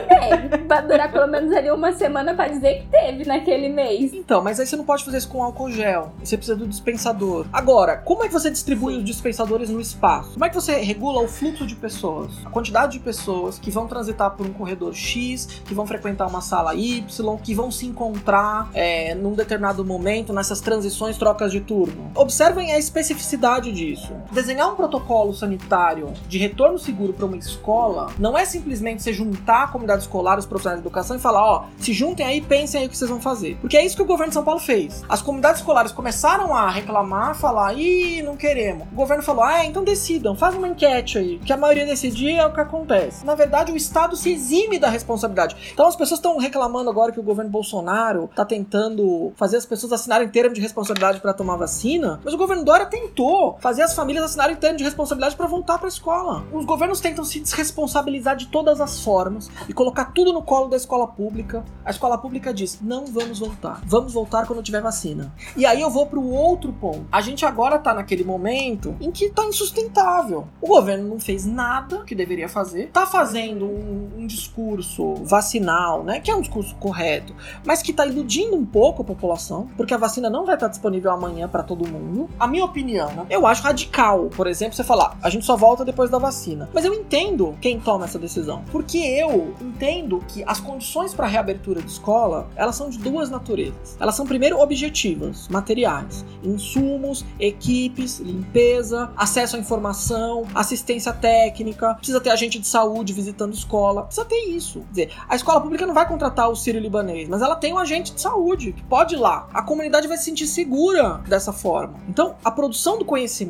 É, 0.09 0.59
pra 0.59 0.81
durar 0.81 1.13
pelo 1.13 1.27
menos 1.27 1.53
ali 1.53 1.71
uma 1.71 1.93
semana 1.93 2.35
pra 2.35 2.49
dizer 2.49 2.81
que 2.81 2.87
teve 2.89 3.25
naquele 3.25 3.69
mês. 3.69 4.13
Então, 4.13 4.43
mas 4.43 4.59
aí 4.59 4.67
você 4.67 4.77
não 4.77 4.85
pode 4.85 5.05
fazer 5.05 5.19
isso 5.19 5.29
com 5.29 5.43
álcool 5.43 5.71
gel. 5.71 6.13
Você 6.23 6.37
precisa 6.37 6.57
do 6.57 6.67
dispensador. 6.67 7.47
Agora, 7.53 7.97
como 7.97 8.25
é 8.25 8.29
que 8.29 8.33
você 8.33 8.51
distribui 8.51 8.95
Sim. 8.95 8.99
os 8.99 9.05
dispensadores 9.05 9.71
no 9.71 9.81
espaço? 9.81 10.33
Como 10.33 10.45
é 10.45 10.49
que 10.49 10.55
você 10.55 10.77
regula 10.77 11.23
o 11.23 11.29
fluxo 11.29 11.67
de 11.67 11.75
pessoas? 11.75 12.33
A 12.45 12.51
quantidade 12.51 12.93
de 12.93 13.01
pessoas 13.01 13.59
que 13.59 13.71
vão 13.71 13.87
transitar 13.87 14.33
por 14.33 14.47
um 14.47 14.53
corredor 14.53 14.95
X, 14.95 15.63
que 15.65 15.75
vão 15.75 15.87
frequentar 15.87 16.27
uma 16.27 16.41
sala 16.41 16.75
Y, 16.75 17.05
que 17.43 17.55
vão 17.55 17.71
se 17.71 17.87
encontrar 17.87 18.71
é, 18.75 19.15
num 19.15 19.35
determinado 19.35 19.85
momento 19.85 20.33
nessas 20.33 20.61
transições, 20.61 21.17
trocas 21.17 21.53
de 21.53 21.61
turno. 21.61 22.11
Observem 22.15 22.73
a 22.73 22.79
especificidade 22.79 23.73
disso. 23.77 24.13
Desenhar 24.33 24.73
um 24.73 24.75
protocolo 24.75 25.33
sanitário 25.35 26.13
de 26.29 26.39
retorno 26.39 26.79
seguro 26.79 27.13
para 27.13 27.27
uma 27.27 27.37
escola 27.37 28.09
não 28.19 28.37
é 28.37 28.45
simplesmente 28.45 29.03
você 29.03 29.13
juntar 29.13 29.65
a 29.65 29.69
comunidade 29.69 30.03
escolar, 30.03 30.39
os 30.39 30.47
profissionais 30.47 30.81
de 30.81 30.87
educação 30.87 31.17
e 31.17 31.21
falar, 31.21 31.45
ó, 31.45 31.65
se 31.79 31.93
juntem 31.93 32.27
aí, 32.27 32.41
pensem 32.41 32.81
aí 32.81 32.87
o 32.87 32.91
que 32.91 32.97
vocês 32.97 33.11
vão 33.11 33.21
fazer. 33.21 33.57
Porque 33.61 33.77
é 33.77 33.85
isso 33.85 33.97
que 33.97 34.03
o 34.03 34.07
governo 34.07 34.31
de 34.31 34.35
São 34.35 34.45
Paulo 34.45 34.61
fez. 34.61 35.05
As 35.09 35.23
comunidades 35.23 35.61
escolares 35.61 35.93
começaram 35.93 36.57
a 36.57 36.71
reclamar, 36.71 37.35
falar, 37.35 37.75
ih, 37.75 38.23
não 38.23 38.37
queremos. 38.37 38.87
O 38.91 38.95
governo 38.95 39.23
falou, 39.23 39.45
ah, 39.45 39.65
então 39.65 39.85
decidam, 39.85 40.35
faz 40.35 40.55
uma 40.55 40.69
enquete 40.69 41.19
aí, 41.19 41.39
que 41.39 41.53
a 41.53 41.57
maioria 41.57 41.87
decidir 41.87 42.37
é 42.37 42.47
o 42.47 42.53
que 42.53 42.61
acontece. 42.61 43.25
Na 43.25 43.35
verdade, 43.35 43.73
o 43.73 43.77
Estado 43.77 44.17
se 44.17 44.33
exime 44.33 44.79
da 44.79 44.89
responsabilidade. 44.89 45.57
Então 45.73 45.87
as 45.87 45.97
pessoas 45.97 46.19
estão 46.19 46.39
reclamando 46.39 46.89
agora 46.89 47.13
que 47.13 47.21
o 47.21 47.23
governo 47.23 47.51
Bolsonaro 47.51 48.31
tá 48.35 48.45
tentando 48.45 49.33
fazer 49.37 49.57
as 49.57 49.67
pessoas 49.67 49.93
assinarem 49.93 50.29
termo 50.29 50.55
de 50.55 50.61
responsabilidade 50.61 51.21
para 51.21 51.33
tomar 51.33 51.57
vacina, 51.57 52.21
mas 52.25 52.33
o 52.33 52.39
governo 52.39 52.65
Dória 52.65 52.87
tentou 52.87 53.59
fazer 53.67 53.83
as 53.83 53.97
famílias 53.97 54.25
assinarem 54.25 54.55
termo 54.55 54.79
de 54.79 54.85
responsabilidade 54.85 55.35
para 55.35 55.49
voltar 55.49 55.77
para 55.77 55.89
a 55.89 55.91
escola. 55.91 56.47
Os 56.53 56.65
governos 56.65 57.01
tentam 57.01 57.25
se 57.25 57.41
desresponsabilizar 57.41 58.37
de 58.37 58.47
todas 58.47 58.81
as 58.81 59.03
formas 59.03 59.51
e 59.69 59.73
colocar 59.73 60.13
tudo 60.13 60.33
no 60.33 60.41
colo 60.41 60.69
da 60.69 60.77
escola 60.77 61.05
pública. 61.09 61.65
A 61.85 61.91
escola 61.91 62.17
pública 62.17 62.55
diz: 62.55 62.79
"Não 62.81 63.07
vamos 63.07 63.41
voltar. 63.41 63.81
Vamos 63.85 64.13
voltar 64.13 64.47
quando 64.47 64.63
tiver 64.63 64.81
vacina". 64.81 65.35
E 65.57 65.67
aí 65.67 65.81
eu 65.81 65.91
vou 65.91 66.07
pro 66.07 66.23
outro 66.23 66.73
ponto. 66.75 67.09
A 67.11 67.21
gente 67.21 67.45
agora 67.45 67.77
tá 67.77 67.93
naquele 67.93 68.23
momento 68.23 68.95
em 69.01 69.11
que 69.11 69.31
tá 69.31 69.45
insustentável. 69.45 70.47
O 70.61 70.69
governo 70.69 71.09
não 71.09 71.19
fez 71.19 71.45
nada 71.45 72.05
que 72.05 72.15
deveria 72.15 72.49
fazer. 72.49 72.91
Tá 72.93 73.05
fazendo 73.05 73.65
um, 73.65 74.11
um 74.19 74.27
discurso 74.29 75.17
vacinal, 75.25 76.05
né, 76.05 76.21
que 76.21 76.31
é 76.31 76.37
um 76.37 76.41
discurso 76.41 76.77
correto, 76.77 77.35
mas 77.65 77.83
que 77.83 77.93
tá 77.93 78.07
iludindo 78.07 78.55
um 78.55 78.65
pouco 78.65 79.03
a 79.03 79.05
população, 79.05 79.69
porque 79.77 79.93
a 79.93 79.99
vacina 79.99 80.31
não 80.31 80.47
vai 80.47 80.55
estar 80.55 80.69
disponível 80.69 81.11
amanhã 81.11 81.49
para 81.49 81.65
todo 81.65 81.85
mundo. 81.85 82.31
A 82.39 82.47
minha 82.47 82.65
opinião, 82.65 83.11
né, 83.11 83.27
eu 83.29 83.45
acho 83.45 83.56
radical, 83.61 84.31
por 84.37 84.47
exemplo, 84.47 84.75
você 84.75 84.85
falar, 84.85 85.19
a 85.23 85.31
gente 85.31 85.45
só 85.45 85.57
volta 85.57 85.85
depois 85.85 86.11
da 86.11 86.19
vacina. 86.19 86.69
Mas 86.73 86.85
eu 86.85 86.95
entendo 86.95 87.57
quem 87.61 87.81
toma 87.81 88.05
essa 88.05 88.19
decisão, 88.19 88.63
porque 88.71 88.99
eu 88.99 89.55
entendo 89.61 90.23
que 90.29 90.43
as 90.47 90.61
condições 90.61 91.15
para 91.15 91.27
reabertura 91.27 91.81
de 91.81 91.91
escola, 91.91 92.49
elas 92.57 92.77
são 92.77 92.89
de 92.89 92.99
duas 92.99 93.31
naturezas. 93.31 93.97
Elas 94.01 94.15
são 94.15 94.27
primeiro 94.27 94.59
objetivas, 94.61 95.49
materiais, 95.49 96.25
insumos, 96.43 97.25
equipes, 97.39 98.19
limpeza, 98.21 99.11
acesso 99.17 99.57
à 99.57 99.59
informação, 99.59 100.45
assistência 100.55 101.13
técnica, 101.13 101.95
precisa 101.95 102.21
ter 102.21 102.31
agente 102.31 102.59
de 102.59 102.67
saúde 102.67 103.13
visitando 103.13 103.55
escola, 103.55 104.03
precisa 104.03 104.27
ter 104.27 104.49
isso. 104.49 104.81
Quer 104.81 104.91
dizer, 104.91 105.13
a 105.29 105.37
escola 105.37 105.61
pública 105.61 105.87
não 105.87 105.95
vai 105.95 106.07
contratar 106.07 106.51
o 106.51 106.57
sírio 106.57 106.81
libanês, 106.81 107.29
mas 107.29 107.43
ela 107.43 107.57
tem 107.57 107.73
um 107.73 107.79
agente 107.79 108.15
de 108.15 108.21
saúde 108.21 108.73
que 108.73 108.83
pode 108.85 109.15
ir 109.15 109.19
lá. 109.19 109.49
A 109.53 109.63
comunidade 109.63 110.09
vai 110.09 110.17
se 110.17 110.25
sentir 110.25 110.47
segura 110.47 111.21
dessa 111.27 111.53
forma. 111.53 111.95
Então, 112.09 112.37
a 112.45 112.51
produção 112.51 112.99
do 112.99 113.05
conhecimento 113.05 113.46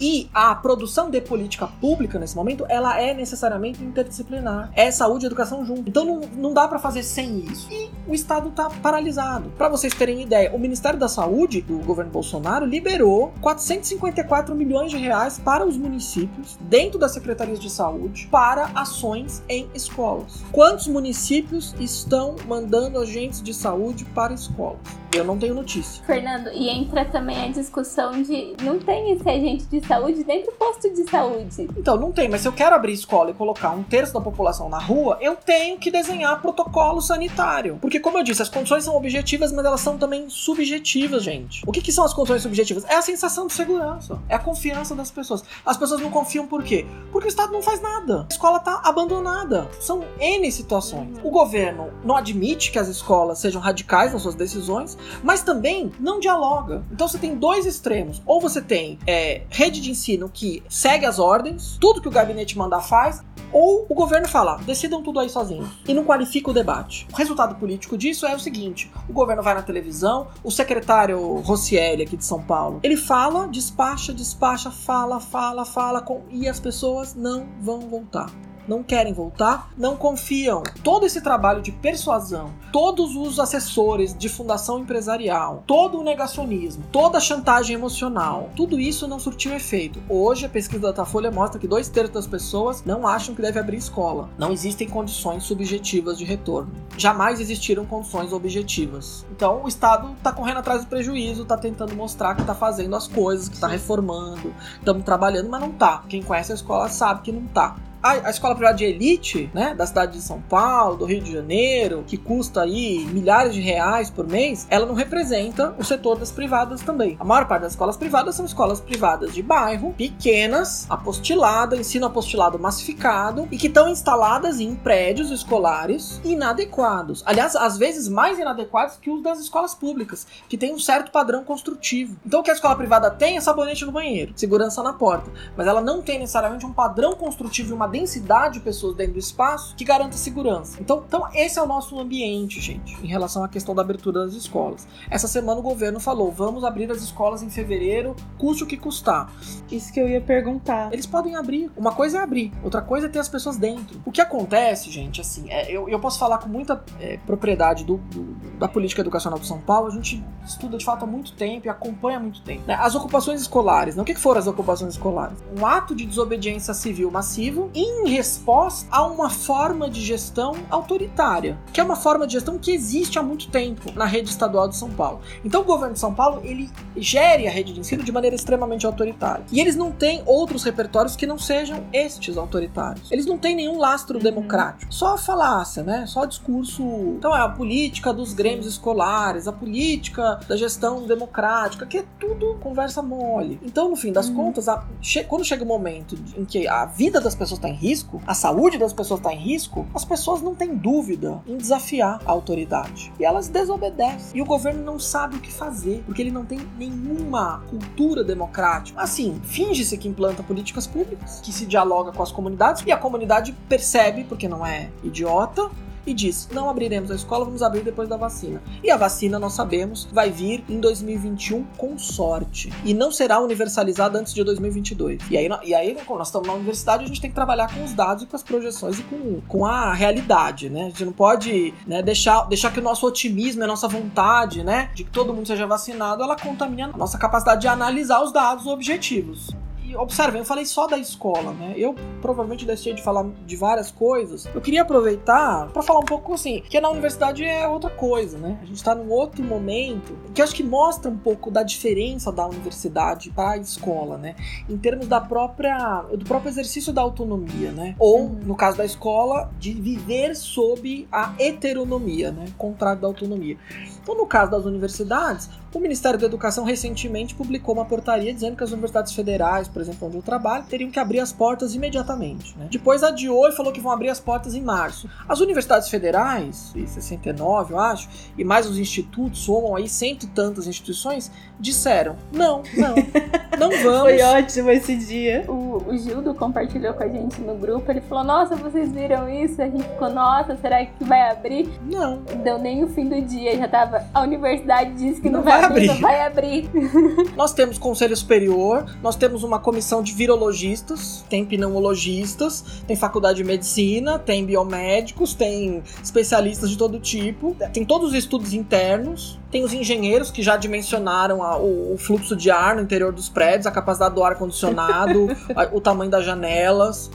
e 0.00 0.28
a 0.32 0.54
produção 0.54 1.10
de 1.10 1.20
política 1.20 1.66
pública 1.80 2.18
nesse 2.18 2.36
momento, 2.36 2.64
ela 2.68 3.00
é 3.00 3.14
necessariamente 3.14 3.82
interdisciplinar. 3.82 4.70
É 4.74 4.90
saúde 4.90 5.24
e 5.24 5.26
educação 5.26 5.64
junto. 5.64 5.88
Então 5.88 6.04
não, 6.04 6.20
não 6.36 6.54
dá 6.54 6.68
para 6.68 6.78
fazer 6.78 7.02
sem 7.02 7.38
isso. 7.40 7.68
E 7.70 7.90
o 8.06 8.14
Estado 8.14 8.50
tá 8.50 8.70
paralisado. 8.82 9.50
Para 9.56 9.68
vocês 9.68 9.94
terem 9.94 10.22
ideia, 10.22 10.54
o 10.54 10.58
Ministério 10.58 10.98
da 10.98 11.08
Saúde 11.08 11.60
do 11.62 11.78
governo 11.78 12.10
Bolsonaro 12.10 12.66
liberou 12.66 13.32
454 13.40 14.54
milhões 14.54 14.90
de 14.90 14.98
reais 14.98 15.38
para 15.38 15.66
os 15.66 15.76
municípios, 15.76 16.56
dentro 16.60 16.98
das 16.98 17.12
secretarias 17.12 17.58
de 17.58 17.70
saúde, 17.70 18.28
para 18.30 18.70
ações 18.74 19.42
em 19.48 19.68
escolas. 19.74 20.42
Quantos 20.52 20.86
municípios 20.86 21.74
estão 21.78 22.36
mandando 22.46 22.98
agentes 22.98 23.42
de 23.42 23.54
saúde 23.54 24.04
para 24.06 24.34
escolas? 24.34 24.80
Eu 25.14 25.24
não 25.24 25.38
tenho 25.38 25.54
notícia. 25.54 26.02
Fernando, 26.04 26.48
e 26.48 26.68
entra 26.68 27.04
também 27.04 27.44
a 27.44 27.48
discussão 27.48 28.20
de 28.22 28.56
não 28.62 28.78
tem 28.78 29.12
esse 29.14 29.28
agente 29.28 29.64
de 29.64 29.86
saúde 29.86 30.24
dentro 30.24 30.52
do 30.52 30.56
posto 30.56 30.92
de 30.92 31.08
saúde. 31.10 31.68
Então, 31.76 31.96
não 31.96 32.12
tem, 32.12 32.28
mas 32.28 32.42
se 32.42 32.48
eu 32.48 32.52
quero 32.52 32.74
abrir 32.74 32.92
escola 32.92 33.30
e 33.30 33.34
colocar 33.34 33.70
um 33.70 33.82
terço 33.82 34.12
da 34.14 34.20
população 34.20 34.68
na 34.68 34.78
rua, 34.78 35.18
eu 35.20 35.36
tenho 35.36 35.78
que 35.78 35.90
desenhar 35.90 36.40
protocolo 36.40 37.00
sanitário. 37.00 37.78
Porque, 37.80 38.00
como 38.00 38.18
eu 38.18 38.22
disse, 38.22 38.42
as 38.42 38.48
condições 38.48 38.84
são 38.84 38.96
objetivas, 38.96 39.52
mas 39.52 39.64
elas 39.64 39.80
são 39.80 39.98
também 39.98 40.28
subjetivas, 40.28 41.22
gente. 41.22 41.62
O 41.66 41.72
que, 41.72 41.80
que 41.80 41.92
são 41.92 42.04
as 42.04 42.12
condições 42.12 42.42
subjetivas? 42.42 42.84
É 42.84 42.96
a 42.96 43.02
sensação 43.02 43.46
de 43.46 43.52
segurança, 43.52 44.18
é 44.28 44.34
a 44.34 44.38
confiança 44.38 44.94
das 44.94 45.10
pessoas. 45.10 45.44
As 45.64 45.76
pessoas 45.76 46.00
não 46.00 46.10
confiam 46.10 46.46
por 46.46 46.62
quê? 46.62 46.86
Porque 47.12 47.28
o 47.28 47.28
Estado 47.28 47.52
não 47.52 47.62
faz 47.62 47.80
nada. 47.80 48.22
A 48.22 48.32
escola 48.32 48.58
tá 48.60 48.80
abandonada. 48.84 49.68
São 49.80 50.04
N 50.18 50.50
situações. 50.50 51.18
O 51.22 51.30
governo 51.30 51.90
não 52.04 52.16
admite 52.16 52.70
que 52.70 52.78
as 52.78 52.88
escolas 52.88 53.38
sejam 53.38 53.60
radicais 53.60 54.12
nas 54.12 54.22
suas 54.22 54.34
decisões, 54.34 54.96
mas 55.22 55.42
também 55.42 55.92
não 55.98 56.20
dialoga. 56.20 56.84
Então 56.90 57.08
você 57.08 57.18
tem 57.18 57.34
dois 57.34 57.66
extremos. 57.66 58.22
Ou 58.26 58.40
você 58.40 58.60
tem 58.60 58.98
é, 59.06 59.42
rede 59.50 59.80
de 59.80 59.90
ensino 59.90 60.28
que 60.28 60.62
segue 60.68 61.06
as 61.06 61.18
ordens, 61.18 61.78
tudo 61.80 62.00
que 62.00 62.08
o 62.08 62.10
gabinete 62.10 62.56
mandar 62.56 62.80
faz, 62.80 63.22
ou 63.52 63.86
o 63.88 63.94
governo 63.94 64.26
fala, 64.26 64.56
decidam 64.66 65.02
tudo 65.02 65.20
aí 65.20 65.28
sozinhos, 65.28 65.68
e 65.86 65.94
não 65.94 66.04
qualifica 66.04 66.50
o 66.50 66.54
debate. 66.54 67.06
O 67.12 67.16
resultado 67.16 67.54
político 67.54 67.96
disso 67.96 68.26
é 68.26 68.34
o 68.34 68.40
seguinte: 68.40 68.90
o 69.08 69.12
governo 69.12 69.42
vai 69.42 69.54
na 69.54 69.62
televisão, 69.62 70.28
o 70.42 70.50
secretário 70.50 71.40
Rossielli 71.40 72.02
aqui 72.02 72.16
de 72.16 72.24
São 72.24 72.42
Paulo, 72.42 72.80
ele 72.82 72.96
fala, 72.96 73.46
despacha, 73.46 74.12
despacha, 74.12 74.70
fala, 74.70 75.20
fala, 75.20 75.64
fala, 75.64 76.02
com... 76.02 76.22
e 76.30 76.48
as 76.48 76.58
pessoas 76.58 77.14
não 77.14 77.46
vão 77.60 77.80
voltar 77.80 78.30
não 78.66 78.82
querem 78.82 79.12
voltar, 79.12 79.70
não 79.76 79.96
confiam. 79.96 80.62
Todo 80.82 81.06
esse 81.06 81.20
trabalho 81.20 81.62
de 81.62 81.72
persuasão, 81.72 82.52
todos 82.72 83.14
os 83.16 83.38
assessores 83.38 84.16
de 84.16 84.28
fundação 84.28 84.78
empresarial, 84.78 85.62
todo 85.66 86.00
o 86.00 86.04
negacionismo, 86.04 86.84
toda 86.90 87.18
a 87.18 87.20
chantagem 87.20 87.74
emocional, 87.74 88.50
tudo 88.56 88.78
isso 88.78 89.06
não 89.08 89.18
surtiu 89.18 89.54
efeito. 89.54 90.02
Hoje 90.08 90.46
a 90.46 90.48
pesquisa 90.48 90.82
da 90.82 90.88
Datafolha 90.88 91.30
mostra 91.30 91.58
que 91.58 91.68
dois 91.68 91.88
terços 91.88 92.14
das 92.14 92.26
pessoas 92.26 92.84
não 92.84 93.06
acham 93.06 93.34
que 93.34 93.42
deve 93.42 93.58
abrir 93.58 93.76
escola. 93.76 94.28
Não 94.38 94.52
existem 94.52 94.88
condições 94.88 95.44
subjetivas 95.44 96.18
de 96.18 96.24
retorno. 96.24 96.72
Jamais 96.96 97.40
existiram 97.40 97.84
condições 97.84 98.32
objetivas. 98.32 99.26
Então 99.30 99.62
o 99.64 99.68
Estado 99.68 100.12
está 100.16 100.32
correndo 100.32 100.58
atrás 100.58 100.82
do 100.82 100.86
prejuízo, 100.86 101.42
está 101.42 101.56
tentando 101.56 101.94
mostrar 101.94 102.34
que 102.34 102.40
está 102.40 102.54
fazendo 102.54 102.94
as 102.96 103.08
coisas, 103.08 103.48
que 103.48 103.54
está 103.54 103.66
reformando, 103.66 104.54
estamos 104.78 105.04
trabalhando, 105.04 105.48
mas 105.48 105.60
não 105.60 105.72
tá. 105.72 106.04
Quem 106.08 106.22
conhece 106.22 106.52
a 106.52 106.54
escola 106.54 106.88
sabe 106.88 107.22
que 107.22 107.32
não 107.32 107.46
tá 107.46 107.76
a, 108.04 108.28
a, 108.28 108.30
escola 108.30 108.54
privada 108.54 108.76
de 108.76 108.84
elite, 108.84 109.50
né, 109.54 109.74
da 109.74 109.86
cidade 109.86 110.12
de 110.12 110.20
São 110.20 110.38
Paulo, 110.42 110.98
do 110.98 111.06
Rio 111.06 111.22
de 111.22 111.32
Janeiro, 111.32 112.04
que 112.06 112.18
custa 112.18 112.60
aí 112.60 113.06
milhares 113.06 113.54
de 113.54 113.62
reais 113.62 114.10
por 114.10 114.28
mês, 114.28 114.66
ela 114.68 114.84
não 114.84 114.94
representa 114.94 115.74
o 115.78 115.82
setor 115.82 116.18
das 116.18 116.30
privadas 116.30 116.82
também. 116.82 117.16
A 117.18 117.24
maior 117.24 117.48
parte 117.48 117.62
das 117.62 117.72
escolas 117.72 117.96
privadas 117.96 118.34
são 118.34 118.44
escolas 118.44 118.78
privadas 118.78 119.32
de 119.32 119.42
bairro, 119.42 119.94
pequenas, 119.96 120.86
apostilada, 120.90 121.76
ensino 121.76 122.04
apostilado 122.04 122.58
massificado 122.58 123.48
e 123.50 123.56
que 123.56 123.68
estão 123.68 123.88
instaladas 123.88 124.60
em 124.60 124.74
prédios 124.74 125.30
escolares 125.30 126.20
inadequados. 126.22 127.22
Aliás, 127.24 127.56
às 127.56 127.78
vezes 127.78 128.06
mais 128.06 128.38
inadequados 128.38 128.98
que 128.98 129.08
os 129.08 129.22
das 129.22 129.38
escolas 129.38 129.74
públicas, 129.74 130.26
que 130.46 130.58
tem 130.58 130.74
um 130.74 130.78
certo 130.78 131.10
padrão 131.10 131.42
construtivo. 131.42 132.18
Então 132.26 132.40
o 132.40 132.42
que 132.42 132.50
a 132.50 132.54
escola 132.54 132.76
privada 132.76 133.10
tem 133.10 133.38
é 133.38 133.40
sabonete 133.40 133.86
no 133.86 133.92
banheiro, 133.92 134.34
segurança 134.36 134.82
na 134.82 134.92
porta, 134.92 135.30
mas 135.56 135.66
ela 135.66 135.80
não 135.80 136.02
tem 136.02 136.18
necessariamente 136.18 136.66
um 136.66 136.72
padrão 136.72 137.14
construtivo 137.14 137.70
e 137.70 137.72
uma 137.72 137.93
densidade 137.94 138.54
de 138.54 138.60
pessoas 138.60 138.96
dentro 138.96 139.12
do 139.12 139.18
espaço 139.20 139.76
que 139.76 139.84
garanta 139.84 140.16
segurança. 140.16 140.78
Então, 140.80 141.04
então 141.06 141.28
esse 141.32 141.58
é 141.58 141.62
o 141.62 141.66
nosso 141.66 141.98
ambiente, 141.98 142.60
gente, 142.60 142.94
em 143.00 143.06
relação 143.06 143.44
à 143.44 143.48
questão 143.48 143.72
da 143.74 143.82
abertura 143.82 144.24
das 144.24 144.34
escolas. 144.34 144.86
Essa 145.08 145.28
semana 145.28 145.60
o 145.60 145.62
governo 145.62 146.00
falou: 146.00 146.32
vamos 146.32 146.64
abrir 146.64 146.90
as 146.90 147.02
escolas 147.02 147.42
em 147.42 147.48
fevereiro, 147.48 148.16
custe 148.36 148.64
o 148.64 148.66
que 148.66 148.76
custar. 148.76 149.32
Isso 149.70 149.92
que 149.92 150.00
eu 150.00 150.08
ia 150.08 150.20
perguntar. 150.20 150.92
Eles 150.92 151.06
podem 151.06 151.36
abrir. 151.36 151.70
Uma 151.76 151.92
coisa 151.92 152.18
é 152.18 152.20
abrir, 152.20 152.52
outra 152.64 152.82
coisa 152.82 153.06
é 153.06 153.08
ter 153.08 153.20
as 153.20 153.28
pessoas 153.28 153.56
dentro. 153.56 154.00
O 154.04 154.10
que 154.10 154.20
acontece, 154.20 154.90
gente, 154.90 155.20
assim, 155.20 155.48
é, 155.50 155.70
eu, 155.70 155.88
eu 155.88 156.00
posso 156.00 156.18
falar 156.18 156.38
com 156.38 156.48
muita 156.48 156.82
é, 157.00 157.16
propriedade 157.18 157.84
do, 157.84 157.98
do, 157.98 158.34
da 158.58 158.66
política 158.66 159.02
educacional 159.02 159.38
de 159.38 159.46
São 159.46 159.60
Paulo, 159.60 159.86
a 159.86 159.90
gente 159.90 160.22
estuda 160.44 160.76
de 160.76 160.84
fato 160.84 161.04
há 161.04 161.06
muito 161.06 161.32
tempo 161.32 161.66
e 161.66 161.68
acompanha 161.68 162.18
há 162.18 162.20
muito 162.20 162.42
tempo. 162.42 162.64
Né? 162.66 162.74
As 162.74 162.94
ocupações 162.94 163.40
escolares, 163.40 163.94
né? 163.94 164.02
o 164.02 164.04
que 164.04 164.14
foram 164.14 164.40
as 164.40 164.46
ocupações 164.46 164.94
escolares? 164.94 165.38
Um 165.56 165.64
ato 165.64 165.94
de 165.94 166.04
desobediência 166.04 166.74
civil 166.74 167.10
massivo 167.10 167.70
em 167.84 168.08
resposta 168.08 168.88
a 168.90 169.04
uma 169.06 169.28
forma 169.28 169.90
de 169.90 170.00
gestão 170.00 170.54
autoritária, 170.70 171.58
que 171.72 171.80
é 171.80 171.84
uma 171.84 171.96
forma 171.96 172.26
de 172.26 172.32
gestão 172.32 172.58
que 172.58 172.72
existe 172.72 173.18
há 173.18 173.22
muito 173.22 173.50
tempo 173.50 173.92
na 173.94 174.06
rede 174.06 174.30
estadual 174.30 174.68
de 174.68 174.76
São 174.76 174.90
Paulo. 174.90 175.20
Então 175.44 175.60
o 175.60 175.64
governo 175.64 175.94
de 175.94 176.00
São 176.00 176.14
Paulo, 176.14 176.40
ele 176.44 176.70
gere 176.96 177.46
a 177.46 177.50
rede 177.50 177.72
de 177.72 177.80
ensino 177.80 178.02
de 178.02 178.10
maneira 178.10 178.34
extremamente 178.34 178.86
autoritária. 178.86 179.44
E 179.52 179.60
eles 179.60 179.76
não 179.76 179.92
têm 179.92 180.22
outros 180.24 180.64
repertórios 180.64 181.14
que 181.16 181.26
não 181.26 181.38
sejam 181.38 181.84
estes 181.92 182.36
autoritários. 182.36 183.10
Eles 183.12 183.26
não 183.26 183.36
têm 183.36 183.54
nenhum 183.54 183.78
lastro 183.78 184.16
uhum. 184.16 184.22
democrático. 184.22 184.92
Só 184.92 185.14
a 185.14 185.18
falácia, 185.18 185.82
né? 185.82 186.06
Só 186.06 186.24
discurso. 186.24 186.82
Então 187.18 187.36
é 187.36 187.40
a 187.40 187.48
política 187.48 188.12
dos 188.12 188.32
grêmios 188.32 188.66
escolares, 188.66 189.46
a 189.46 189.52
política 189.52 190.40
da 190.48 190.56
gestão 190.56 191.06
democrática, 191.06 191.86
que 191.86 191.98
é 191.98 192.04
tudo 192.18 192.56
conversa 192.60 193.02
mole. 193.02 193.60
Então, 193.62 193.88
no 193.88 193.96
fim 193.96 194.12
das 194.12 194.28
uhum. 194.28 194.36
contas, 194.36 194.68
a... 194.68 194.84
quando 195.28 195.44
chega 195.44 195.62
o 195.62 195.66
um 195.66 195.68
momento 195.68 196.16
em 196.36 196.44
que 196.44 196.66
a 196.66 196.86
vida 196.86 197.20
das 197.20 197.34
pessoas 197.34 197.58
está 197.58 197.68
em 197.68 197.73
risco, 197.74 198.22
a 198.26 198.34
saúde 198.34 198.78
das 198.78 198.92
pessoas 198.92 199.20
está 199.20 199.32
em 199.32 199.38
risco, 199.38 199.86
as 199.94 200.04
pessoas 200.04 200.42
não 200.42 200.54
têm 200.54 200.74
dúvida 200.74 201.42
em 201.46 201.56
desafiar 201.56 202.20
a 202.24 202.30
autoridade. 202.30 203.12
E 203.18 203.24
elas 203.24 203.48
desobedecem. 203.48 204.38
E 204.38 204.42
o 204.42 204.44
governo 204.44 204.82
não 204.82 204.98
sabe 204.98 205.36
o 205.36 205.40
que 205.40 205.52
fazer, 205.52 206.02
porque 206.06 206.22
ele 206.22 206.30
não 206.30 206.44
tem 206.44 206.60
nenhuma 206.78 207.62
cultura 207.68 208.24
democrática. 208.24 209.00
Assim, 209.00 209.40
finge-se 209.44 209.96
que 209.98 210.08
implanta 210.08 210.42
políticas 210.42 210.86
públicas, 210.86 211.40
que 211.40 211.52
se 211.52 211.66
dialoga 211.66 212.12
com 212.12 212.22
as 212.22 212.32
comunidades, 212.32 212.82
e 212.86 212.92
a 212.92 212.96
comunidade 212.96 213.52
percebe, 213.68 214.24
porque 214.24 214.48
não 214.48 214.66
é 214.66 214.90
idiota, 215.02 215.70
e 216.06 216.14
diz: 216.14 216.48
não 216.52 216.68
abriremos 216.68 217.10
a 217.10 217.14
escola, 217.14 217.44
vamos 217.44 217.62
abrir 217.62 217.82
depois 217.82 218.08
da 218.08 218.16
vacina. 218.16 218.62
E 218.82 218.90
a 218.90 218.96
vacina, 218.96 219.38
nós 219.38 219.54
sabemos, 219.54 220.08
vai 220.12 220.30
vir 220.30 220.64
em 220.68 220.78
2021 220.78 221.64
com 221.76 221.98
sorte. 221.98 222.72
E 222.84 222.94
não 222.94 223.10
será 223.10 223.40
universalizada 223.40 224.18
antes 224.18 224.32
de 224.32 224.44
2022. 224.44 225.20
E 225.30 225.36
aí, 225.36 225.48
e 225.64 225.74
aí 225.74 225.96
nós 226.08 226.28
estamos 226.28 226.46
na 226.46 226.54
universidade, 226.54 227.04
a 227.04 227.06
gente 227.06 227.20
tem 227.20 227.30
que 227.30 227.34
trabalhar 227.34 227.72
com 227.74 227.82
os 227.82 227.92
dados 227.92 228.22
e 228.22 228.26
com 228.26 228.36
as 228.36 228.42
projeções 228.42 228.98
e 228.98 229.02
com, 229.02 229.40
com 229.48 229.66
a 229.66 229.92
realidade, 229.92 230.70
né? 230.70 230.82
A 230.82 230.88
gente 230.88 231.04
não 231.04 231.12
pode 231.12 231.74
né, 231.86 232.02
deixar, 232.02 232.44
deixar 232.44 232.72
que 232.72 232.78
o 232.78 232.82
nosso 232.82 233.06
otimismo 233.06 233.64
a 233.64 233.66
nossa 233.66 233.88
vontade, 233.88 234.62
né, 234.62 234.90
de 234.94 235.04
que 235.04 235.10
todo 235.10 235.32
mundo 235.32 235.46
seja 235.46 235.66
vacinado, 235.66 236.22
ela 236.22 236.36
contamine 236.36 236.82
a 236.82 236.88
nossa 236.88 237.18
capacidade 237.18 237.62
de 237.62 237.68
analisar 237.68 238.22
os 238.22 238.32
dados 238.32 238.66
objetivos 238.66 239.54
observem, 239.96 240.40
eu 240.40 240.44
falei 240.44 240.64
só 240.64 240.86
da 240.86 240.98
escola, 240.98 241.52
né? 241.52 241.74
Eu 241.76 241.94
provavelmente 242.20 242.64
deixei 242.64 242.94
de 242.94 243.02
falar 243.02 243.26
de 243.46 243.56
várias 243.56 243.90
coisas. 243.90 244.46
Eu 244.54 244.60
queria 244.60 244.82
aproveitar 244.82 245.68
para 245.68 245.82
falar 245.82 246.00
um 246.00 246.04
pouco 246.04 246.34
assim, 246.34 246.62
que 246.68 246.80
na 246.80 246.90
universidade 246.90 247.44
é 247.44 247.66
outra 247.66 247.90
coisa, 247.90 248.38
né? 248.38 248.58
A 248.62 248.64
gente 248.64 248.82
tá 248.82 248.94
num 248.94 249.10
outro 249.10 249.42
momento 249.42 250.16
que 250.34 250.42
acho 250.42 250.54
que 250.54 250.62
mostra 250.62 251.10
um 251.10 251.18
pouco 251.18 251.50
da 251.50 251.62
diferença 251.62 252.32
da 252.32 252.46
universidade 252.46 253.30
para 253.30 253.52
a 253.52 253.56
escola, 253.56 254.18
né? 254.18 254.34
Em 254.68 254.76
termos 254.76 255.06
da 255.06 255.20
própria 255.20 256.02
do 256.16 256.24
próprio 256.24 256.50
exercício 256.50 256.92
da 256.92 257.02
autonomia, 257.02 257.72
né? 257.72 257.94
Ou 257.98 258.22
uhum. 258.22 258.40
no 258.44 258.56
caso 258.56 258.78
da 258.78 258.84
escola, 258.84 259.50
de 259.58 259.72
viver 259.72 260.34
sob 260.34 261.06
a 261.10 261.34
heteronomia, 261.38 262.30
né? 262.30 262.46
Contrário 262.56 263.00
da 263.00 263.08
autonomia. 263.08 263.56
Então, 264.02 264.14
no 264.14 264.26
caso 264.26 264.50
das 264.50 264.64
universidades, 264.64 265.48
o 265.74 265.80
Ministério 265.80 266.18
da 266.18 266.26
Educação 266.26 266.64
recentemente 266.64 267.34
publicou 267.34 267.74
uma 267.74 267.84
portaria 267.84 268.32
dizendo 268.32 268.56
que 268.56 268.64
as 268.64 268.70
universidades 268.70 269.12
federais, 269.12 269.68
por 269.68 269.82
exemplo, 269.82 270.08
onde 270.08 270.16
eu 270.16 270.22
trabalho, 270.22 270.64
teriam 270.64 270.90
que 270.90 270.98
abrir 270.98 271.20
as 271.20 271.32
portas 271.32 271.74
imediatamente. 271.74 272.56
Né? 272.56 272.68
Depois 272.70 273.02
adiou 273.02 273.48
e 273.48 273.52
falou 273.52 273.72
que 273.72 273.80
vão 273.80 273.92
abrir 273.92 274.08
as 274.08 274.20
portas 274.20 274.54
em 274.54 274.62
março. 274.62 275.08
As 275.28 275.40
universidades 275.40 275.88
federais, 275.88 276.72
69 276.86 277.74
eu 277.74 277.78
acho, 277.78 278.08
e 278.36 278.44
mais 278.44 278.66
os 278.66 278.78
institutos, 278.78 279.40
somam 279.40 279.76
aí 279.76 279.88
cento 279.88 280.24
e 280.24 280.26
tantas 280.28 280.66
instituições, 280.66 281.30
disseram: 281.58 282.16
não, 282.32 282.62
não, 282.76 282.94
não 283.58 283.70
vamos. 283.82 284.02
Foi 284.02 284.22
ótimo 284.22 284.70
esse 284.70 284.96
dia. 284.96 285.44
O, 285.48 285.82
o 285.88 285.96
Gildo 285.96 286.34
compartilhou 286.34 286.94
com 286.94 287.02
a 287.02 287.08
gente 287.08 287.40
no 287.40 287.54
grupo, 287.56 287.90
ele 287.90 288.00
falou: 288.02 288.24
nossa, 288.24 288.54
vocês 288.56 288.92
viram 288.92 289.28
isso? 289.28 289.60
A 289.60 289.66
gente 289.66 289.84
ficou, 289.84 290.10
nossa, 290.10 290.56
será 290.56 290.84
que 290.84 291.04
vai 291.04 291.30
abrir? 291.30 291.68
Não. 291.82 292.22
Deu 292.42 292.58
nem 292.58 292.84
o 292.84 292.88
fim 292.88 293.08
do 293.08 293.20
dia, 293.20 293.56
já 293.56 293.68
tava 293.68 294.04
a 294.12 294.22
universidade 294.22 294.94
diz 294.94 295.18
que 295.18 295.28
não, 295.28 295.40
não 295.40 295.44
vai, 295.44 295.60
vai, 295.60 295.63
abrir, 295.64 296.00
vai 296.00 296.20
abrir. 296.26 296.70
nós 297.36 297.52
temos 297.52 297.78
conselho 297.78 298.16
superior, 298.16 298.86
nós 299.02 299.16
temos 299.16 299.42
uma 299.42 299.58
comissão 299.58 300.02
de 300.02 300.12
virologistas, 300.12 301.24
tem 301.28 301.44
pneumologistas, 301.44 302.82
tem 302.86 302.96
faculdade 302.96 303.38
de 303.38 303.44
medicina, 303.44 304.18
tem 304.18 304.44
biomédicos, 304.44 305.34
tem 305.34 305.82
especialistas 306.02 306.70
de 306.70 306.78
todo 306.78 306.98
tipo, 306.98 307.56
tem 307.72 307.84
todos 307.84 308.10
os 308.10 308.14
estudos 308.14 308.52
internos, 308.52 309.38
tem 309.54 309.62
os 309.62 309.72
engenheiros 309.72 310.32
que 310.32 310.42
já 310.42 310.56
dimensionaram 310.56 311.40
a, 311.40 311.56
o, 311.56 311.94
o, 311.94 311.96
fluxo 311.96 312.34
de 312.34 312.50
ar 312.50 312.74
no 312.74 312.82
interior 312.82 313.12
dos 313.12 313.28
prédios, 313.28 313.68
a 313.68 313.70
capacidade 313.70 314.12
do 314.12 314.24
ar 314.24 314.34
condicionado, 314.34 315.28
o 315.72 315.80
tamanho 315.80 316.10
das 316.10 316.24
janelas. 316.24 317.08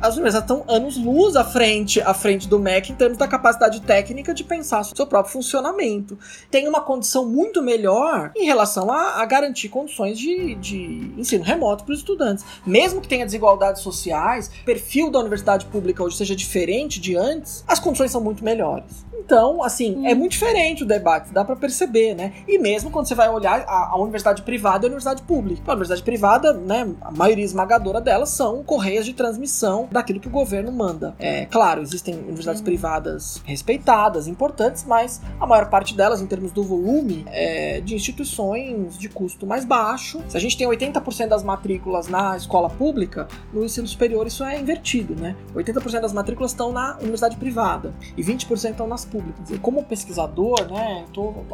As 0.00 0.14
universidades 0.14 0.48
estão 0.50 0.64
anos 0.72 0.96
luz 0.96 1.34
à 1.34 1.44
frente, 1.44 2.00
à 2.00 2.14
frente 2.14 2.48
do 2.48 2.60
MEC 2.60 2.92
em 2.92 2.94
termos 2.94 3.18
da 3.18 3.26
capacidade 3.26 3.80
técnica 3.82 4.32
de 4.32 4.44
pensar 4.44 4.84
seu 4.84 5.04
próprio 5.04 5.32
funcionamento. 5.32 6.16
Tem 6.48 6.68
uma 6.68 6.80
condição 6.80 7.26
muito 7.26 7.60
melhor 7.60 7.89
em 8.36 8.44
relação 8.44 8.90
a, 8.90 9.20
a 9.20 9.24
garantir 9.24 9.68
condições 9.68 10.18
de, 10.18 10.54
de 10.56 11.12
ensino 11.16 11.44
remoto 11.44 11.84
para 11.84 11.92
os 11.92 11.98
estudantes. 11.98 12.44
Mesmo 12.64 13.00
que 13.00 13.08
tenha 13.08 13.24
desigualdades 13.24 13.82
sociais, 13.82 14.50
perfil 14.64 15.10
da 15.10 15.18
universidade 15.18 15.66
pública 15.66 16.02
hoje 16.02 16.16
seja 16.16 16.36
diferente 16.36 17.00
de 17.00 17.16
antes, 17.16 17.64
as 17.66 17.78
condições 17.78 18.10
são 18.10 18.20
muito 18.20 18.44
melhores. 18.44 19.04
Então, 19.24 19.62
assim, 19.62 19.96
hum. 19.96 20.06
é 20.06 20.14
muito 20.14 20.32
diferente 20.32 20.82
o 20.82 20.86
debate, 20.86 21.32
dá 21.32 21.44
para 21.44 21.56
perceber, 21.56 22.14
né? 22.14 22.32
E 22.48 22.58
mesmo 22.58 22.90
quando 22.90 23.06
você 23.06 23.14
vai 23.14 23.28
olhar 23.28 23.64
a, 23.66 23.90
a 23.92 23.96
universidade 24.00 24.42
privada 24.42 24.84
e 24.84 24.86
a 24.86 24.88
universidade 24.88 25.22
pública. 25.22 25.62
A 25.66 25.72
universidade 25.72 26.02
privada, 26.02 26.52
né, 26.52 26.88
a 27.00 27.10
maioria 27.10 27.44
esmagadora 27.44 28.00
delas 28.00 28.30
são 28.30 28.62
correias 28.64 29.04
de 29.04 29.12
transmissão 29.12 29.88
daquilo 29.90 30.20
que 30.20 30.28
o 30.28 30.30
governo 30.30 30.72
manda. 30.72 31.14
É 31.18 31.46
claro, 31.46 31.82
existem 31.82 32.14
universidades 32.14 32.60
hum. 32.60 32.64
privadas 32.64 33.42
respeitadas, 33.44 34.26
importantes, 34.26 34.84
mas 34.84 35.20
a 35.38 35.46
maior 35.46 35.68
parte 35.68 35.94
delas, 35.96 36.20
em 36.20 36.26
termos 36.26 36.52
do 36.52 36.62
volume, 36.62 37.24
é 37.28 37.80
de 37.80 37.94
instituições 37.94 38.98
de 38.98 39.08
custo 39.08 39.46
mais 39.46 39.64
baixo. 39.64 40.20
Se 40.28 40.36
a 40.36 40.40
gente 40.40 40.56
tem 40.56 40.66
80% 40.66 41.28
das 41.28 41.42
matrículas 41.42 42.08
na 42.08 42.36
escola 42.36 42.70
pública, 42.70 43.28
no 43.52 43.64
ensino 43.64 43.86
superior 43.86 44.26
isso 44.26 44.42
é 44.44 44.58
invertido, 44.58 45.14
né? 45.14 45.36
80% 45.54 46.00
das 46.00 46.12
matrículas 46.12 46.52
estão 46.52 46.72
na 46.72 46.96
universidade 46.98 47.36
privada 47.36 47.92
e 48.16 48.22
20% 48.22 48.70
estão 48.70 48.86
nas 48.86 49.04
públicas. 49.10 49.50
E 49.50 49.58
como 49.58 49.84
pesquisador, 49.84 50.70
né, 50.70 51.04
estou 51.06 51.44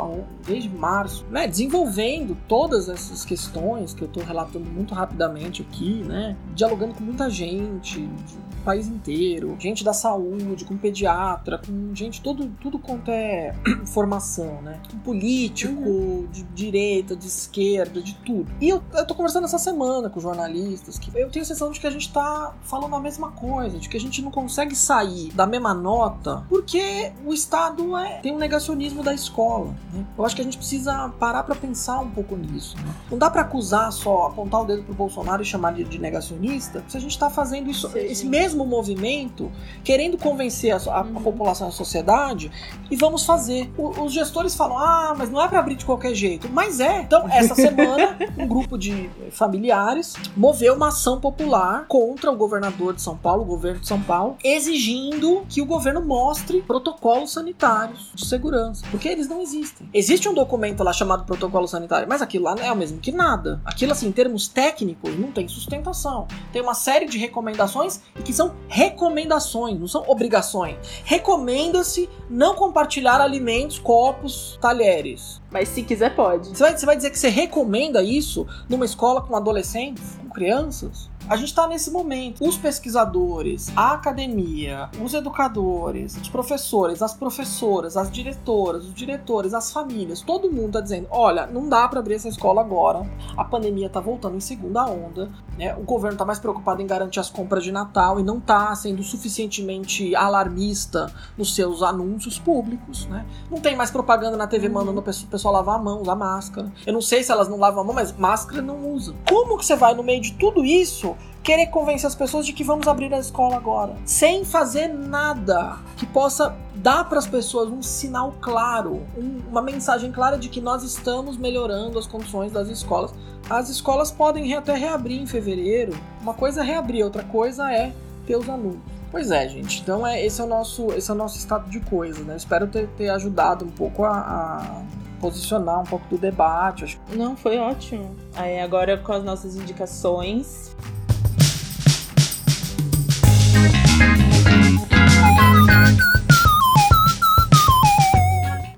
desde 0.47 0.69
março, 0.69 1.25
né, 1.31 1.47
desenvolvendo 1.49 2.37
todas 2.47 2.89
essas 2.89 3.25
questões 3.25 3.95
que 3.95 4.03
eu 4.03 4.09
estou 4.09 4.23
relatando 4.23 4.69
muito 4.71 4.95
rapidamente 4.95 5.63
aqui, 5.63 6.03
né, 6.05 6.37
dialogando 6.55 6.95
com 6.95 7.05
muita 7.05 7.31
gente, 7.31 8.01
de, 8.01 8.47
país 8.67 8.89
inteiro, 8.89 9.57
gente 9.61 9.85
da 9.85 9.93
saúde, 9.93 10.65
com 10.65 10.77
pediatra, 10.77 11.61
com 11.65 11.95
gente, 11.95 12.21
todo, 12.21 12.49
tudo 12.61 12.81
quanto 12.81 13.13
é 13.13 13.55
formação, 13.87 14.61
né? 14.61 14.81
Com 14.91 14.99
político, 14.99 15.73
uhum. 15.73 16.27
de 16.33 16.43
direita, 16.43 17.15
de 17.15 17.29
esquerda, 17.29 18.03
de 18.03 18.17
tudo. 18.17 18.51
E 18.61 18.69
eu, 18.69 18.83
tô 19.07 19.15
conversando 19.15 19.45
essa 19.45 19.59
semana 19.59 20.11
com 20.11 20.19
jornalistas 20.19 20.99
que 20.99 21.11
eu 21.15 21.31
tenho 21.31 21.45
a 21.45 21.47
sensação 21.47 21.71
de 21.71 21.79
que 21.79 21.87
a 21.87 21.91
gente 21.91 22.13
tá 22.13 22.57
falando 22.63 22.97
a 22.97 23.01
mesma 23.01 23.31
coisa, 23.31 23.79
de 23.79 23.89
que 23.89 23.97
a 23.97 24.01
gente 24.01 24.21
não 24.21 24.33
consegue 24.33 24.75
sair 24.75 25.33
da 25.33 25.47
mesma 25.47 25.73
nota 25.73 26.45
porque 26.49 27.13
o 27.25 27.33
Estado 27.47 27.97
é, 27.97 28.19
tem 28.19 28.33
um 28.33 28.39
negacionismo 28.39 29.05
da 29.05 29.15
escola. 29.15 29.73
Né? 29.93 30.05
Eu 30.19 30.27
acho 30.27 30.35
que 30.35 30.43
a 30.43 30.45
gente 30.45 30.57
precisa 30.57 31.09
parar 31.11 31.45
para 31.45 31.55
pensar 31.55 32.01
um 32.01 32.11
pouco 32.11 32.35
nisso. 32.35 32.77
Né? 32.77 32.93
Não 33.09 33.17
dá 33.17 33.31
para 33.31 33.43
acusar 33.43 33.93
só, 33.93 34.27
apontar 34.27 34.63
o 34.63 34.65
dedo 34.65 34.83
pro 34.83 34.93
Bolsonaro 34.93 35.43
e 35.43 35.45
chamar 35.45 35.79
ele 35.79 35.89
de 35.89 36.01
negacionista, 36.01 36.83
se 36.89 36.97
a 36.97 37.01
gente 37.01 37.17
tá 37.17 37.31
fazendo 37.31 37.71
isso, 37.71 37.89
Sim. 37.89 37.99
esse 38.01 38.27
mesmo 38.27 38.67
movimento, 38.67 39.53
querendo 39.85 40.19
convencer 40.19 40.73
a, 40.73 40.77
a, 40.77 41.03
uhum. 41.03 41.19
a 41.19 41.21
população, 41.21 41.69
a 41.69 41.71
sociedade, 41.71 42.51
e 42.91 42.97
vamos 42.97 43.25
fazer. 43.25 43.73
O, 43.79 43.91
os 44.05 44.13
gestores 44.13 44.57
falam, 44.57 44.77
ah, 44.79 45.15
mas 45.17 45.31
não 45.31 45.41
é 45.41 45.47
para 45.47 45.61
abrir 45.61 45.77
de 45.77 45.85
qualquer 45.85 46.15
jeito. 46.15 46.49
Mas 46.51 46.81
é. 46.81 47.03
Então, 47.03 47.29
essa 47.31 47.55
semana, 47.57 48.17
um 48.37 48.49
grupo 48.49 48.77
de 48.77 49.09
familiares 49.31 50.15
moveu 50.37 50.75
uma 50.75 50.89
ação 50.89 51.21
popular 51.21 51.85
contra 51.87 52.33
o 52.33 52.37
governador 52.37 52.93
de 52.93 53.03
São 53.03 53.17
Paulo, 53.17 53.43
o 53.43 53.47
governo 53.47 53.79
de 53.79 53.87
São 53.87 54.03
Paulo, 54.03 54.37
exigindo 54.43 55.47
que 55.49 55.63
o 55.63 55.67
governo 55.67 56.03
mostre 56.03 56.61
protocolos 56.63 57.36
sanitários 57.37 58.11
de 58.15 58.25
segurança, 58.25 58.83
porque 58.91 59.09
eles 59.09 59.29
não 59.29 59.43
existem. 59.43 59.89
Existe 59.93 60.27
um 60.27 60.33
documento 60.33 60.83
lá 60.83 60.93
chamado 60.93 61.25
protocolo 61.25 61.69
sanitário, 61.69 62.09
mas 62.09 62.23
aquilo 62.23 62.45
lá 62.45 62.55
não 62.55 62.63
é 62.63 62.73
o 62.73 62.77
mesmo 62.77 62.99
que 62.99 63.13
nada. 63.13 63.61
Aquilo, 63.65 63.93
assim, 63.93 64.09
em 64.09 64.13
termos 64.13 64.49
técnicos, 64.49 65.19
não 65.19 65.31
tem 65.31 65.47
sustentação. 65.47 66.27
Tem 66.51 66.63
uma 66.63 66.75
série 66.75 67.07
de 67.07 67.19
recomendações 67.19 68.01
e 68.19 68.23
que 68.23 68.33
são 68.33 68.55
recomendações, 68.69 69.79
não 69.79 69.87
são 69.87 70.03
obrigações. 70.09 70.77
Recomenda-se 71.05 72.09
não 72.31 72.55
compartilhar 72.55 73.21
alimentos, 73.21 73.79
copos, 73.79 74.59
talheres. 74.61 75.43
Mas 75.51 75.69
se 75.69 75.83
quiser, 75.83 76.15
pode. 76.17 76.49
Você 76.49 76.63
vai, 76.63 76.77
você 76.77 76.87
vai 76.87 76.97
dizer 76.97 77.11
que 77.11 77.19
você 77.19 77.29
recomenda 77.29 78.03
isso 78.03 78.47
numa 78.69 78.85
escola 78.85 79.21
com 79.21 79.37
adolescentes, 79.37 80.19
com 80.23 80.31
crianças? 80.31 81.11
A 81.29 81.35
gente 81.35 81.49
está 81.49 81.67
nesse 81.67 81.91
momento. 81.91 82.47
Os 82.47 82.57
pesquisadores, 82.57 83.73
a 83.75 83.95
academia, 83.95 84.89
os 85.03 85.13
educadores, 85.13 86.17
os 86.17 86.29
professores, 86.29 87.03
as 87.03 87.15
professoras, 87.15 87.97
as 87.97 88.09
diretoras, 88.09 88.85
os 88.85 88.95
diretores, 88.95 89.53
as 89.53 89.73
famílias, 89.73 90.21
todo 90.21 90.49
mundo 90.49 90.67
está 90.69 90.81
dizendo: 90.81 91.09
olha, 91.11 91.45
não 91.45 91.69
dá 91.69 91.89
para 91.89 91.99
abrir 91.99 92.15
essa 92.15 92.29
escola 92.29 92.61
agora. 92.61 93.11
A 93.37 93.43
pandemia 93.43 93.89
está 93.89 93.99
voltando 93.99 94.37
em 94.37 94.41
segunda 94.41 94.87
onda. 94.87 95.29
Né? 95.59 95.75
O 95.75 95.83
governo 95.83 96.15
está 96.15 96.25
mais 96.25 96.39
preocupado 96.39 96.81
em 96.81 96.87
garantir 96.87 97.19
as 97.19 97.29
compras 97.29 97.65
de 97.65 97.73
Natal 97.73 98.21
e 98.21 98.23
não 98.23 98.39
está 98.39 98.73
sendo 98.77 99.03
suficientemente 99.03 100.15
alarmista 100.15 101.13
nos 101.37 101.57
seus 101.57 101.83
anúncios 101.83 102.39
públicos. 102.39 103.05
Né? 103.07 103.27
Não 103.51 103.61
tem 103.61 103.75
mais 103.75 103.91
propaganda 103.91 104.37
na 104.37 104.47
TV 104.47 104.69
mandando 104.69 105.01
o 105.01 105.03
pessoal 105.03 105.55
lavar 105.55 105.75
a 105.75 105.83
mão, 105.83 106.03
usar 106.03 106.15
máscara. 106.15 106.73
Eu 106.87 106.93
não 106.93 107.03
sei 107.03 107.25
se 107.25 107.33
elas 107.33 107.49
não 107.49 107.59
lavam 107.59 107.81
a 107.81 107.85
mão, 107.85 107.95
mas 107.95 108.17
máscara 108.17 108.63
não 108.63 108.93
usam. 108.93 109.17
Como 109.29 109.59
que 109.59 109.67
você 109.67 109.75
vai 109.75 109.93
no 109.93 110.05
meio 110.05 110.23
de 110.23 110.33
tudo 110.35 110.65
isso 110.65 111.16
querer 111.43 111.67
convencer 111.69 112.09
as 112.09 112.15
pessoas 112.15 112.45
de 112.45 112.53
que 112.53 112.65
vamos 112.65 112.89
abrir 112.89 113.15
a 113.15 113.19
escola 113.19 113.57
agora, 113.57 113.95
sem 114.05 114.45
fazer 114.45 114.89
nada 114.89 115.77
que 115.97 116.05
possa 116.05 116.57
dar 116.75 117.09
para 117.09 117.19
as 117.19 117.27
pessoas 117.27 117.69
um 117.71 117.83
sinal 117.83 118.35
claro, 118.41 119.03
um, 119.17 119.41
uma 119.49 119.63
mensagem 119.63 120.11
clara 120.11 120.37
de 120.37 120.49
que 120.49 120.61
nós 120.61 120.83
estamos 120.83 121.37
melhorando 121.37 121.99
as 121.99 122.07
condições 122.07 122.51
das 122.51 122.69
escolas. 122.69 123.15
As 123.49 123.69
escolas 123.69 124.11
podem 124.11 124.53
até 124.55 124.75
reabrir 124.75 125.21
em 125.21 125.27
fevereiro. 125.27 125.97
Uma 126.21 126.35
coisa 126.35 126.63
é 126.63 126.65
reabrir, 126.65 127.05
outra 127.05 127.23
coisa 127.23 127.73
é 127.73 127.93
ter 128.27 128.37
os 128.37 128.49
alunos. 128.49 128.81
Pois 129.11 129.31
é, 129.31 129.49
gente. 129.49 129.81
Então 129.81 130.05
é 130.05 130.25
esse 130.27 130.41
é 130.41 130.45
o 130.45 130.49
nosso 130.49 130.93
esse 130.93 131.11
é 131.11 131.15
o 131.15 131.17
nosso 131.17 131.39
estado 131.39 131.71
de 131.71 131.79
coisa, 131.81 132.25
né? 132.25 132.37
Espero 132.37 132.67
ter, 132.67 132.89
ter 132.97 133.09
ajudado 133.09 133.65
um 133.65 133.71
pouco 133.71 134.05
a, 134.05 134.11
a 134.11 134.83
posicionar 135.21 135.81
um 135.81 135.85
pouco 135.85 136.07
do 136.09 136.19
debate. 136.19 137.01
Não, 137.13 137.37
foi 137.37 137.57
ótimo. 137.57 138.17
Aí 138.35 138.61
agora 138.61 138.99
com 138.99 139.13
as 139.13 139.23
nossas 139.23 139.57
indicações. 139.57 140.75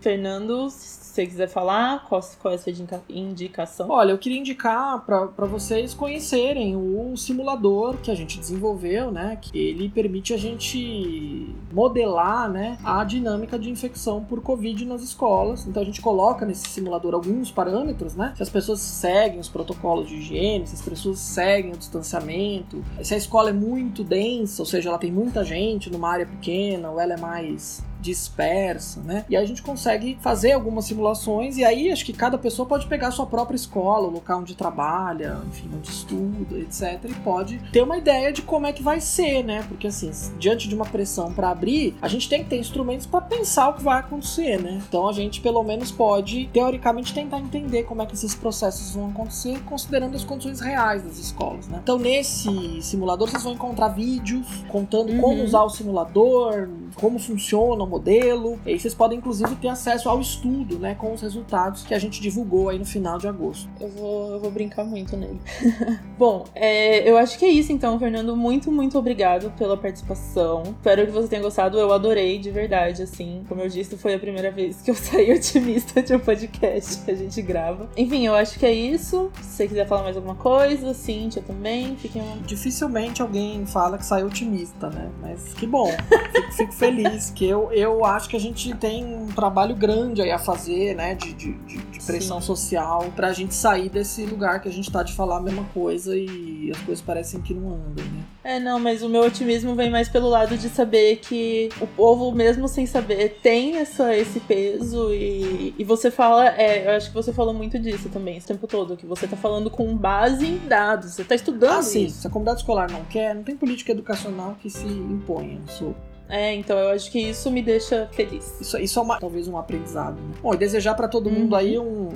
Fernando, 0.01 0.71
você 1.19 1.27
quiser 1.27 1.49
falar, 1.49 2.05
qual, 2.09 2.21
qual 2.41 2.53
é 2.53 2.57
a 2.57 2.59
sua 2.59 2.73
indicação? 3.09 3.91
Olha, 3.91 4.13
eu 4.13 4.19
queria 4.19 4.39
indicar 4.39 5.05
para 5.05 5.47
vocês 5.47 5.93
conhecerem 5.93 6.77
o 6.77 7.17
simulador 7.17 7.97
que 7.97 8.11
a 8.11 8.15
gente 8.15 8.39
desenvolveu, 8.39 9.11
né? 9.11 9.37
Que 9.41 9.59
ele 9.59 9.89
permite 9.89 10.33
a 10.33 10.37
gente 10.37 11.53
modelar, 11.73 12.49
né, 12.49 12.79
a 12.85 13.03
dinâmica 13.05 13.59
de 13.59 13.71
infecção 13.71 14.25
por 14.25 14.41
Covid 14.41 14.85
nas 14.85 15.03
escolas. 15.03 15.67
Então 15.67 15.83
a 15.83 15.85
gente 15.85 16.01
coloca 16.01 16.47
nesse 16.47 16.69
simulador 16.69 17.15
alguns 17.15 17.51
parâmetros, 17.51 18.15
né? 18.15 18.33
Se 18.37 18.43
as 18.43 18.51
pessoas 18.51 18.81
seguem 18.81 19.41
os 19.41 19.49
protocolos 19.49 20.09
de 20.09 20.17
higiene, 20.17 20.67
se 20.67 20.75
as 20.75 20.83
pessoas 20.83 21.19
seguem 21.19 21.73
o 21.73 21.77
distanciamento, 21.77 22.85
se 23.03 23.15
a 23.15 23.17
escola 23.17 23.51
é 23.51 23.53
muito 23.53 24.05
densa, 24.05 24.63
ou 24.63 24.67
seja, 24.67 24.89
ela 24.89 24.99
tem 24.99 25.11
muita 25.11 25.45
gente 25.45 25.91
numa 25.91 26.11
área 26.11 26.27
pequena, 26.27 26.91
ou 26.91 27.01
ela 27.01 27.15
é 27.15 27.21
mais 27.21 27.83
dispersa, 28.01 29.01
né? 29.01 29.25
E 29.29 29.37
a 29.37 29.45
gente 29.45 29.63
consegue 29.63 30.19
fazer 30.21 30.53
algumas 30.53 30.85
simulações 30.85 31.57
e 31.57 31.65
aí 31.65 31.91
acho 31.91 32.05
que 32.05 32.13
cada 32.13 32.39
pessoa 32.39 32.67
pode 32.67 32.87
pegar 32.87 33.09
a 33.09 33.11
sua 33.11 33.27
própria 33.27 33.57
escola, 33.57 34.07
o 34.09 34.11
local 34.11 34.41
onde 34.41 34.55
trabalha, 34.55 35.39
enfim, 35.49 35.69
onde 35.75 35.89
estuda, 35.89 36.59
etc. 36.59 37.05
E 37.05 37.15
pode 37.23 37.59
ter 37.73 37.83
uma 37.83 37.99
ideia 37.99 38.33
de 38.33 38.43
como 38.43 38.67
é 38.67 38.73
que 38.73 38.83
vai 38.83 39.01
ser, 39.01 39.43
né? 39.43 39.65
Porque 39.69 39.89
assim, 39.89 40.11
diante 40.39 40.69
de 40.69 40.75
uma 40.75 40.85
pressão 40.85 41.33
para 41.33 41.51
abrir, 41.51 41.97
a 42.01 42.09
gente 42.09 42.29
tem 42.29 42.43
que 42.43 42.51
ter 42.51 42.59
instrumentos 42.59 43.07
para 43.07 43.21
pensar 43.21 43.69
o 43.71 43.75
que 43.75 43.83
vai 43.83 43.99
acontecer, 44.01 44.61
né? 44.61 44.81
Então 44.89 45.09
a 45.09 45.13
gente 45.13 45.41
pelo 45.41 45.63
menos 45.63 45.91
pode 45.91 46.49
teoricamente 46.53 47.13
tentar 47.13 47.39
entender 47.39 47.83
como 47.85 48.03
é 48.03 48.07
que 48.07 48.15
esses 48.15 48.35
processos 48.35 48.95
vão 48.95 49.11
acontecer, 49.11 49.59
considerando 49.65 50.15
as 50.15 50.25
condições 50.25 50.61
reais 50.61 51.03
das 51.03 51.19
escolas, 51.19 51.67
né? 51.69 51.81
Então 51.83 51.99
nesse 51.99 52.81
simulador 52.83 53.29
vocês 53.29 53.43
vão 53.43 53.53
encontrar 53.53 53.89
vídeos 53.89 54.47
contando 54.69 55.13
uhum. 55.13 55.21
como 55.21 55.43
usar 55.43 55.63
o 55.63 55.71
simulador, 55.71 56.69
como 56.95 57.19
funciona 57.19 57.88
modelo. 57.89 58.59
E 58.65 58.71
aí 58.71 58.79
vocês 58.79 58.95
podem, 58.95 59.19
inclusive, 59.19 59.55
ter 59.57 59.69
acesso 59.69 60.09
ao 60.09 60.21
estudo, 60.21 60.79
né? 60.79 60.95
Com 60.95 61.13
os 61.13 61.21
resultados 61.21 61.83
que 61.83 61.95
a 61.95 61.99
gente 61.99 62.21
divulgou 62.21 62.69
aí 62.69 62.79
no 62.79 62.85
final 62.85 63.19
de 63.19 63.27
agosto. 63.29 63.69
Eu 63.81 63.89
vou, 63.89 64.33
eu 64.33 64.41
vou 64.41 64.51
brincar 64.51 64.85
muito 64.85 65.17
nele. 65.17 65.41
Bom, 66.19 66.45
é, 66.55 67.09
eu 67.09 67.17
acho 67.17 67.39
que 67.39 67.45
é 67.45 67.49
isso 67.49 67.73
então, 67.73 67.99
Fernando. 67.99 68.37
Muito, 68.37 68.71
muito 68.71 68.99
obrigado 68.99 69.51
pela 69.57 69.77
participação. 69.77 70.63
Espero 70.63 71.07
que 71.07 71.13
você 71.13 71.29
tenha 71.29 71.43
gostado. 71.43 71.79
Eu 71.79 71.93
adorei, 71.93 72.39
de 72.39 72.51
verdade, 72.51 73.03
assim. 73.03 73.45
Como 73.49 73.61
eu 73.61 73.69
disse, 73.69 73.97
foi 73.97 74.15
a 74.15 74.19
primeira 74.19 74.51
vez 74.51 74.81
que 74.83 74.91
eu 74.91 74.95
saí 74.97 75.33
otimista 75.33 76.03
de 76.03 76.15
um 76.15 76.19
podcast 76.19 77.05
que 77.05 77.11
a 77.11 77.15
gente 77.15 77.41
grava. 77.43 77.89
Enfim, 77.97 78.27
eu 78.27 78.35
acho 78.35 78.59
que 78.59 78.67
é 78.67 78.73
isso. 78.73 79.31
Se 79.41 79.57
você 79.57 79.69
quiser 79.69 79.87
falar 79.87 80.03
mais 80.03 80.17
alguma 80.17 80.35
coisa, 80.35 80.93
Cíntia 80.95 81.43
também, 81.43 81.97
fiquem. 81.97 82.23
Dificilmente 82.47 83.23
alguém 83.23 83.65
fala 83.67 83.99
que 83.99 84.05
saiu 84.05 84.27
otimista, 84.27 84.89
né? 84.91 85.11
Mas 85.21 85.55
que 85.55 85.67
bom. 85.67 85.89
fico, 86.33 86.53
fico, 86.53 86.73
feliz, 86.73 87.31
que 87.31 87.47
eu, 87.47 87.71
eu 87.79 88.05
acho 88.05 88.29
que 88.29 88.37
a 88.37 88.41
gente 88.41 88.75
tem 88.75 89.05
um 89.05 89.29
trabalho 89.29 89.75
grande 89.75 90.23
aí 90.23 90.31
a 90.31 90.39
fazer, 90.39 90.95
né? 90.95 91.15
De, 91.15 91.33
de, 91.33 91.53
de 91.53 92.05
pressão 92.05 92.41
Sim. 92.41 92.47
social 92.47 93.07
pra 93.15 93.33
gente 93.33 93.55
sair 93.55 93.89
desse 93.89 94.25
lugar 94.25 94.61
que 94.61 94.69
a 94.69 94.73
gente 94.73 94.91
tá 94.91 95.03
de 95.03 95.13
falar 95.13 95.39
a 95.39 95.41
mesma 95.41 95.65
coisa 95.75 96.17
e 96.17 96.71
as 96.71 96.81
coisas 96.83 97.05
parecem 97.05 97.41
que 97.41 97.55
não 97.55 97.75
andam, 97.75 98.05
né? 98.05 98.25
É, 98.45 98.59
não, 98.59 98.79
mas 98.79 99.03
o 99.03 99.09
meu 99.09 99.23
otimismo 99.23 99.75
vem 99.75 99.91
mais 99.91 100.09
pelo 100.09 100.29
lado 100.29 100.57
de 100.57 100.69
saber 100.69 101.17
que 101.17 101.69
o 101.81 101.87
povo, 101.87 102.33
mesmo 102.33 102.67
sem 102.67 102.87
saber, 102.87 103.41
tem 103.43 103.77
essa, 103.77 104.17
esse 104.17 104.41
peso 104.41 105.13
e, 105.13 105.75
e 105.79 105.85
você 105.85 106.11
fala, 106.11 106.49
é, 106.49 106.87
eu 106.87 106.97
acho 106.97 107.09
que 107.09 107.15
você 107.15 107.33
falou 107.33 107.53
muito 107.53 107.79
disso 107.79 108.09
também, 108.09 108.37
esse 108.37 108.47
tempo 108.47 108.67
todo, 108.67 108.97
que 108.97 109.05
você 109.05 109.27
tá 109.27 109.37
falando 109.37 109.71
com 109.71 109.95
base 109.95 110.47
em 110.47 110.59
dados, 110.67 111.13
você 111.13 111.25
tá 111.25 111.35
estudando 111.35 111.79
ah, 111.79 111.83
sim. 111.83 112.07
Isso. 112.07 112.23
Se 112.23 112.27
a 112.27 112.31
comunidade 112.31 112.61
escolar 112.61 112.91
não 112.91 113.05
quer, 113.05 113.35
não 113.35 113.43
tem 113.43 113.57
política 113.57 113.93
educacional 113.93 114.57
que 114.61 114.71
se 114.71 114.87
imponha 114.87 115.61
sobre. 115.67 116.08
É, 116.29 116.55
então 116.55 116.79
eu 116.79 116.91
acho 116.91 117.11
que 117.11 117.19
isso 117.19 117.51
me 117.51 117.63
deixa 117.63 118.09
feliz. 118.13 118.61
Isso, 118.61 118.79
isso 118.79 118.99
é 118.99 119.03
uma, 119.03 119.19
talvez 119.19 119.49
um 119.49 119.57
aprendizado. 119.57 120.17
Né? 120.17 120.35
Bom, 120.43 120.55
e 120.55 120.57
desejar 120.57 120.95
para 120.95 121.09
todo 121.09 121.31
mundo 121.31 121.53
uhum. 121.53 121.59
aí 121.59 121.79
um, 121.79 122.09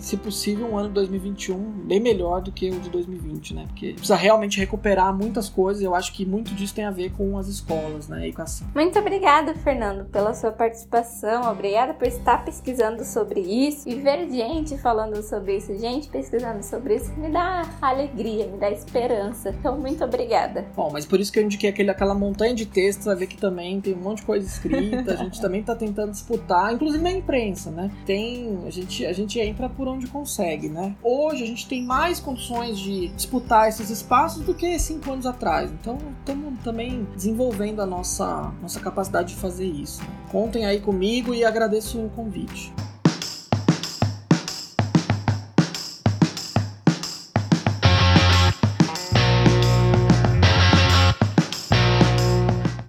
se 0.00 0.16
possível, 0.16 0.66
um 0.66 0.76
ano 0.76 0.88
de 0.88 0.94
2021 0.94 1.58
bem 1.58 2.00
melhor 2.00 2.40
do 2.40 2.50
que 2.50 2.70
o 2.70 2.80
de 2.80 2.90
2020, 2.90 3.54
né? 3.54 3.64
Porque 3.68 3.92
precisa 3.92 4.16
realmente 4.16 4.58
recuperar 4.58 5.14
muitas 5.14 5.48
coisas. 5.48 5.82
Eu 5.82 5.94
acho 5.94 6.12
que 6.12 6.24
muito 6.24 6.54
disso 6.54 6.74
tem 6.74 6.84
a 6.84 6.90
ver 6.90 7.12
com 7.12 7.36
as 7.38 7.46
escolas, 7.46 8.08
né? 8.08 8.22
A 8.22 8.26
educação. 8.26 8.66
Muito 8.74 8.98
obrigada, 8.98 9.54
Fernando, 9.54 10.06
pela 10.06 10.34
sua 10.34 10.50
participação. 10.50 11.50
Obrigada 11.50 11.94
por 11.94 12.06
estar 12.06 12.44
pesquisando 12.44 13.04
sobre 13.04 13.40
isso 13.40 13.88
e 13.88 13.94
ver 13.94 14.28
gente 14.30 14.76
falando 14.78 15.22
sobre 15.22 15.56
isso, 15.56 15.76
gente 15.78 16.08
pesquisando 16.08 16.62
sobre 16.62 16.96
isso, 16.96 17.12
me 17.18 17.28
dá 17.28 17.68
alegria, 17.80 18.46
me 18.46 18.58
dá 18.58 18.70
esperança. 18.70 19.50
Então, 19.58 19.78
muito 19.78 20.02
obrigada. 20.04 20.66
Bom, 20.74 20.90
mas 20.92 21.04
por 21.04 21.20
isso 21.20 21.32
que 21.32 21.38
eu 21.38 21.42
indiquei 21.42 21.70
aquele, 21.70 21.90
aquela 21.90 22.14
montanha 22.14 22.54
de 22.54 22.66
textos, 22.66 23.06
vai 23.06 23.16
ver 23.16 23.26
que 23.26 23.36
também 23.36 23.59
tem 23.80 23.94
um 23.94 23.98
monte 23.98 24.18
de 24.18 24.24
coisa 24.24 24.46
escrita. 24.46 25.12
a 25.12 25.16
gente 25.16 25.40
também 25.42 25.62
tá 25.62 25.74
tentando 25.74 26.12
disputar, 26.12 26.72
inclusive 26.72 27.02
na 27.02 27.10
imprensa, 27.10 27.70
né? 27.70 27.90
Tem, 28.06 28.58
a 28.66 28.70
gente, 28.70 29.04
a 29.04 29.12
gente 29.12 29.38
entra 29.38 29.68
por 29.68 29.88
onde 29.88 30.06
consegue, 30.06 30.68
né? 30.68 30.94
Hoje 31.02 31.42
a 31.42 31.46
gente 31.46 31.68
tem 31.68 31.82
mais 31.82 32.20
condições 32.20 32.78
de 32.78 33.08
disputar 33.08 33.68
esses 33.68 33.90
espaços 33.90 34.44
do 34.44 34.54
que 34.54 34.78
cinco 34.78 35.12
anos 35.12 35.26
atrás. 35.26 35.70
Então 35.70 35.98
estamos 36.18 36.58
também 36.62 37.06
desenvolvendo 37.14 37.80
a 37.80 37.86
nossa, 37.86 38.52
nossa 38.62 38.80
capacidade 38.80 39.34
de 39.34 39.40
fazer 39.40 39.66
isso. 39.66 40.00
Contem 40.30 40.64
aí 40.66 40.80
comigo 40.80 41.34
e 41.34 41.44
agradeço 41.44 41.98
o 41.98 42.10
convite. 42.10 42.72